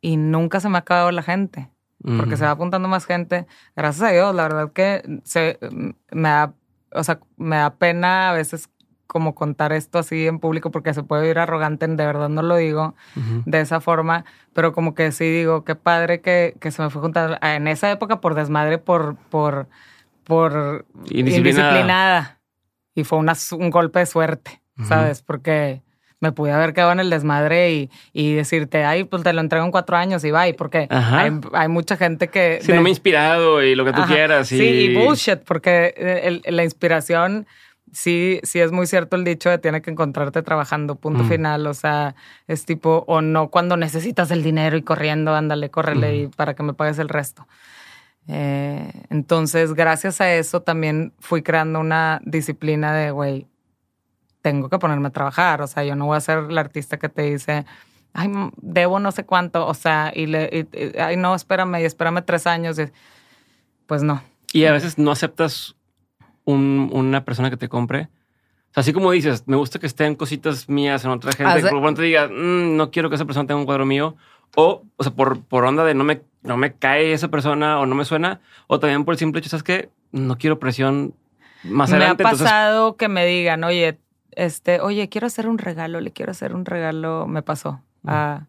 [0.00, 1.70] y nunca se me ha acabado la gente.
[2.02, 3.46] Porque se va apuntando más gente.
[3.76, 5.58] Gracias a Dios, la verdad que se,
[6.10, 6.54] me da,
[6.92, 8.70] o sea, me da pena a veces
[9.06, 12.56] como contar esto así en público porque se puede ir arrogante, de verdad no lo
[12.56, 12.94] digo
[13.44, 17.02] de esa forma, pero como que sí digo, qué padre que, que se me fue
[17.02, 19.68] juntando en esa época por desmadre, por, por,
[20.22, 22.40] por indisciplinada.
[22.94, 24.59] Y fue una, un golpe de suerte.
[24.86, 25.22] ¿Sabes?
[25.22, 25.82] Porque
[26.20, 29.64] me pude haber quedado en el desmadre y, y, decirte, ay, pues te lo entrego
[29.64, 32.60] en cuatro años y bye, porque hay, hay, mucha gente que...
[32.62, 34.52] Si no me he inspirado y lo que tú quieras.
[34.52, 34.58] Y...
[34.58, 37.46] Sí, y bullshit, porque la inspiración,
[37.90, 41.74] sí, sí es muy cierto el dicho de tiene que encontrarte trabajando, punto final, o
[41.74, 42.14] sea,
[42.46, 46.62] es tipo, o no cuando necesitas el dinero y corriendo, ándale, córrele y para que
[46.62, 47.46] me pagues el resto.
[48.28, 53.46] Eh, entonces, gracias a eso también fui creando una disciplina de, güey,
[54.42, 55.62] tengo que ponerme a trabajar.
[55.62, 57.64] O sea, yo no voy a ser la artista que te dice,
[58.12, 59.66] ay, debo no sé cuánto.
[59.66, 60.66] O sea, y, le,
[60.98, 62.76] ay, no, espérame, y espérame tres años.
[63.86, 64.22] pues no.
[64.52, 65.76] Y a veces no aceptas
[66.44, 68.08] una persona que te compre.
[68.70, 71.62] O sea, así como dices, me gusta que estén cositas mías en otra gente.
[71.62, 74.16] Por lo pronto diga, mm, no quiero que esa persona tenga un cuadro mío.
[74.56, 77.86] O, o sea, por, por onda de no me, no me cae esa persona o
[77.86, 78.40] no me suena.
[78.66, 79.90] O también por el simple hecho, ¿sabes qué?
[80.12, 81.14] No quiero presión
[81.62, 82.22] más adelante.
[82.22, 83.98] Me ha pasado que me digan, oye,
[84.32, 88.46] este, oye, quiero hacer un regalo, le quiero hacer un regalo, me pasó a,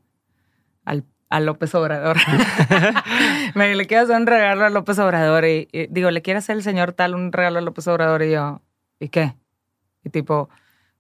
[1.32, 2.18] a López Obrador.
[3.56, 6.64] me le quiero hacer un regalo a López Obrador y, digo, le quiero hacer el
[6.64, 8.62] señor tal un regalo a López Obrador y yo,
[9.00, 9.36] ¿y qué?
[10.04, 10.50] Y tipo,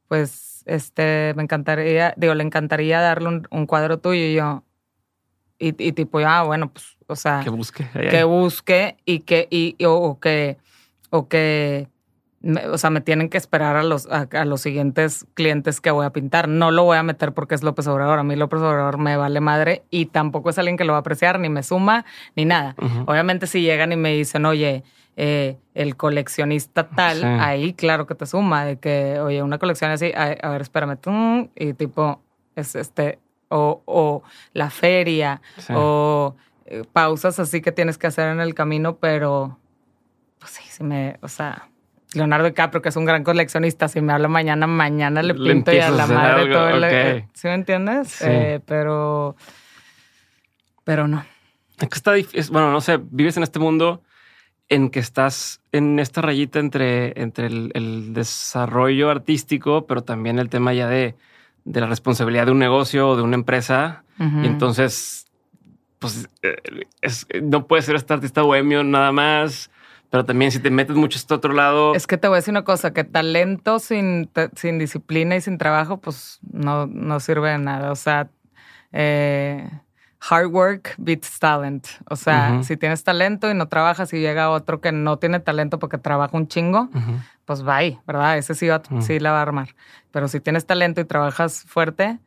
[0.07, 4.63] pues, este, me encantaría, digo, le encantaría darle un, cuadro tuyo y yo,
[5.59, 10.19] y, tipo, ah, bueno, pues, o sea, que busque, que busque y que, y, o
[10.19, 10.57] que,
[11.11, 11.87] o que
[12.43, 16.09] o sea, me tienen que esperar a los, a, los siguientes clientes que voy a
[16.11, 16.47] pintar.
[16.47, 18.18] No lo voy a meter porque es López Obrador.
[18.18, 21.01] A mí López Obrador me vale madre y tampoco es alguien que lo va a
[21.01, 22.05] apreciar, ni me suma,
[22.35, 22.76] ni nada.
[23.05, 24.84] Obviamente si llegan y me dicen, oye,
[25.18, 30.11] eh, el coleccionista tal, ahí claro que te suma, de que, oye, una colección así,
[30.15, 30.97] a, ver, espérame,
[31.55, 32.22] y tipo,
[32.55, 33.19] es este,
[33.49, 34.23] o, o
[34.53, 36.35] la feria, o
[36.65, 39.59] eh, pausas así que tienes que hacer en el camino, pero,
[40.39, 41.68] pues sí, sí me, o sea
[42.13, 45.89] Leonardo DiCaprio, que es un gran coleccionista, si me habla mañana, mañana le pinto ya
[45.89, 47.23] la madre todo el...
[47.33, 48.21] ¿Sí me entiendes?
[48.21, 49.35] Eh, pero...
[50.83, 51.23] Pero no.
[51.79, 52.51] Es que está difícil.
[52.51, 54.03] Bueno, no sé, vives en este mundo
[54.67, 60.73] en que estás en esta rayita entre, entre el, desarrollo artístico, pero también el tema
[60.73, 61.15] ya de,
[61.65, 64.03] de la responsabilidad de un negocio o de una empresa.
[64.19, 65.25] Y entonces,
[65.97, 69.70] pues eh, no puedes ser este artista bohemio nada más.
[70.11, 71.95] Pero también si te metes mucho a este otro lado.
[71.95, 75.57] Es que te voy a decir una cosa, que talento sin, sin disciplina y sin
[75.57, 77.93] trabajo, pues no, no sirve de nada.
[77.93, 78.29] O sea,
[78.91, 79.69] eh,
[80.29, 81.88] hard work beats talent.
[82.09, 85.79] O sea, si tienes talento y no trabajas y llega otro que no tiene talento
[85.79, 86.89] porque trabaja un chingo,
[87.45, 88.38] pues va ahí, ¿verdad?
[88.38, 88.67] Ese sí,
[88.99, 89.75] sí la va a armar.
[90.11, 92.19] Pero si tienes talento y trabajas fuerte,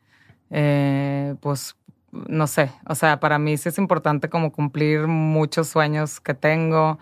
[0.49, 1.75] eh, pues
[2.11, 2.71] no sé.
[2.87, 6.97] O sea, para mí sí es importante como cumplir muchos sueños que tengo.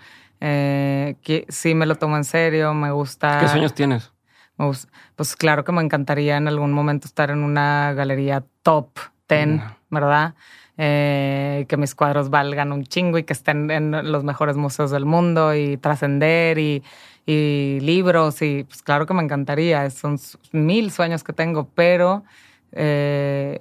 [0.46, 3.40] Eh, que sí me lo tomo en serio, me gusta.
[3.40, 4.12] ¿Qué sueños tienes?
[4.58, 8.90] Pues claro que me encantaría en algún momento estar en una galería top
[9.30, 10.36] 10, ¿verdad?
[10.78, 15.06] Eh, que mis cuadros valgan un chingo y que estén en los mejores museos del
[15.06, 16.84] mundo y trascender y,
[17.26, 20.20] libros y pues claro que me encantaría, son
[20.52, 22.26] mil sueños que tengo, pero,
[22.74, 23.60] eh,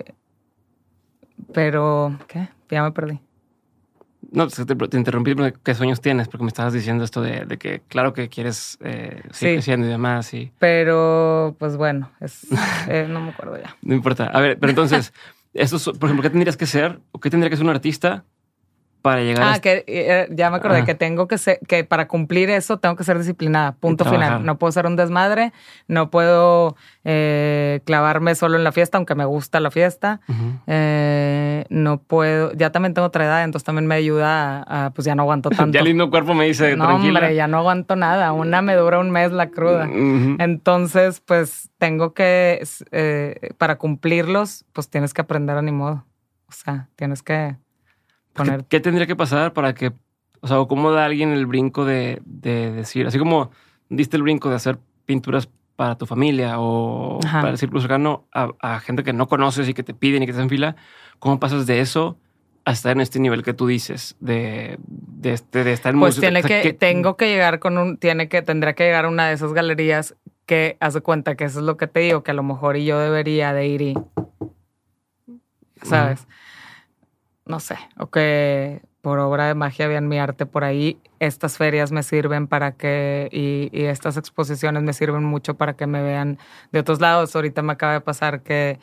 [1.54, 2.48] pero, ¿qué?
[2.70, 3.20] Ya me perdí.
[4.30, 6.28] No, te, interrumpí, ¿qué sueños tienes?
[6.28, 10.32] Porque me estabas diciendo esto de, que claro que quieres eh, seguir creciendo y demás.
[10.32, 10.52] Y...
[10.58, 12.10] Pero, pues bueno,
[12.88, 13.76] eh, no me acuerdo ya.
[13.82, 14.26] No importa.
[14.26, 15.12] A ver, pero entonces...
[15.54, 17.00] Eso, por ejemplo, ¿qué tendrías que ser?
[17.10, 18.24] ¿O qué tendría que ser un artista
[19.02, 22.48] para llegar ah, que eh, ya me acordé que tengo que ser, que para cumplir
[22.50, 24.44] eso tengo que ser disciplinada, punto final.
[24.44, 25.52] No puedo ser un desmadre,
[25.88, 30.20] no puedo eh, clavarme solo en la fiesta, aunque me gusta la fiesta.
[30.68, 35.16] Eh, no puedo, ya también tengo otra edad, entonces también me ayuda a, pues ya
[35.16, 35.76] no aguanto tanto.
[35.76, 38.32] ya lindo cuerpo me dice, no, hombre, ya no aguanto nada.
[38.32, 39.88] Una me dura un mes la cruda.
[39.92, 42.64] Entonces, pues tengo que,
[43.58, 46.04] para cumplirlos, pues tienes que aprender a ni modo.
[46.48, 47.56] O sea, tienes que
[48.68, 49.92] ¿Qué, tendría que pasar para que,
[50.40, 53.50] o sea, cómo da alguien el brinco de, decir, así como
[53.88, 58.80] diste el brinco de hacer pinturas para tu familia o para el círculo cercano a,
[58.80, 60.76] gente que no conoces y que te piden y que te en fila,
[61.18, 62.16] ¿cómo pasas de eso
[62.64, 66.20] a estar en este nivel que tú dices de, de, este, de estar en Pues
[66.20, 69.34] tiene que, tengo que llegar con un, tiene que, tendría que llegar a una de
[69.34, 70.14] esas galerías
[70.46, 72.84] que hace cuenta que eso es lo que te digo, que a lo mejor y
[72.84, 73.94] yo debería de ir y,
[75.82, 76.26] ¿sabes?
[77.46, 80.98] No sé, o que por obra de magia vean mi arte por ahí.
[81.18, 86.02] Estas ferias me sirven para que, y, estas exposiciones me sirven mucho para que me
[86.02, 86.38] vean
[86.70, 87.34] de otros lados.
[87.34, 88.78] Ahorita me acaba de pasar que,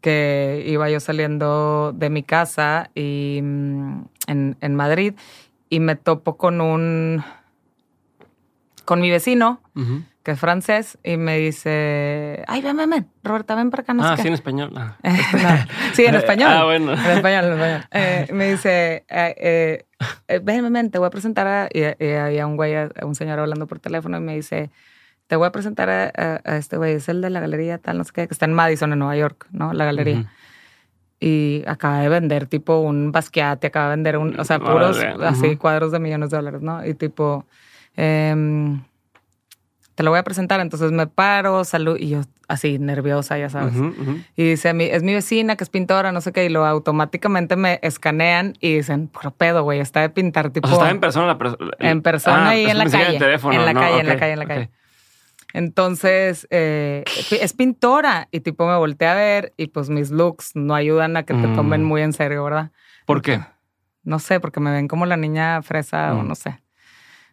[0.00, 5.14] que iba yo saliendo de mi casa y, mm, en, en Madrid
[5.68, 7.22] y me topo con un,
[8.84, 9.60] con mi vecino
[10.30, 13.94] que es francés, y me dice, ay, ven, ven, ven, Roberta, ven para acá.
[13.94, 14.72] No ah, sí, en español.
[14.76, 14.96] Ah.
[15.92, 16.50] sí, en español.
[16.52, 16.92] ah, bueno.
[16.92, 17.84] En español, en español.
[17.90, 19.84] Eh, me dice, eh,
[20.28, 21.68] eh, ven, ven, ven, te voy a presentar a...
[21.72, 24.70] Y, había un güey, un señor hablando por teléfono y me dice,
[25.26, 28.12] te voy a presentar a, este güey, es el de la galería tal, no sé
[28.14, 29.72] qué, que está en Madison, en Nueva York, ¿no?
[29.72, 30.30] La galería.
[31.18, 35.56] Y acaba de vender tipo un Basquiat, acaba de vender un, o sea, puros así
[35.56, 36.86] cuadros de millones de dólares, ¿no?
[36.86, 37.46] Y tipo...
[37.96, 38.80] Eh,
[39.94, 40.60] te lo voy a presentar.
[40.60, 43.74] Entonces me paro, salud, y yo así nerviosa, ya sabes.
[44.36, 47.78] Y dice, es mi vecina que es pintora, no sé qué, y lo automáticamente me
[47.82, 50.68] escanean y dicen, puro pedo, güey, está de pintar tipo.
[50.68, 51.38] O estaba en persona la
[51.78, 53.56] En persona y en la, calle, en la calle.
[53.56, 54.00] en la calle.
[54.00, 54.70] en la calle, en la calle,
[55.52, 60.74] Entonces, eh, es pintora y tipo me volteé a ver y pues mis looks no
[60.74, 61.86] ayudan a que te tomen mm.
[61.86, 62.70] muy en serio, ¿verdad?
[63.06, 63.40] ¿Por qué?
[64.02, 66.28] No sé, porque me ven como la niña fresa o mm.
[66.28, 66.60] no sé.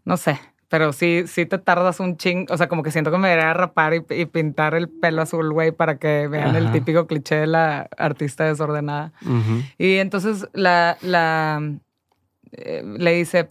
[0.05, 0.39] No sé.
[0.69, 2.45] Pero sí, sí te tardas un ching.
[2.49, 5.71] O sea, como que siento que me debería rapar y, pintar el pelo azul, güey,
[5.71, 9.13] para que vean el típico cliché de la artista desordenada.
[9.77, 11.61] Y entonces la, la
[12.51, 13.49] eh, le dice,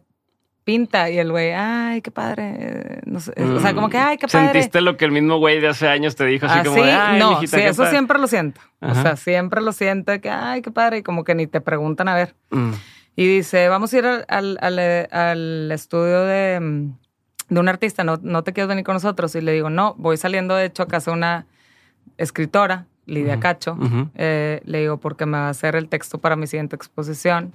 [0.66, 1.08] pinta.
[1.08, 3.00] Y el güey, ay, qué padre.
[3.06, 4.52] No sé, O sea, como que, ay, qué padre.
[4.52, 6.44] ¿Sentiste lo que el mismo güey de hace años te dijo?
[6.44, 8.60] Así, como, de, ay, no, sí, eso siempre lo siento.
[8.80, 10.98] O sea, siempre lo siento que, ay, qué padre.
[10.98, 12.34] Y como que ni te preguntan a ver.
[12.50, 12.72] Mm.
[13.14, 14.78] Y dice, vamos a ir al, al,
[15.10, 16.90] al estudio de
[17.48, 19.34] de un artista, no, no te quieres venir con nosotros.
[19.34, 21.46] Y le digo, no, voy saliendo de hecho a casa de una
[22.18, 23.78] escritora, Lidia Cacho.
[24.16, 27.54] Eh, le digo, porque me va a hacer el texto para mi siguiente exposición.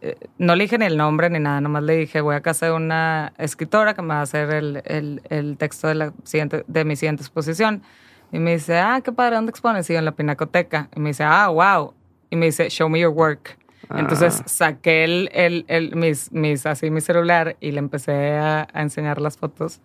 [0.00, 2.66] Eh, no le dije ni el nombre ni nada, nomás le dije, voy a casa
[2.66, 6.64] de una escritora que me va a hacer el, el, el texto de, la siguiente,
[6.66, 7.82] de mi siguiente exposición.
[8.32, 9.88] Y me dice, ah, qué padre, ¿dónde expones?
[9.88, 10.88] Y yo en la Pinacoteca.
[10.96, 11.94] Y me dice, ah, wow.
[12.28, 13.56] Y me dice, show me your work.
[13.94, 14.48] Entonces ah.
[14.48, 19.20] saqué el, el, el, mis, mis, así mi celular y le empecé a, a, enseñar
[19.20, 19.80] las fotos.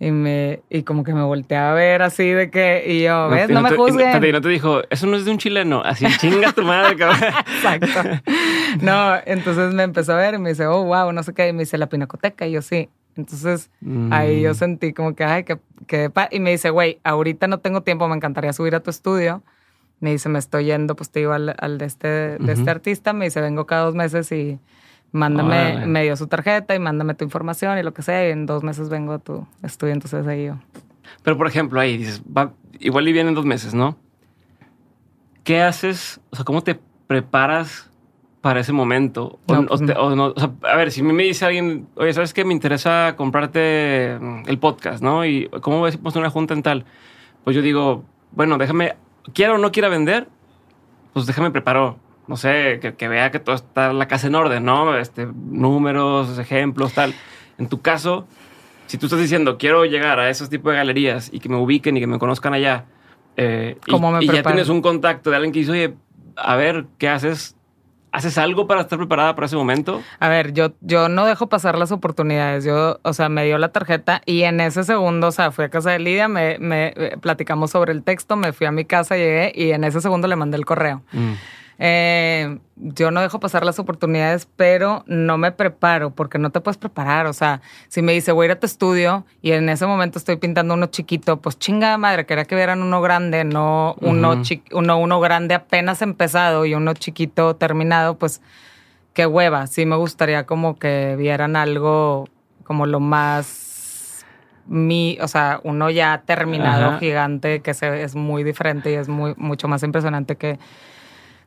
[0.00, 3.50] Y, me, y como que me volteé a ver así de que, y yo, ¿ves?
[3.50, 4.24] No, me juzguen.
[4.24, 7.18] Y no te dijo, eso no es de un chileno, así chinga tu madre, cabrón.
[7.56, 8.22] Exacto.
[8.80, 11.48] no, entonces me empezó a ver y me dice, oh, wow, no sé qué.
[11.48, 12.46] Y me dice, la pinacoteca.
[12.46, 12.88] Y yo, sí.
[13.16, 13.70] Entonces
[14.12, 14.54] ahí yo mm.
[14.54, 15.58] sentí como que, ay, que,
[15.88, 16.08] que.
[16.30, 19.42] Y me dice, güey, ahorita no tengo tiempo, me encantaría subir a tu estudio.
[20.00, 22.08] Me dice, me estoy yendo, pues te digo, al, de, este,
[22.38, 23.12] de este artista.
[23.12, 24.58] Me dice, vengo cada dos meses y
[25.10, 28.28] mándame, me dio su tarjeta y mándame tu información y lo que sea.
[28.28, 29.92] Y en dos meses vengo a tu estudio.
[29.92, 30.54] Entonces ahí yo.
[31.22, 33.96] Pero por ejemplo, ahí dices, va, igual y vienen dos meses, ¿no?
[35.44, 36.20] ¿Qué haces?
[36.30, 37.90] O sea, ¿cómo te preparas
[38.40, 39.38] para ese momento?
[39.46, 39.90] O, pues
[40.62, 42.44] a ver, si me dice alguien, oye, ¿sabes qué?
[42.44, 45.24] Me interesa comprarte mm, el podcast, ¿no?
[45.24, 46.84] Y cómo ves si una junta en tal.
[47.44, 48.94] Pues yo digo, bueno, déjame,
[49.34, 50.28] quiero o no quiera vender,
[51.12, 51.98] pues déjame preparo.
[52.26, 54.96] No sé, que, vea que todo está la casa en orden, ¿no?
[54.98, 57.14] Este, números, ejemplos, tal.
[57.56, 58.28] En tu caso,
[58.86, 61.96] si tú estás diciendo, quiero llegar a esos tipos de galerías y que me ubiquen
[61.96, 62.84] y que me conozcan allá,
[63.38, 63.78] eh,
[64.20, 65.94] y, ya tienes un contacto de alguien que dice, oye,
[66.36, 67.56] a ver, ¿qué haces?
[68.18, 70.02] ¿Haces algo para estar preparada para ese momento?
[70.18, 72.64] A ver, yo, yo no dejo pasar las oportunidades.
[72.64, 75.68] Yo, o sea, me dio la tarjeta y en ese segundo, o sea, fui a
[75.68, 79.16] casa de Lidia, me, me eh, platicamos sobre el texto, me fui a mi casa,
[79.16, 81.02] llegué y en ese segundo le mandé el correo.
[81.12, 81.34] Mm.
[81.80, 86.76] Eh, yo no dejo pasar las oportunidades, pero no me preparo porque no te puedes
[86.76, 87.26] preparar.
[87.26, 90.18] O sea, si me dice voy a ir a tu estudio y en ese momento
[90.18, 94.42] estoy pintando uno chiquito, pues chinga madre, quería que vieran uno grande, no uno,
[94.72, 98.42] uno, uno grande apenas empezado y uno chiquito terminado, pues
[99.12, 99.66] qué hueva.
[99.68, 102.28] Sí me gustaría como que vieran algo
[102.64, 104.26] como lo más
[104.66, 109.34] mi, o sea, uno ya terminado gigante que se, es muy diferente y es muy
[109.36, 110.58] mucho más impresionante que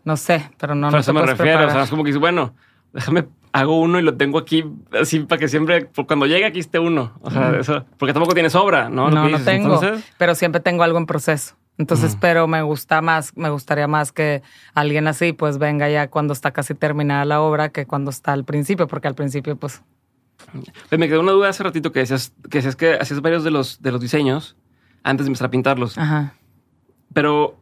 [0.04, 0.90] no sé, pero no.
[0.90, 2.54] Pero eso me refiero, o sea, es como que dices, bueno,
[2.94, 4.64] déjame, hago uno y lo tengo aquí
[5.00, 7.14] así para que siempre, cuando llegue aquí esté uno.
[7.22, 9.10] O sea, eso, porque tampoco tienes obra, ¿no?
[9.10, 9.80] No, no tengo,
[10.18, 11.56] pero siempre tengo algo en proceso.
[11.78, 14.44] Entonces, pero me gusta más, me gustaría más que
[14.76, 18.46] alguien así pues venga ya cuando está casi terminada la obra que cuando está al
[18.46, 19.82] principio, porque al principio pues...
[20.92, 23.82] Me quedó una duda hace ratito que decías que, decías que hacías varios de los,
[23.82, 24.58] de los diseños
[25.04, 25.98] antes de empezar a pintarlos.
[25.98, 26.36] Ajá.
[27.14, 27.61] Pero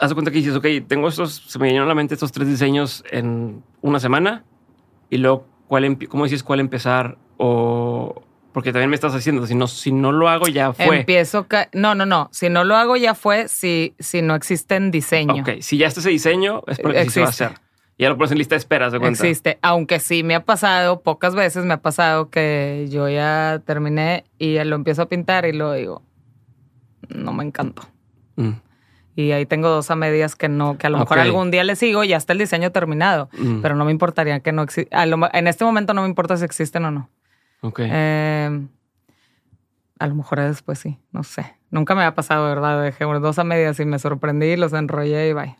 [0.00, 2.32] haz de cuenta que dices, ok, tengo estos, se me vinieron a la mente estos
[2.32, 4.44] tres diseños en una semana
[5.10, 7.18] y luego, ¿cuál, ¿cómo dices cuál empezar?
[7.36, 8.22] O
[8.52, 11.00] porque también me estás haciendo, si no, si no lo hago ya fue.
[11.00, 14.90] Empiezo, no, no, no, si no lo hago ya fue si, si no existe en
[14.90, 15.42] diseño.
[15.42, 17.52] Ok, si ya está ese diseño es porque sí se va a hacer.
[17.98, 19.22] Ya lo pones en lista de espera, ¿se cuenta?
[19.22, 24.24] Existe, aunque sí me ha pasado, pocas veces me ha pasado que yo ya terminé
[24.38, 26.02] y lo empiezo a pintar y lo digo,
[27.08, 27.82] no me encantó.
[28.36, 28.52] Mm.
[29.18, 31.74] Y ahí tengo dos a medias que no, que a lo mejor algún día le
[31.74, 33.28] sigo y ya está el diseño terminado.
[33.36, 33.62] Mm.
[33.62, 35.02] Pero no me importaría que no exista.
[35.02, 37.10] En este momento no me importa si existen o no.
[37.62, 37.80] Ok.
[37.80, 38.68] Em,
[39.98, 41.56] a lo mejor después sí, no sé.
[41.72, 42.80] Nunca me ha pasado, ¿verdad?
[42.80, 45.56] Dejé dos a medias y me sorprendí, los enrollé y bye.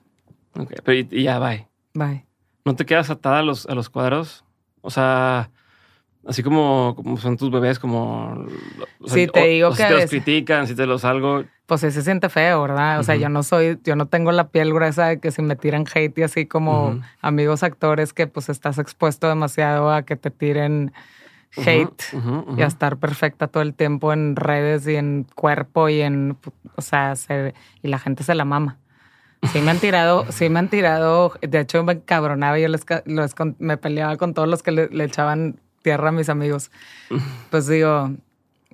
[0.56, 1.66] Ok, pero y, ya bye.
[1.94, 2.26] Bye.
[2.64, 4.44] ¿No te quedas atada a los, a los cuadros?
[4.82, 5.50] O sea,
[6.26, 8.46] Así como, como son tus bebés, como...
[9.06, 9.76] sí, te digo que...
[9.76, 11.44] Si te los critican, si te los algo...
[11.66, 12.98] Pues sí se siente feo, ¿verdad?
[12.98, 15.56] O sea, yo no soy, yo no tengo la piel gruesa de que si me
[15.56, 20.30] tiran hate y así como amigos actores que pues estás expuesto demasiado a que te
[20.30, 20.92] tiren
[21.56, 22.02] hate
[22.56, 26.38] y a estar perfecta todo el tiempo en redes y en cuerpo y en,
[26.76, 27.14] o sea,
[27.82, 28.78] y la gente se la mama.
[29.52, 32.84] Sí me han tirado, sí me han tirado, de hecho me encabronaba, yo les,
[33.58, 36.70] me peleaba con todos los que le echaban tierra mis amigos.
[37.50, 38.10] Pues digo,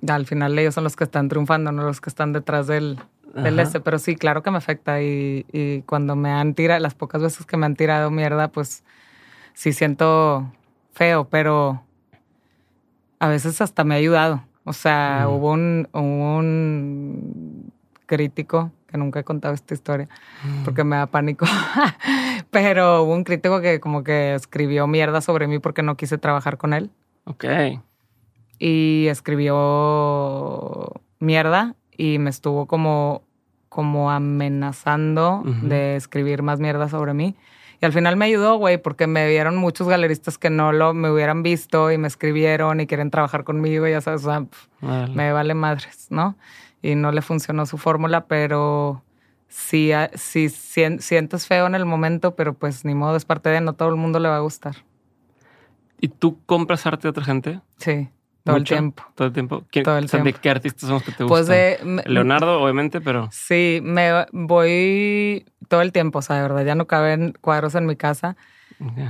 [0.07, 2.99] al final ellos son los que están triunfando, no los que están detrás del,
[3.33, 3.79] del este.
[3.79, 5.01] Pero sí, claro que me afecta.
[5.01, 8.83] Y, y, cuando me han tirado, las pocas veces que me han tirado mierda, pues
[9.53, 10.51] sí siento
[10.93, 11.83] feo, pero
[13.19, 14.43] a veces hasta me ha ayudado.
[14.63, 17.71] O sea, hubo, un, hubo un
[18.07, 20.07] crítico que nunca he contado esta historia
[20.63, 21.45] porque me da pánico.
[22.49, 26.57] Pero hubo un crítico que como que escribió mierda sobre mí porque no quise trabajar
[26.57, 26.89] con él.
[27.25, 27.45] Ok.
[28.57, 33.23] Y escribió mierda y me estuvo como,
[33.67, 37.35] como amenazando de escribir más mierda sobre mí.
[37.81, 41.11] Y al final me ayudó, güey, porque me vieron muchos galeristas que no lo me
[41.11, 44.25] hubieran visto y me escribieron y quieren trabajar conmigo, ya sabes,
[44.81, 46.37] me vale madres, ¿no?
[46.85, 49.03] Y no le funcionó su fórmula, pero
[49.47, 53.73] sí, sí, sientes feo en el momento, pero pues ni modo, es parte de no
[53.73, 54.75] todo el mundo le va a gustar.
[55.99, 57.59] ¿Y tú compras arte de otra gente?
[57.77, 58.07] Sí,
[58.43, 59.03] todo el tiempo.
[59.15, 59.65] Todo el tiempo.
[59.73, 61.77] ¿De qué artistas son los que te pues gustan?
[61.81, 63.29] Pues de Leonardo, obviamente, pero.
[63.31, 67.87] Sí, me voy todo el tiempo, o sea, de verdad, ya no caben cuadros en
[67.87, 68.37] mi casa.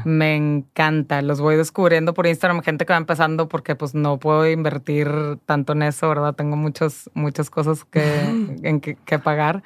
[0.04, 4.50] Me encanta, los voy descubriendo por Instagram, gente que va empezando porque pues no puedo
[4.50, 5.10] invertir
[5.46, 6.36] tanto en eso, ¿verdad?
[6.36, 8.04] Tengo muchos, muchas cosas que,
[8.64, 9.64] en que, que, pagar,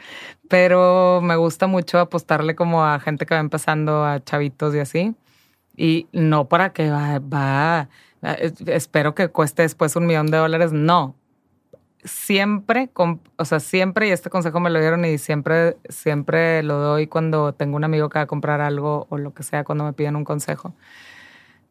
[0.47, 5.15] pero me gusta mucho apostarle como a gente que va empezando, a chavitos y así
[5.75, 7.89] Y no para que va, va,
[8.67, 11.15] espero que cueste después un millón de dólares, no.
[12.03, 17.07] Siempre, o sea, siempre, y este consejo me lo dieron y siempre, siempre lo doy
[17.07, 19.93] cuando tengo un amigo que va a comprar algo o lo que sea, cuando me
[19.93, 20.73] piden un consejo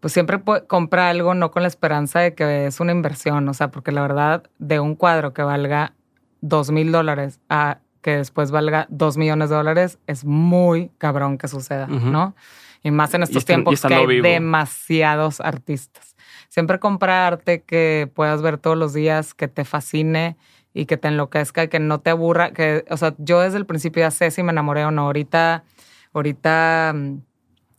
[0.00, 3.70] pues siempre compra algo no con la esperanza de que es una inversión, o sea,
[3.70, 5.92] porque la verdad, de un cuadro que valga
[6.40, 11.48] dos mil dólares a que después valga dos millones de dólares, es muy cabrón que
[11.48, 12.36] suceda, ¿no?
[12.82, 16.14] Y más en estos tiempos que hay demasiados artistas.
[16.48, 20.36] Siempre compra arte que puedas ver todos los días, que te fascine
[20.72, 22.52] y que te enloquezca y que no te aburra.
[22.52, 25.02] Que, o sea, yo desde el principio ya sé si me enamoré o no.
[25.02, 25.64] Ahorita,
[26.12, 27.18] ahorita mm,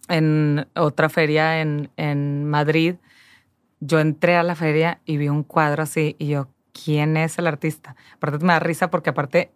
[0.10, 2.96] en otra feria en, en Madrid,
[3.80, 7.48] yo entré a la feria y vi un cuadro así y yo, ¿quién es el
[7.48, 7.96] artista?
[8.16, 9.52] Aparte me da risa porque aparte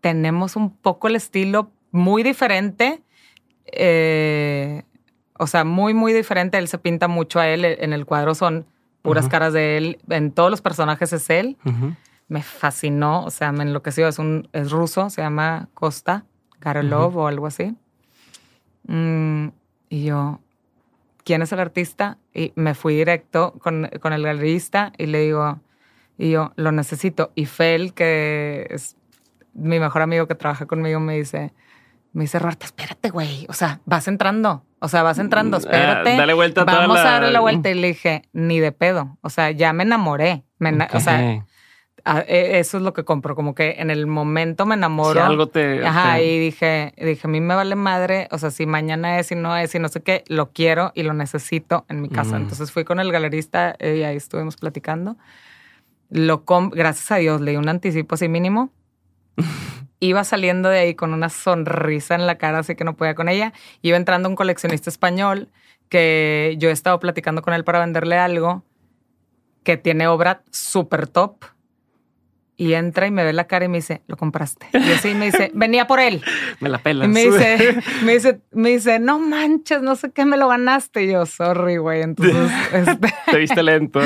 [0.00, 3.02] tenemos un poco el estilo muy diferente.
[3.66, 4.82] Eh,
[5.38, 6.58] o sea, muy, muy diferente.
[6.58, 7.64] Él se pinta mucho a él.
[7.64, 8.66] En el cuadro son
[9.02, 9.98] puras caras de él.
[10.08, 11.56] En todos los personajes es él.
[12.28, 13.24] Me fascinó.
[13.24, 14.06] O sea, me enloqueció.
[14.06, 15.10] Es, un, es ruso.
[15.10, 16.24] Se llama Costa
[16.60, 17.76] Karolov o algo así.
[18.86, 19.48] Mm,
[19.88, 20.40] y yo,
[21.24, 22.18] ¿quién es el artista?
[22.32, 25.60] Y me fui directo con, con, el galerista y le digo,
[26.16, 27.32] y yo, lo necesito.
[27.34, 28.96] Y Fel, que es
[29.52, 31.52] mi mejor amigo que trabaja conmigo, me dice,
[32.14, 33.44] me dice, Roberta, espérate, güey.
[33.48, 34.64] O sea, vas entrando.
[34.78, 36.12] O sea, vas entrando, mm, espérate.
[36.14, 37.70] Ah, dale vuelta Vamos a darle la vuelta.
[37.70, 39.18] Y le dije, ni de pedo.
[39.20, 40.44] O sea, ya me enamoré.
[40.92, 41.44] O sea,
[42.26, 45.14] e, eso es lo que compro, como que en el momento me enamoro.
[45.14, 45.84] Si algo te.
[45.84, 49.34] Ajá, y dije, dije, a mí me vale madre, o sea, si mañana es y
[49.34, 52.38] no es y no sé qué, lo quiero y lo necesito en mi casa.
[52.38, 52.42] Mm.
[52.42, 55.16] Entonces fui con el galerista y ahí estuvimos platicando.
[56.10, 58.70] Lo gracias a Dios, leí un anticipo así mínimo.
[60.04, 63.30] Iba saliendo de ahí con una sonrisa en la cara, así que no podía con
[63.30, 63.54] ella.
[63.80, 65.48] Iba entrando un coleccionista español
[65.88, 68.64] que yo he estado platicando con él para venderle algo
[69.62, 71.44] que tiene obra súper top
[72.56, 74.66] y entra y me ve la cara y me dice, lo compraste.
[74.72, 76.22] Y así me dice, venía por él.
[76.60, 77.06] Me la pelas.
[77.06, 81.04] Y me dice, me dice, me dice, no manches, no sé qué, me lo ganaste.
[81.04, 82.02] Y yo, sorry, güey.
[82.02, 84.00] Entonces, este, te viste lento.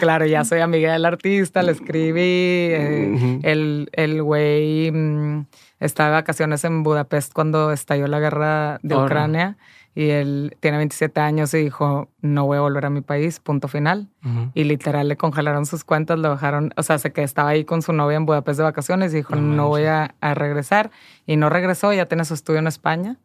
[0.00, 2.20] claro, ya soy amiga del artista, le escribí.
[2.22, 5.46] Eh, el güey mm,
[5.80, 9.56] estaba de vacaciones en Budapest cuando estalló la guerra de Ucrania
[9.96, 13.68] y él tiene 27 años y dijo, no voy a volver a mi país, punto
[13.68, 14.08] final.
[14.52, 17.80] Y literal le congelaron sus cuentas, lo bajaron, o sea, sé que estaba ahí con
[17.80, 20.90] su novia en Budapest de vacaciones y dijo, no, voy a, regresar.
[21.26, 23.18] Y no regresó, ya tiene su estudio en España.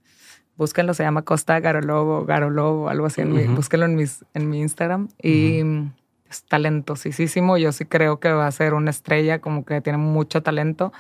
[0.58, 3.24] Búsquenlo, se llama Costa Garolobo, Garolobo, algo así.
[3.24, 5.08] búsquenlo en, mis, en mi Instagram.
[5.24, 5.62] Y
[6.30, 7.58] es talentosísimo.
[7.58, 10.94] Yo sí creo que va a ser una estrella, como que tiene mucho talento.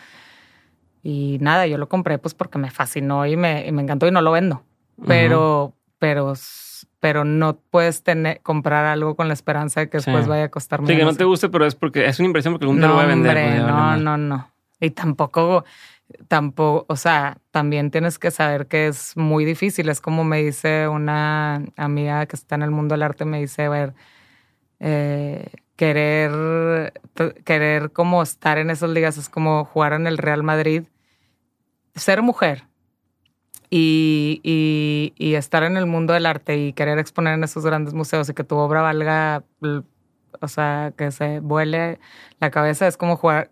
[1.04, 4.12] Y nada, yo lo compré pues porque me fascinó y me, y me encantó y
[4.12, 4.64] no lo vendo
[5.06, 6.34] pero, pero,
[7.00, 10.82] pero no puedes tener, comprar algo con la esperanza de que después vaya a costar
[10.82, 10.90] más.
[10.90, 12.96] Sí, que no te guste, pero es porque es una inversión porque algún día lo
[12.96, 13.34] voy a vender.
[13.34, 14.52] Pues, no, no, no.
[14.80, 15.66] Y tampoco,
[16.28, 19.90] tampoco, o sea, también tienes que saber que es muy difícil.
[19.90, 23.64] Es como me dice una amiga que está en el mundo del arte, me dice,
[23.64, 23.94] a ver,
[24.80, 26.94] eh, querer,
[27.46, 30.84] querer como estar en esas ligas es como jugar en el Real Madrid.
[31.96, 32.69] Ser mujer,
[33.70, 34.42] y,
[35.16, 38.34] y, estar en el mundo del arte y querer exponer en esos grandes museos y
[38.34, 39.44] que tu obra valga,
[40.42, 42.00] o sea, que se vuele
[42.40, 43.52] la cabeza, es como jugar,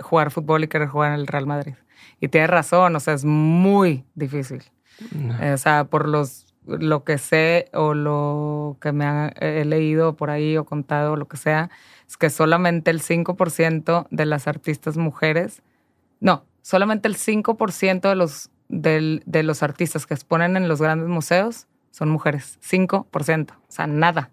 [0.00, 1.74] jugar fútbol y querer jugar en el Real Madrid.
[2.20, 4.62] Y tienes razón, o sea, es muy difícil.
[5.52, 10.56] O sea, por los lo que sé o lo que me he leído por ahí
[10.56, 11.70] o contado o lo que sea,
[12.08, 15.62] es que solamente el 5% de las artistas mujeres,
[16.20, 21.66] no, solamente el 5% de los de los artistas que exponen en los grandes museos
[21.90, 24.30] son mujeres, 5%, o sea, nada.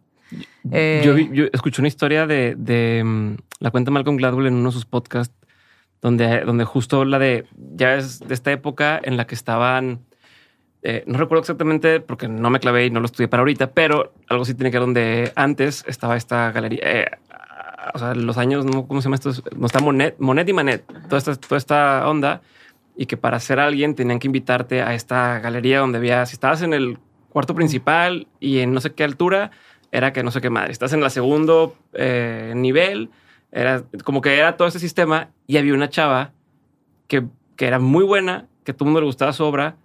[0.71, 4.69] Eh, yo, yo, escuché una historia de, de mm, la cuenta Malcolm Gladwell en uno
[4.69, 5.35] de sus podcasts,
[6.01, 7.45] donde, donde justo habla de,
[7.75, 10.01] ya es de esta época en la que estaban,
[10.83, 14.13] eh, no recuerdo exactamente porque no me clavé y no lo estudié para ahorita, pero
[14.27, 17.11] algo sí tiene que ver donde antes estaba esta galería, eh,
[17.93, 19.31] o sea, los años, ¿cómo se llama esto?
[19.55, 22.41] No está Monet, Monet y Manet, toda esta, toda esta onda
[22.97, 26.63] y que para ser alguien tenían que invitarte a esta galería donde había, si estabas
[26.63, 26.97] en el
[27.29, 29.51] cuarto principal y en no sé qué altura,
[29.91, 30.71] era que no sé qué madre.
[30.71, 33.11] Estás en el segundo eh, nivel,
[33.51, 36.31] era como que era todo ese sistema y había una chava
[37.07, 37.23] que,
[37.55, 39.77] que era muy buena, que todo el mundo le gustaba su obra,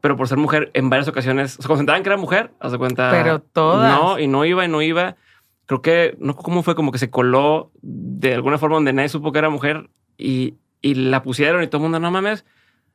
[0.00, 3.10] pero por ser mujer en varias ocasiones se concentraban que era mujer, haz de cuenta.
[3.12, 3.96] Pero todas.
[3.96, 5.16] No, y no iba y no iba.
[5.66, 9.30] Creo que, no cómo fue, como que se coló de alguna forma donde nadie supo
[9.30, 10.54] que era mujer y,
[10.86, 12.44] y la pusieron y todo el mundo, no mames.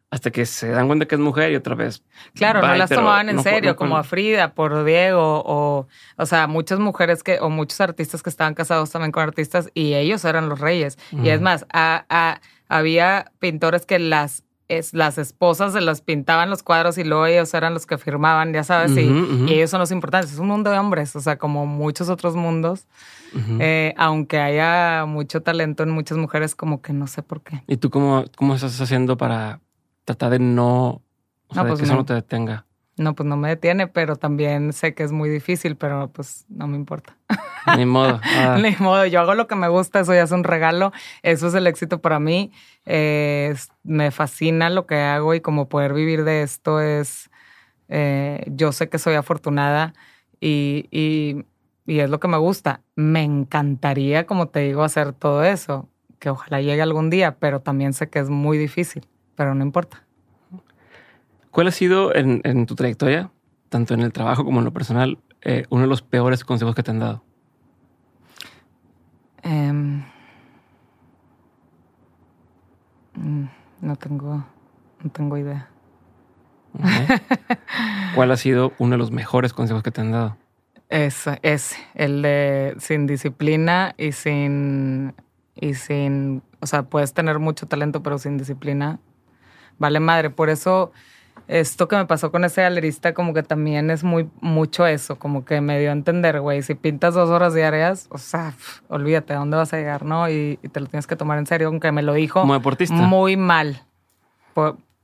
[0.10, 2.04] hasta que se dan cuenta que es mujer y otra vez.
[2.36, 5.88] Claro, no las tomaban en serio, como a Frida, por Diego, o,
[6.18, 9.94] o sea, muchas mujeres que, o muchos artistas que estaban casados también con artistas y
[9.94, 10.98] ellos eran los reyes.
[11.12, 11.66] Y es más,
[12.68, 14.44] había pintores que las
[14.78, 18.54] es, las esposas se las pintaban los cuadros y luego ellos eran los que firmaban,
[18.54, 20.34] ya sabes, y, ellos son los importantes.
[20.34, 22.88] Es un mundo de hombres, o sea, como muchos otros mundos.
[23.60, 27.64] Eh, aunque haya mucho talento en muchas mujeres, como que no sé por qué.
[27.68, 29.62] ¿Y tú cómo, cómo estás haciendo para
[30.06, 31.02] tratar de no,
[31.48, 32.66] o sea, pues que eso no te detenga?
[32.98, 36.68] No, pues no me detiene, pero también sé que es muy difícil, pero pues no
[36.68, 37.18] me importa.
[37.78, 38.20] Ni modo.
[38.24, 38.58] Ah.
[38.62, 40.92] Ni modo, yo hago lo que me gusta, eso ya es un regalo,
[41.24, 42.52] eso es el éxito para mí.
[42.86, 47.30] me fascina lo que hago y como poder vivir de esto es,
[47.88, 49.94] eh, yo sé que soy afortunada
[50.40, 51.46] y, y,
[51.86, 52.82] y es lo que me gusta.
[52.96, 55.90] Me encantaría, como te digo, hacer todo eso,
[56.20, 60.04] que ojalá llegue algún día, pero también sé que es muy difícil, pero no importa.
[61.50, 63.30] ¿Cuál ha sido en, tu trayectoria,
[63.70, 66.84] tanto en el trabajo como en lo personal, eh, uno de los peores consejos que
[66.84, 67.24] te han dado?
[69.44, 70.04] Em,
[73.16, 73.46] mm,
[73.82, 74.46] no tengo,
[75.04, 75.68] no tengo idea.
[78.16, 80.38] ¿Cuál ha sido uno de los mejores consejos que te han dado?
[80.92, 85.14] Ese, ese, el de sin disciplina y sin,
[85.56, 89.00] y sin, o sea, puedes tener mucho talento, pero sin disciplina,
[89.80, 90.30] vale madre.
[90.30, 90.92] Por eso
[91.48, 95.44] esto que me pasó con ese galerista como que también es muy mucho eso, como
[95.44, 98.54] que me dio a entender, güey, si pintas dos horas diarias, o sea,
[98.88, 100.30] olvídate, ¿a dónde vas a llegar, no?
[100.30, 102.42] Y, te lo tienes que tomar en serio, aunque me lo dijo.
[102.42, 102.96] Como deportista.
[102.96, 103.82] Muy mal.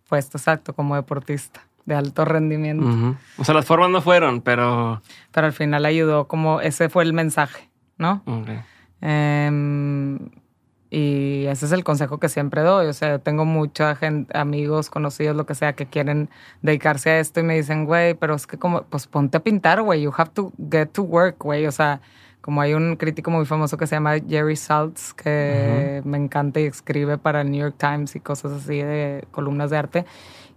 [0.07, 3.17] puesto, exacto, como deportista, de alto rendimiento.
[3.37, 5.01] O sea, las formas no fueron, pero...
[5.31, 8.21] Pero al final ayudó, como ese fue el mensaje, ¿no?
[8.25, 8.59] Okay.
[8.99, 10.19] Em,
[10.89, 12.87] y ese es el consejo que siempre doy.
[12.87, 16.29] O sea, tengo mucha gente, amigos, conocidos, lo que sea, que quieren
[16.61, 19.81] dedicarse a esto y me dicen, güey, pero es que como, pues ponte a pintar,
[19.81, 20.01] güey.
[20.01, 21.67] You have to get to work, güey.
[21.67, 22.01] O sea,
[22.41, 26.65] como hay un crítico muy famoso que se llama Jerry Saltz, que me encanta y
[26.65, 30.05] escribe para el New York Times y cosas así de columnas de arte.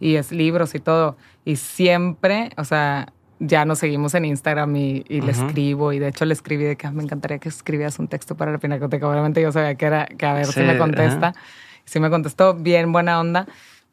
[0.00, 1.16] Y es libros y todo.
[1.44, 5.92] Y siempre, o sea, ya nos seguimos en Instagram y, le escribo.
[5.92, 8.52] Y de hecho le escribí de que ah, me encantaría que escribieras un texto para
[8.52, 9.08] la pinacoteca.
[9.08, 11.34] Obviamente yo sabía que era que a ver si me contesta.
[11.84, 13.46] Si me contestó bien, buena onda.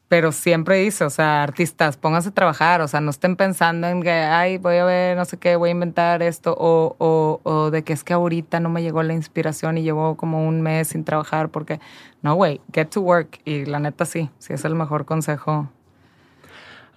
[0.10, 4.02] Pero siempre dice, o sea, artistas, pónganse a trabajar, o sea, no estén pensando en
[4.02, 7.72] que, ay, voy a ver, no sé qué, voy a inventar esto, o, o, o
[7.72, 10.88] de que es que ahorita no me llegó la inspiración y llevo como un mes
[10.88, 11.82] sin trabajar, porque,
[12.22, 13.40] no, güey, get to work.
[13.44, 15.70] Y la neta sí, sí es el mejor consejo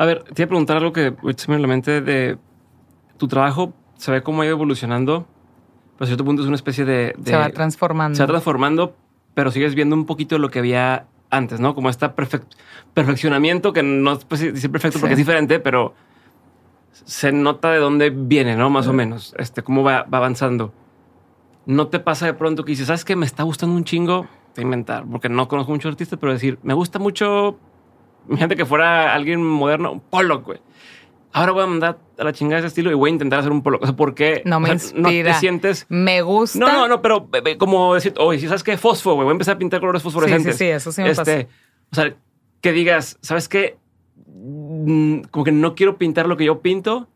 [0.00, 2.38] a ver, te iba a preguntar algo que se me la mente de
[3.18, 3.74] tu trabajo.
[3.98, 5.26] Se ve cómo ha ido evolucionando.
[5.98, 8.16] Pero a cierto punto es una especie de, Se va transformando.
[8.16, 8.96] Se va transformando,
[9.34, 11.74] pero sigues viendo un poquito lo que había antes, ¿no?
[11.74, 12.08] Como este
[12.94, 15.92] perfeccionamiento que no es pues, dice perfecto porque es diferente, pero
[16.92, 18.70] se nota de dónde viene, ¿no?
[18.70, 19.34] Más o menos.
[19.36, 20.72] Este, cómo va, va, avanzando.
[21.66, 23.16] ¿No te pasa de pronto que dices, ¿sabes qué?
[23.16, 26.72] Me está gustando un chingo de inventar, porque no conozco muchos artistas, pero decir, me
[26.72, 27.58] gusta mucho
[28.30, 30.60] Imagínate que fuera alguien moderno, un Pollock, güey.
[31.32, 33.62] Ahora voy a mandar a la chingada ese estilo y voy a intentar hacer un
[33.62, 33.82] Pollock.
[33.82, 34.42] O sea, ¿por qué?
[34.44, 35.02] No me inspira.
[35.02, 35.86] No te sientes...
[35.88, 36.58] Me gusta.
[36.58, 37.28] No, no, no, pero
[37.58, 40.56] como decir, oye, si sabes qué, fósforo, güey, voy a empezar a pintar colores fosforescentes.
[40.56, 41.48] Sí, sí, sí, eso sí me este,
[41.90, 42.14] O sea,
[42.60, 43.78] que digas, ¿sabes qué?
[44.26, 47.08] Mm, como que no quiero pintar lo que yo pinto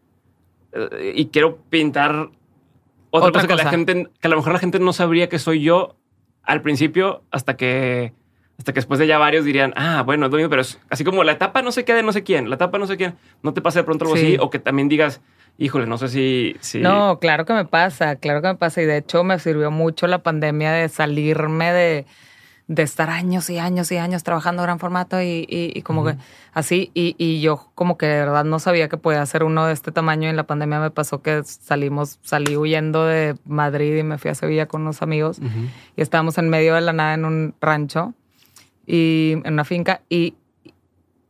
[0.73, 2.31] eh, y quiero pintar
[3.11, 5.63] otra, cosa, que la gente, que a lo mejor la gente no sabría que soy
[5.63, 5.95] yo
[6.43, 8.13] al principio hasta que
[8.59, 11.05] hasta que después de ya varios dirían, ah, bueno, es lo mismo, pero es así
[11.05, 13.15] como la etapa no sé qué de no sé quién, la etapa no sé quién.
[13.43, 15.21] No te pasa de pronto algo así, o que también digas,
[15.59, 18.83] híjole, no sé si, si, No, claro que me pasa, claro que me pasa.
[18.83, 22.07] Y de hecho me sirvió mucho la pandemia de salirme de,
[22.69, 26.17] de estar años y años y años trabajando en gran formato y, y, como que
[26.53, 26.91] así.
[26.95, 29.91] Y, y, yo como que de verdad no sabía que podía hacer uno de este
[29.91, 30.29] tamaño.
[30.29, 34.31] Y en la pandemia me pasó que salimos, salí huyendo de Madrid y me fui
[34.31, 35.41] a Sevilla con unos amigos.
[35.97, 38.15] Y estábamos en medio de la nada en un rancho
[38.87, 40.35] y en una finca y,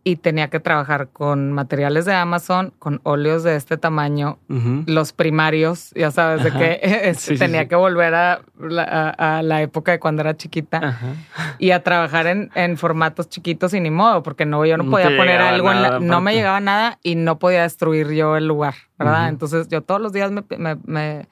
[0.06, 4.38] y tenía que trabajar con materiales de Amazon, con óleos de este tamaño,
[4.86, 10.36] los primarios, ya sabes, de que tenía que volver a la, época de cuando era
[10.36, 11.24] chiquita
[11.58, 15.16] y a trabajar en, en, formatos chiquitos y ni modo, porque no, yo no podía
[15.16, 18.74] poner algo, en la, no me llegaba nada y no podía destruir yo el lugar,
[18.98, 19.30] ¿verdad?
[19.30, 20.44] Entonces yo todos los días me,
[20.84, 21.26] me,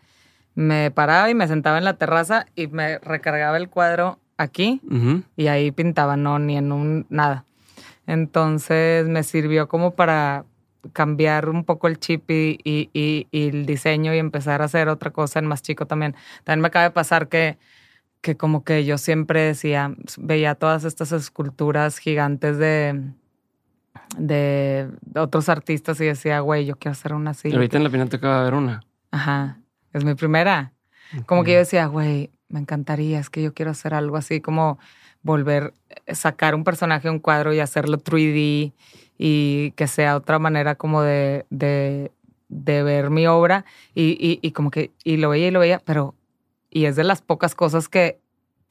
[0.54, 4.80] me paraba y me sentaba en la terraza y me recargaba el cuadro aquí
[5.36, 7.44] y ahí pintaba, no, ni en un nada.
[8.06, 10.44] Entonces me sirvió como para
[10.92, 15.38] cambiar un poco el chip y, y, el diseño y empezar a hacer otra cosa
[15.38, 16.16] en más chico también.
[16.44, 17.58] También me acaba de pasar que,
[18.20, 23.12] que como que yo siempre decía, veía todas estas esculturas gigantes de,
[24.18, 27.52] de otros artistas y decía, güey, yo quiero hacer una así.
[27.52, 28.82] Ahorita en la Pinacoteca va a haber una.
[29.12, 29.58] Ajá,
[29.92, 30.72] es mi primera.
[31.26, 34.78] Como que yo decía, güey, me encantaría, es que yo quiero hacer algo así como
[35.22, 35.72] volver,
[36.06, 38.72] a sacar un personaje de un cuadro y hacerlo 3D
[39.18, 42.12] y que sea otra manera como de, de,
[42.48, 43.64] de ver mi obra
[43.94, 46.14] y, y, y, como que, y lo veía y lo veía, pero,
[46.70, 48.18] y es de las pocas cosas que,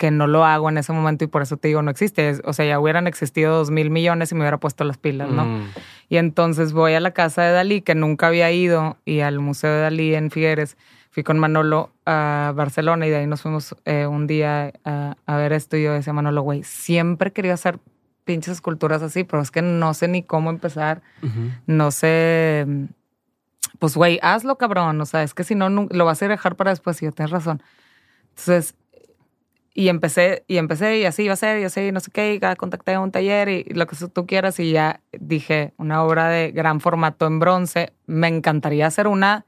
[0.01, 2.39] que no lo hago en ese momento y por eso te digo, no existe.
[2.43, 5.45] o sea, ya hubieran existido dos mil millones y me hubiera puesto las pilas, ¿no?
[5.45, 5.69] Mm.
[6.09, 9.71] Y entonces voy a la casa de Dalí, que nunca había ido, y al Museo
[9.71, 10.75] de Dalí en Figueres.
[11.11, 15.37] Fui con Manolo a Barcelona y de ahí nos fuimos eh, un día a, a,
[15.37, 17.79] ver esto y yo decía, Manolo, güey, siempre quería hacer
[18.23, 21.01] pinches esculturas así, pero es que no sé ni cómo empezar.
[21.21, 21.61] Uh -huh.
[21.67, 22.65] No sé.
[23.79, 25.01] Pues, güey, hazlo, cabrón.
[25.01, 27.01] O sea, es que si no, no lo vas a dejar para después.
[27.01, 27.61] Y yo, tienes razón.
[28.29, 28.75] Entonces,
[29.73, 32.39] y empecé, y empecé, y así iba a ser, y así, no sé qué, y
[32.55, 36.51] contacté a un taller y lo que tú quieras, y ya dije, una obra de
[36.51, 37.93] gran formato en bronce.
[38.05, 39.45] Me encantaría hacer una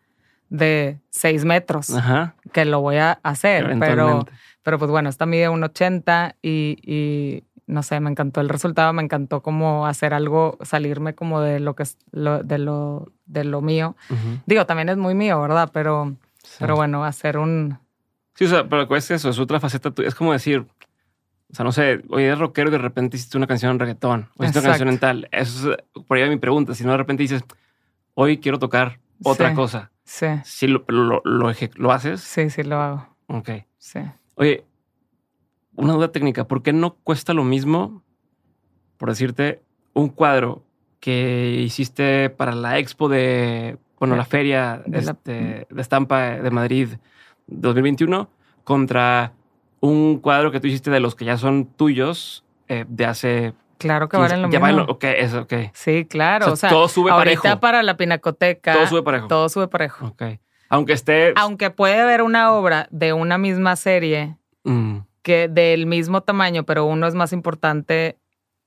[0.53, 2.35] de seis metros, Ajá.
[2.51, 4.23] que lo voy a hacer, pero,
[4.61, 8.93] pero pues bueno, esta mide un 80 y, y no sé, me encantó el resultado,
[8.93, 13.45] me encantó como hacer algo, salirme como de lo que es lo, de lo de
[13.45, 13.95] lo mío.
[14.09, 14.41] Uh -huh.
[14.45, 15.71] Digo, también es muy mío, ¿verdad?
[15.73, 16.57] Pero, Sí.
[16.59, 17.79] pero bueno, hacer un
[18.35, 19.91] Sí, o sea, pero es eso, es otra faceta.
[20.03, 20.59] Es como decir,
[21.51, 24.29] o sea, no sé, hoy eres rockero y de repente hiciste una canción en reggaetón,
[24.37, 25.29] o hiciste una canción en tal.
[25.31, 25.77] Eso es
[26.07, 26.75] por ahí mi pregunta.
[26.75, 27.43] Si no, de repente dices,
[28.13, 29.55] hoy quiero tocar otra Sí.
[29.55, 29.89] cosa.
[30.03, 33.07] Sí, Si lo, lo, lo, ¿lo haces, sí, sí lo hago.
[33.27, 33.49] ok.
[33.77, 33.99] Sí.
[34.35, 34.65] Oye,
[35.75, 36.47] una duda técnica.
[36.47, 38.03] ¿Por qué no cuesta lo mismo,
[38.97, 39.61] por decirte,
[39.93, 40.63] un cuadro
[40.99, 46.51] que hiciste para la expo de, bueno, la feria de la- este, de estampa de
[46.51, 46.89] Madrid
[47.47, 48.29] 2021
[48.63, 49.33] contra
[49.81, 53.53] un cuadro que tú hiciste de los que ya son tuyos eh, de hace...
[53.83, 54.81] Claro que 15 valen lo ya mismo.
[54.85, 55.53] valen- ok, eso, ok.
[55.73, 56.47] Sí, claro.
[56.47, 57.59] O O sea, sea, todo sube ahorita parejo.
[57.59, 58.73] para la pinacoteca.
[58.73, 59.27] Todo sube parejo.
[59.27, 60.07] Todo sube parejo.
[60.07, 60.23] Ok.
[60.69, 61.33] Aunque esté...
[61.35, 66.85] Aunque puede haber una obra de una misma serie Mm, que del mismo tamaño, pero
[66.85, 68.17] uno es más importante,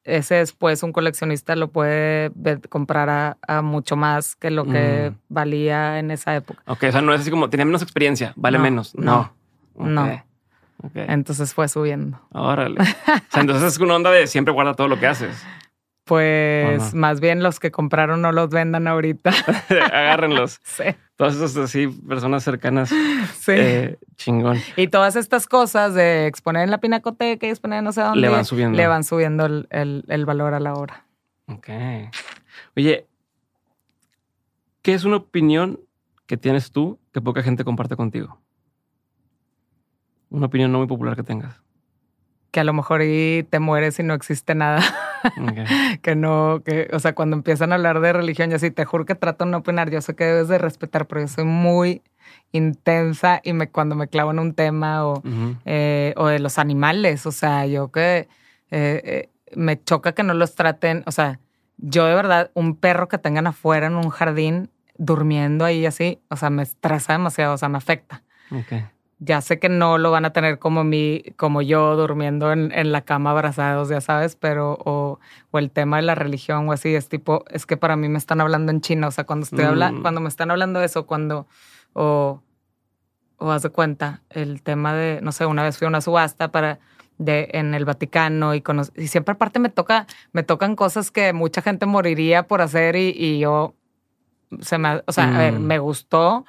[0.04, 2.30] ese después un coleccionista lo puede
[2.68, 5.18] comprar a, a mucho más que lo que Mm.
[5.28, 6.62] valía en esa época.
[6.66, 8.94] ok, o sea, no es así como, tenía menos experiencia, vale No, menos.
[8.94, 9.32] No.
[9.74, 10.22] no, no.
[10.94, 12.20] Entonces fue subiendo.
[12.32, 12.80] Órale.
[12.80, 12.84] O
[13.30, 15.42] sea, entonces es una onda de siempre guarda todo lo que haces.
[16.04, 19.30] Pues más bien los que compraron no los vendan ahorita.
[19.92, 20.60] Agárrenlos.
[20.62, 20.84] sí.
[21.16, 22.90] Todas esas así, personas cercanas.
[22.90, 23.52] sí.
[23.52, 24.58] eh, chingón.
[24.76, 28.20] Y todas estas cosas de exponer en la pinacoteca y exponer no sé dónde.
[28.20, 28.76] Le van subiendo.
[28.76, 31.06] Le van subiendo el, el- el valor a la obra.
[31.48, 31.68] Ok.
[32.76, 33.06] Oye,
[34.82, 35.80] ¿qué es una opinión
[36.26, 38.40] que tienes tú que poca gente comparte contigo?
[40.30, 41.60] Una opinión no muy popular que tengas.
[42.50, 44.82] Que a lo mejor y te mueres y no existe nada.
[46.02, 49.04] Que no, que, o sea, cuando empiezan a hablar de religión, yo sí te juro
[49.06, 49.90] que trato de no opinar.
[49.90, 52.02] Yo sé que debes de respetar, pero yo soy muy
[52.52, 55.22] intensa y me, cuando me clavo en un tema o,
[55.64, 58.28] eh, o de los animales, o sea, yo que
[58.70, 61.40] eh, eh, me choca que no los traten, o sea,
[61.78, 66.36] yo de verdad, un perro que tengan afuera en un jardín durmiendo ahí así, o
[66.36, 68.22] sea, me estresa demasiado, o sea, me afecta.
[68.50, 68.82] Ok.
[69.18, 72.92] Ya sé que no lo van a tener como mi, como yo durmiendo en, en
[72.92, 75.18] la cama abrazados, ya sabes, pero o,
[75.50, 78.18] o el tema de la religión o así es tipo, es que para mí me
[78.18, 80.02] están hablando en chino, o sea, cuando estoy Mm.
[80.02, 81.46] cuando me están hablando de eso, cuando
[81.94, 82.42] o
[83.38, 86.52] o haz de cuenta el tema de, no sé, una vez fui a una subasta
[86.52, 86.78] para
[87.18, 91.32] de en el Vaticano y, cono- y siempre aparte me toca me tocan cosas que
[91.32, 93.74] mucha gente moriría por hacer y, y yo
[94.60, 95.62] se me, o sea, a ver, Mm.
[95.64, 96.44] me gustó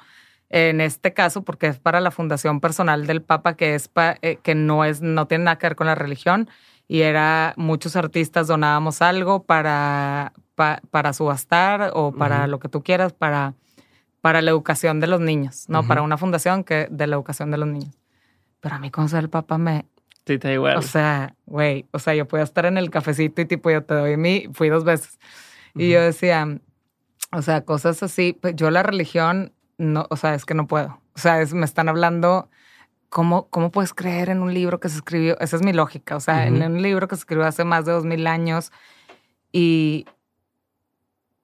[0.50, 4.38] en este caso porque es para la fundación personal del Papa que es pa- eh,
[4.42, 6.48] que no es no tiene nada que ver con la religión
[6.86, 12.50] y era muchos artistas donábamos algo para pa- para subastar o para Ujú.
[12.52, 13.54] lo que tú quieras para
[14.20, 15.88] para la educación de los niños, no Ujú.
[15.88, 17.94] para una fundación que de la educación de los niños.
[18.60, 19.86] Pero a mí conocer el Papa me,
[20.26, 20.76] Sí, te igual.
[20.76, 23.94] o sea, güey, o sea, yo podía estar en el cafecito y tipo yo te
[23.94, 25.18] doy mi, fui dos veces
[25.74, 25.92] y Ujú.
[25.92, 26.58] yo decía,
[27.32, 31.00] o sea, cosas así, pues yo la religión no, o sea, es que no puedo.
[31.14, 32.50] O sea, es- me están hablando,
[33.08, 35.38] ¿cómo, ¿cómo puedes creer en un libro que se escribió?
[35.40, 36.16] Esa es mi lógica.
[36.16, 38.70] O sea, en un libro que se escribió hace más de dos mil años
[39.52, 40.04] y,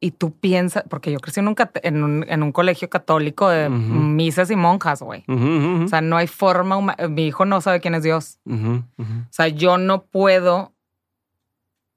[0.00, 3.68] y tú piensas, porque yo crecí en un, en un, en un colegio católico de
[3.70, 5.24] misas y monjas, güey.
[5.28, 8.38] O sea, no hay forma, huma- mi hijo no sabe quién es Dios.
[8.46, 8.82] O
[9.30, 10.72] sea, yo no puedo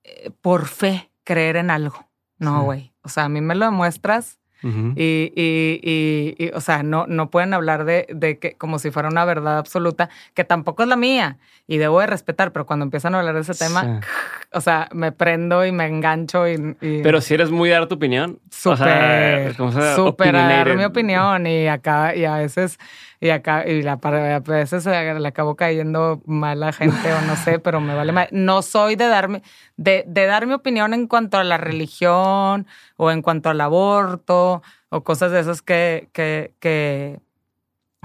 [0.03, 2.05] eh, por fe creer en algo.
[2.39, 2.65] No, Sí.
[2.65, 2.93] güey.
[3.01, 7.53] O sea, a mí me lo demuestras y, y, y, o sea, no, no pueden
[7.53, 11.37] hablar de, de, que como si fuera una verdad absoluta, que tampoco es la mía
[11.67, 14.01] y debo de respetar, pero cuando empiezan a hablar de ese tema,
[14.53, 16.75] o sea, me prendo y me engancho y...
[17.03, 18.39] pero si eres muy dar tu opinión.
[18.49, 19.55] Súper,
[19.95, 22.79] súper dar mi opinión y acá, y a veces
[23.19, 27.59] y acá y la, a veces le acabo cayendo mal a gente o no sé,
[27.63, 28.27] pero me vale mal.
[28.31, 29.41] No soy de darme
[29.75, 34.61] de, de dar mi opinión en cuanto a la religión o en cuanto al aborto
[34.89, 37.19] o cosas de esas que, que, que,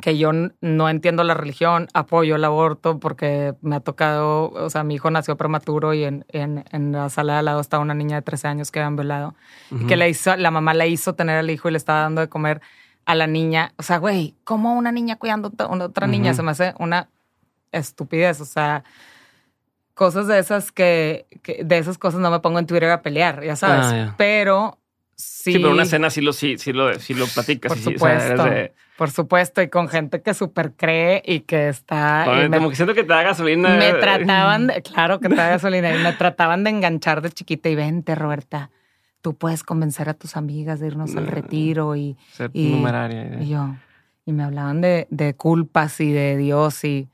[0.01, 4.83] que yo no entiendo la religión, apoyo el aborto porque me ha tocado, o sea,
[4.83, 7.95] mi hijo nació prematuro y en, en, en la sala de al lado estaba una
[7.95, 9.35] niña de 13 años que habían violado
[9.71, 12.23] y que le hizo, la mamá le hizo tener al hijo y le estaba dando
[12.23, 12.63] de comer
[13.05, 13.73] a la niña.
[13.77, 16.35] O sea, güey, ¿cómo una niña cuidando a otra niña?
[16.35, 17.09] Se me hace una
[17.73, 18.41] estupidez.
[18.41, 18.85] O sea,
[19.95, 21.27] cosas de esas que,
[21.63, 23.87] de esas cosas no me pongo en Twitter a pelear, ya sabes.
[23.87, 24.79] Ah, pero
[25.15, 25.53] sí.
[25.53, 27.73] Sí, pero una escena sí lo, sí, sí lo, sí lo platicas.
[27.73, 28.45] Por supuesto.
[28.97, 32.49] Por supuesto, y con gente que súper cree y que está.
[32.53, 33.71] como que siento que te da gasolina.
[33.71, 37.69] Me trataban, de, claro que te da gasolina, y me trataban de enganchar de chiquita
[37.69, 38.71] y vente, Roberta
[39.23, 42.19] tú puedes convencer a tus amigas de irnos al retiro y...
[42.33, 43.43] Ser numeraria.
[43.43, 43.75] Y yo,
[44.27, 47.09] y me hablaban de, de, culpas y de Dios y...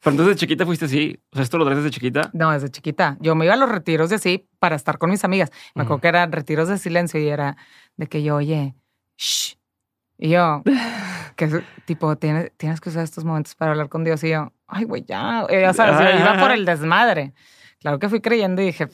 [0.00, 2.30] Pero entonces de chiquita fuiste así, o sea, ¿esto lo traes desde chiquita?
[2.32, 3.16] No, desde chiquita.
[3.20, 5.50] Yo me iba a los retiros de así para estar con mis amigas.
[5.74, 7.56] Me acuerdo que eran retiros de silencio y era
[7.96, 8.76] de que yo, oye,
[9.16, 9.56] shh.
[10.16, 10.62] Y yo,
[11.36, 14.22] que tipo, tienes, tienes que usar estos momentos para hablar con Dios.
[14.22, 15.46] Y yo, ay, güey, ya.
[15.50, 17.32] ya sabes, yo iba por el desmadre.
[17.80, 18.88] Claro que fui creyendo y dije,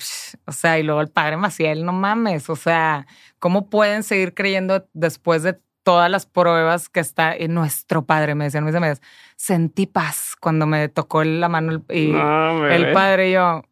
[0.46, 3.06] o sea, y luego el padre Maciel, no mames, o sea,
[3.38, 8.34] ¿cómo pueden seguir creyendo después de todas las pruebas que está en nuestro padre?
[8.34, 9.00] Me decían mis amigas,
[9.36, 13.62] sentí paz cuando me tocó la mano y el padre y yo,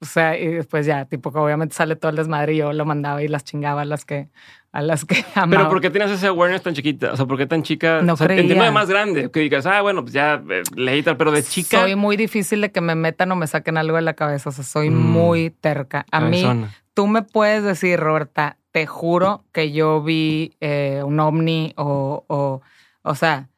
[0.00, 2.84] o sea, y después ya, tipo que obviamente sale todo el desmadre y yo lo
[2.84, 4.28] mandaba y las chingaba las que,
[4.74, 5.50] a las que amaba.
[5.50, 7.12] Pero ¿por qué tienes ese awareness tan chiquita?
[7.12, 8.02] O sea, ¿por qué tan chica?
[8.02, 11.02] No o sea, entiendo de más grande, que digas, ah, bueno, pues ya eh, leí
[11.02, 11.80] tal, pero de chica.
[11.80, 14.50] Soy muy difícil de que me metan o me saquen algo de la cabeza.
[14.50, 14.94] O sea, soy mm.
[14.94, 16.04] muy terca.
[16.10, 16.44] A mí,
[16.92, 22.60] tú me puedes decir, Roberta, te juro que yo vi eh, un ovni o, o,
[23.02, 23.48] o sea,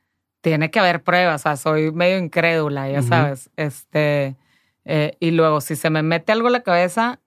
[0.42, 1.40] tiene que haber pruebas.
[1.40, 3.48] O sea, soy medio incrédula, ya sabes.
[3.56, 4.36] Este
[4.86, 7.18] eh, y luego, si se me mete algo en la cabeza,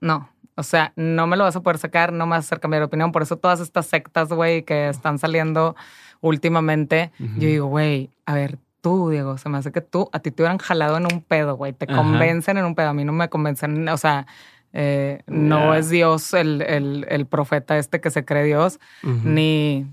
[0.00, 0.28] no.
[0.56, 2.80] O sea, no me lo vas a poder sacar, no me vas a hacer cambiar
[2.80, 3.12] de opinión.
[3.12, 5.76] Por eso todas estas sectas, güey, que están saliendo
[6.20, 10.30] últimamente, yo digo, güey, a ver, tú, Diego, se me hace que tú, a ti
[10.30, 11.72] te hubieran jalado en un pedo, güey.
[11.72, 12.88] Te convencen en un pedo.
[12.88, 14.26] A mí no me convencen, o sea,
[14.72, 19.86] eh, no es Dios el, el, el, profeta este que se cree Dios, ni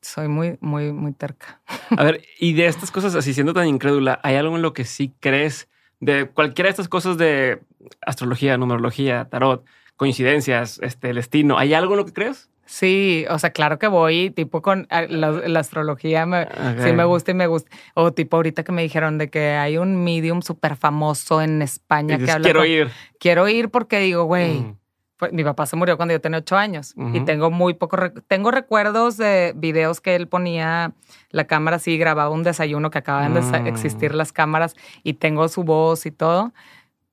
[0.00, 1.60] soy muy, muy, muy terca.
[1.96, 4.84] A ver, y de estas cosas, así siendo tan incrédula, ¿hay algo en lo que
[4.84, 5.68] sí crees?
[6.00, 7.60] de cualquiera de estas cosas de
[8.04, 9.64] astrología, numerología, tarot,
[9.96, 12.50] coincidencias, este, el destino, ¿hay algo en lo que crees?
[12.66, 16.48] Sí, o sea, claro que voy, tipo con la, astrología, me,
[16.82, 17.70] sí me gusta y me gusta.
[17.94, 22.18] O tipo ahorita que me dijeron de que hay un medium súper famoso en España
[22.18, 22.42] que habla.
[22.42, 22.90] Quiero ir.
[23.20, 24.76] Quiero ir porque digo, güey, mm.
[25.16, 27.96] Pues, mi papá se murió cuando yo tenía ocho años y tengo muy poco,
[28.28, 30.92] tengo recuerdos de videos que él ponía
[31.30, 33.66] la cámara así, grababa un desayuno que acababan de mm.
[33.66, 36.52] existir las cámaras y tengo su voz y todo,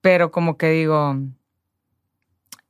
[0.02, 1.16] pero como que digo,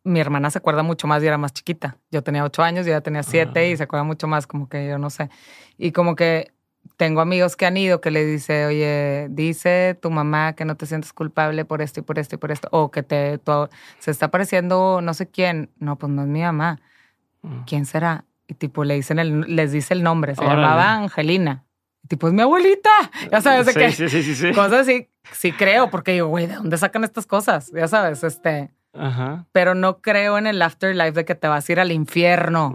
[0.04, 1.98] mi hermana se acuerda mucho más y era más chiquita.
[2.12, 3.78] Yo tenía ocho años, y ella tenía siete y ah.
[3.78, 5.30] se acuerda mucho más, como que yo no sé.
[5.78, 6.52] Y como que
[6.98, 10.86] tengo amigos que han ido que le dice, oye, dice tu mamá que no te
[10.86, 13.40] sientes culpable por esto y por esto y por esto, o que te
[14.00, 15.70] se está pareciendo no sé quién.
[15.78, 16.82] No, pues no es mi mamá.
[17.42, 17.62] Mm.
[17.66, 18.26] ¿Quién será?
[18.48, 21.64] Y tipo le dicen el, les dice el nombre, se llamaba Angelina.
[22.04, 22.90] Y tipo, es mi abuelita.
[23.32, 23.92] Ya sabes de qué.
[23.92, 24.52] Sí, sí, sí, sí.
[24.52, 27.72] Cosas así, sí creo, porque digo, güey, ¿de dónde sacan estas cosas?
[27.74, 28.72] Ya sabes, este.
[28.94, 29.48] Ajá.
[29.52, 32.74] Pero no creo en el afterlife de que te vas a ir al infierno.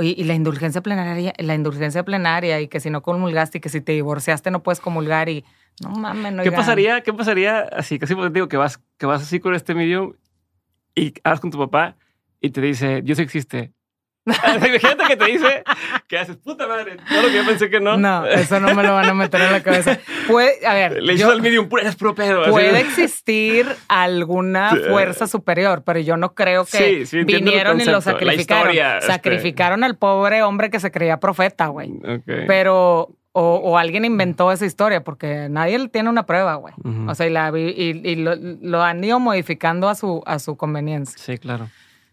[0.00, 3.80] y, la indulgencia plenaria, la indulgencia plenaria y que si no comulgaste y que si
[3.80, 5.44] te divorciaste no puedes comulgar y
[5.82, 7.02] no mames, no ¿Qué pasaría?
[7.02, 7.98] ¿Qué pasaría así?
[7.98, 10.14] Casi te digo que vas, que vas así con este medium
[10.94, 11.96] y hablas con tu papá
[12.40, 13.72] y te dice, Dios existe.
[14.26, 15.62] Imagínate que te dice
[16.06, 16.96] que haces puta madre.
[17.08, 17.96] Todo lo que yo pensé que no.
[17.96, 19.98] No, eso no me lo van a meter en la cabeza.
[20.28, 21.02] Puede, a ver.
[21.02, 26.64] Le hizo al medium, eres pro Puede existir alguna fuerza superior, pero yo no creo
[26.66, 28.76] que vinieron y lo sacrificaron.
[28.76, 29.06] Este.
[29.06, 31.92] Sacrificaron al pobre hombre que se creía profeta, güey.
[32.46, 33.16] Pero.
[33.32, 36.74] O, alguien inventó esa historia, porque nadie tiene una prueba, güey.
[37.06, 41.16] O sea, y, la, y, lo, lo, han ido modificando a su, a su conveniencia.
[41.16, 41.68] Sí, claro.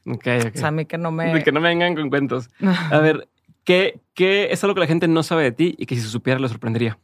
[0.07, 1.43] O sea, a mí que no me...
[1.43, 2.49] Que no me vengan con cuentos.
[2.91, 3.27] A ver,
[3.63, 6.07] ¿qué, ¿qué es algo que la gente no sabe de ti y que si se
[6.07, 6.97] supiera le sorprendería?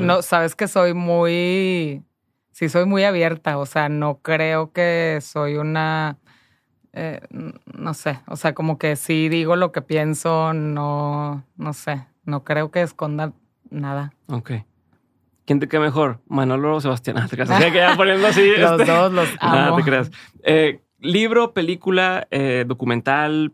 [0.00, 2.02] no, sabes que soy muy...
[2.52, 3.58] Sí, soy muy abierta.
[3.58, 6.18] O sea, no creo que soy una...
[6.92, 12.06] eh, no sé, o sea, como que si digo lo que pienso, no, no sé,
[12.24, 13.32] no creo que esconda
[13.70, 14.12] nada.
[14.28, 14.52] Ok.
[15.46, 16.20] ¿Quién te queda mejor?
[16.26, 17.16] Manolo o Sebastián.
[17.20, 17.50] Ah, te creas.
[17.96, 18.50] Poniendo así.
[18.56, 18.92] los este.
[18.92, 19.74] dos los amo.
[19.74, 20.10] Ah, te creas.
[20.42, 23.52] Eh, libro, película, eh, documental,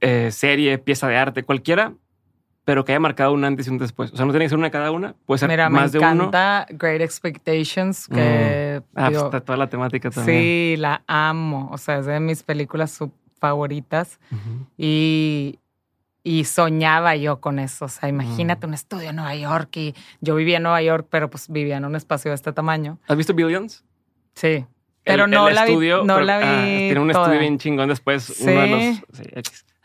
[0.00, 1.94] eh, serie, pieza de arte, cualquiera,
[2.64, 4.12] pero que haya marcado un antes y un después.
[4.12, 6.04] O sea, no tiene que ser una cada una, puede ser Mira, más me de
[6.04, 6.10] uno.
[6.28, 10.38] encanta Great Expectations, que Ah, pues está toda la temática también.
[10.40, 11.68] sí, la amo.
[11.72, 12.98] O sea, es de mis películas
[13.38, 14.18] favoritas.
[14.78, 15.58] Y,
[16.22, 17.84] y soñaba yo con eso.
[17.84, 21.28] O sea, imagínate un estudio en Nueva York y yo vivía en Nueva York, pero
[21.28, 22.98] pues vivía en un espacio de este tamaño.
[23.06, 23.84] ¿Has visto Billions?
[24.34, 24.64] Sí.
[25.04, 26.06] Pero El- no el la estudio, vi.
[26.06, 26.44] No pero- la vi.
[26.46, 27.24] ah, tiene un toda.
[27.24, 28.40] estudio bien chingón después.
[28.40, 28.80] Uno de los.
[28.80, 29.02] Sí.
[29.12, 29.22] Sí,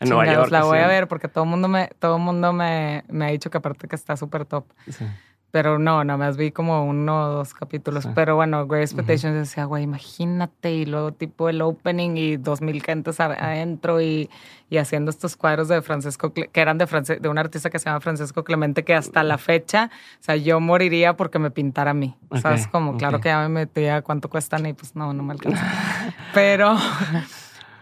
[0.00, 0.50] en Nueva York.
[0.50, 0.84] La voy sí.
[0.84, 3.86] a ver porque todo el mundo me, todo mundo me, me ha dicho que aparte
[3.86, 4.64] que está súper top.
[4.88, 5.04] Sí.
[5.52, 8.04] Pero no, nada más vi como uno o dos capítulos.
[8.04, 8.10] Sí.
[8.14, 10.70] Pero bueno, Great Expectations decía, güey, imagínate.
[10.72, 14.30] Y luego tipo el opening y dos mil gentes adentro y,
[14.68, 17.80] y haciendo estos cuadros de Francesco, Cle- que eran de, France- de un artista que
[17.80, 19.90] se llama Francesco Clemente, que hasta la fecha,
[20.20, 22.16] o sea, yo moriría porque me pintara a mí.
[22.40, 22.66] ¿Sabes?
[22.66, 25.66] Ok, Como, claro que ya me metía cuánto cuestan y pues no, no me alcanza.
[26.32, 26.76] pero,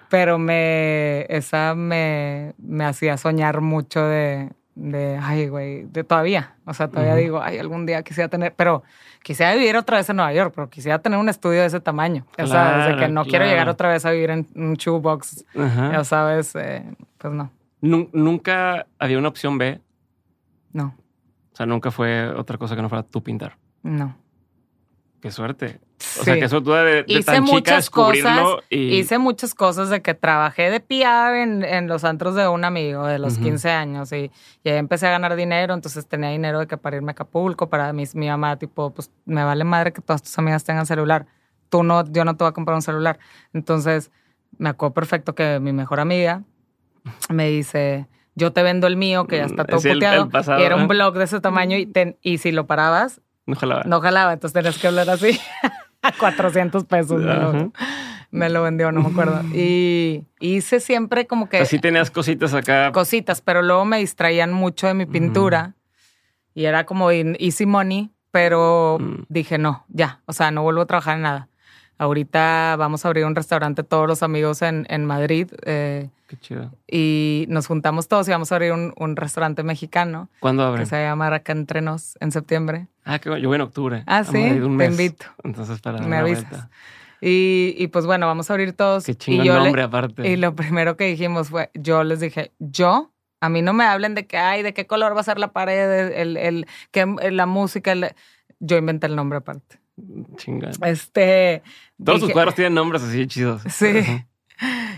[0.08, 4.48] pero me, esa me, me hacía soñar mucho de,
[4.80, 6.54] de ay, güey, de todavía.
[6.64, 8.84] O sea, todavía digo, ay, algún día quisiera tener, pero
[9.22, 12.24] quisiera vivir otra vez en Nueva York, pero quisiera tener un estudio de ese tamaño.
[12.38, 13.72] Ya sabes, de que Claro, no quiero llegar claro.
[13.72, 15.92] otra vez a vivir en un shoebox, Ajá.
[15.92, 16.84] ya sabes, eh,
[17.18, 17.50] pues no,
[17.82, 19.80] Nun- Nunca había una opción B.
[20.72, 20.94] no,
[21.52, 23.56] O sea, nunca fue otra cosa que no fuera tú pintar.
[23.82, 24.16] no.
[25.20, 25.80] Qué suerte.
[25.98, 26.24] O Sí.
[26.26, 28.94] sea, que suerte de, de hice tan chica muchas cosas, y...
[28.98, 33.04] hice muchas cosas de que trabajé de PR en, en los antros de un amigo
[33.04, 33.42] de los Ujú.
[33.44, 34.30] 15 años y,
[34.62, 37.68] y ahí empecé a ganar dinero, entonces tenía dinero de que para irme a Acapulco,
[37.68, 41.26] para mi, mi mamá, tipo, pues me vale madre que todas tus amigas tengan celular,
[41.68, 43.18] tú no, yo no te voy a comprar un celular.
[43.52, 44.12] Entonces
[44.56, 46.42] me acuerdo perfecto que mi mejor amiga
[47.28, 49.96] me dice, yo te vendo el mío que ya está Mm, todo es el- el
[49.98, 53.20] puteado, pasado, y era un blog de ese tamaño y, te- y si lo parabas,
[53.48, 53.82] No jalaba.
[53.86, 55.40] no jalaba, entonces tenías que hablar así.
[56.02, 57.70] A 400 pesos me lo, Ajá.
[58.30, 59.42] me lo vendió, no me acuerdo.
[59.52, 62.92] Y hice siempre como que Así tenías cositas acá.
[62.92, 65.74] cositas, pero luego me distraían mucho de mi pintura
[66.54, 69.24] y era como easy money, pero Mm.
[69.28, 71.48] dije no, ya, o sea, no vuelvo a trabajar en nada.
[71.98, 76.72] Ahorita vamos a abrir un restaurante todos los amigos en, en Madrid eh, Qué chido.
[76.86, 80.86] y nos juntamos todos y vamos a abrir un, un restaurante mexicano ¿Cuándo que abren?
[80.86, 82.86] se llama Acá Entre Nos en septiembre.
[83.04, 84.04] Ah, que yo voy en octubre.
[84.06, 85.26] Ah, sí, un te invito.
[85.42, 86.48] Entonces, para Me avisas.
[86.48, 86.70] vuelta.
[87.20, 89.04] Y, y pues bueno, vamos a abrir todos.
[89.04, 90.28] Qué y chingón le- nombre aparte.
[90.28, 93.10] Y lo primero que dijimos fue, yo les dije, yo,
[93.40, 95.50] a mí no me hablen de que, ay, de qué color va a ser la
[95.52, 97.90] pared, el, el, que, la música.
[97.92, 98.14] el-
[98.60, 99.80] yo inventé el nombre aparte.
[100.36, 100.70] Chingón.
[100.84, 101.62] Este.
[102.02, 103.62] Todos dije- cuadros tienen nombres así chidos.
[103.68, 103.98] Sí.
[103.98, 104.26] Ajá.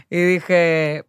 [0.09, 1.05] Y dije,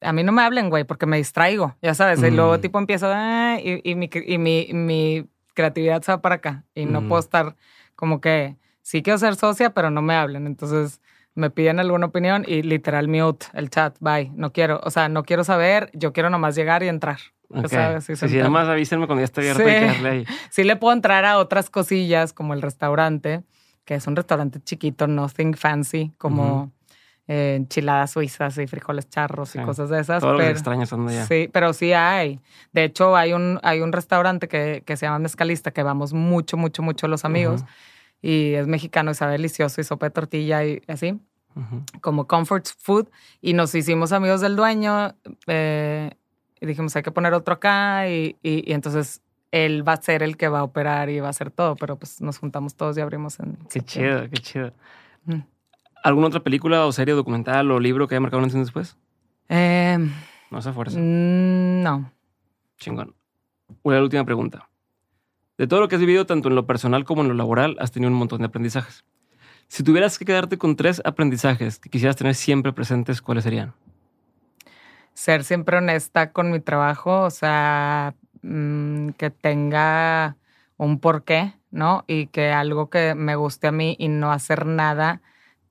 [0.00, 2.22] a mí no me hablen, güey, porque me distraigo, ya sabes.
[2.22, 2.60] Y luego Mm.
[2.60, 6.64] tipo empiezo, "Ah", y, y mi, y mi, mi creatividad se va para acá.
[6.74, 7.08] Y no Mm.
[7.08, 7.56] puedo estar
[7.94, 10.46] como que, sí quiero ser socia, pero no me hablen.
[10.46, 11.00] Entonces
[11.34, 14.80] me piden alguna opinión y literal mute el chat, bye, no quiero.
[14.84, 17.18] O sea, no quiero saber, yo quiero nomás llegar y entrar.
[17.52, 17.68] Ya Ok.
[17.68, 18.40] sabes, y Sí, sí, sentarme.
[18.42, 19.68] además avísenme cuando ya esté abierto Sí.
[19.68, 20.26] y que darle ahí.
[20.50, 23.42] Sí le puedo entrar a otras cosillas como el restaurante,
[23.84, 26.72] que es un restaurante chiquito, nothing fancy, como
[27.28, 29.64] eh, enchiladas suizas y frijoles charros y Sí.
[29.64, 30.20] cosas de esas.
[30.20, 31.26] Todos los pero, extraños son de allá.
[31.26, 32.40] sí, pero sí hay.
[32.72, 36.56] De hecho, hay un, hay un restaurante que, que se llama Mezcalista, que vamos mucho,
[36.56, 37.60] mucho, mucho los amigos.
[37.62, 37.70] Ujú.
[38.22, 41.20] Y es mexicano y sabe delicioso y sopa de tortilla y así
[41.56, 41.82] Ujú.
[42.00, 43.08] como comfort food
[43.40, 45.14] y nos hicimos amigos del dueño
[45.46, 46.10] eh,
[46.62, 49.20] y dijimos hay que poner otro acá y, y- y entonces
[49.50, 51.96] él va a ser el que va a operar y va a hacer todo, pero
[51.98, 53.58] pues nos juntamos todos y abrimos en...
[53.70, 54.72] Qué chido, qué chido.
[55.26, 55.40] Mm.
[56.04, 58.96] ¿Alguna otra película o serie documental o libro que haya marcado un antes y después?
[59.50, 59.98] Eh,
[60.50, 60.98] No se fuerza.
[60.98, 62.10] mm, no.
[62.78, 63.14] Chingón.
[63.82, 64.68] Una última pregunta.
[65.58, 67.92] De todo lo que has vivido, tanto en lo personal como en lo laboral, has
[67.92, 69.04] tenido un montón de aprendizajes.
[69.68, 73.74] Si tuvieras que quedarte con tres aprendizajes que quisieras tener siempre presentes, ¿cuáles serían?
[75.14, 80.36] Ser siempre honesta con mi trabajo, o sea, mm, que tenga
[80.76, 82.04] un porqué, ¿no?
[82.06, 85.20] Y que algo que me guste a mí y no hacer nada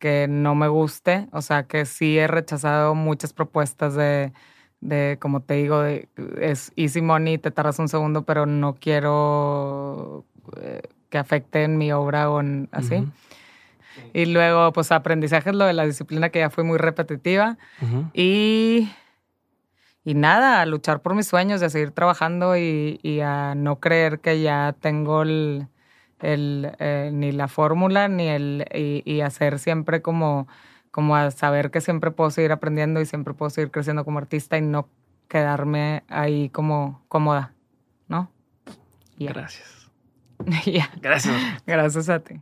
[0.01, 1.27] que no me guste.
[1.31, 4.33] O sea, que sí he rechazado muchas propuestas de,
[4.81, 6.09] de como te digo, de,
[6.41, 10.25] es easy money, te tardas un segundo, pero no quiero
[10.57, 13.07] eh, que afecte en mi obra o en así.
[14.13, 17.57] Y luego, pues aprendizajes, lo de la disciplina que ya fue muy repetitiva.
[18.13, 18.89] Y,
[20.03, 23.79] y nada, a luchar por mis sueños, y a seguir trabajando y, y a no
[23.79, 25.67] creer que ya tengo el,
[26.19, 30.47] el, eh, ni la fórmula ni el y, y hacer siempre como
[30.91, 34.57] como a saber que siempre puedo seguir aprendiendo y siempre puedo seguir creciendo como artista
[34.57, 34.89] y no
[35.29, 37.53] quedarme ahí como cómoda,
[38.09, 38.29] ¿no?
[39.17, 39.89] Gracias.
[41.01, 41.35] Gracias.
[41.65, 42.41] Gracias a ti.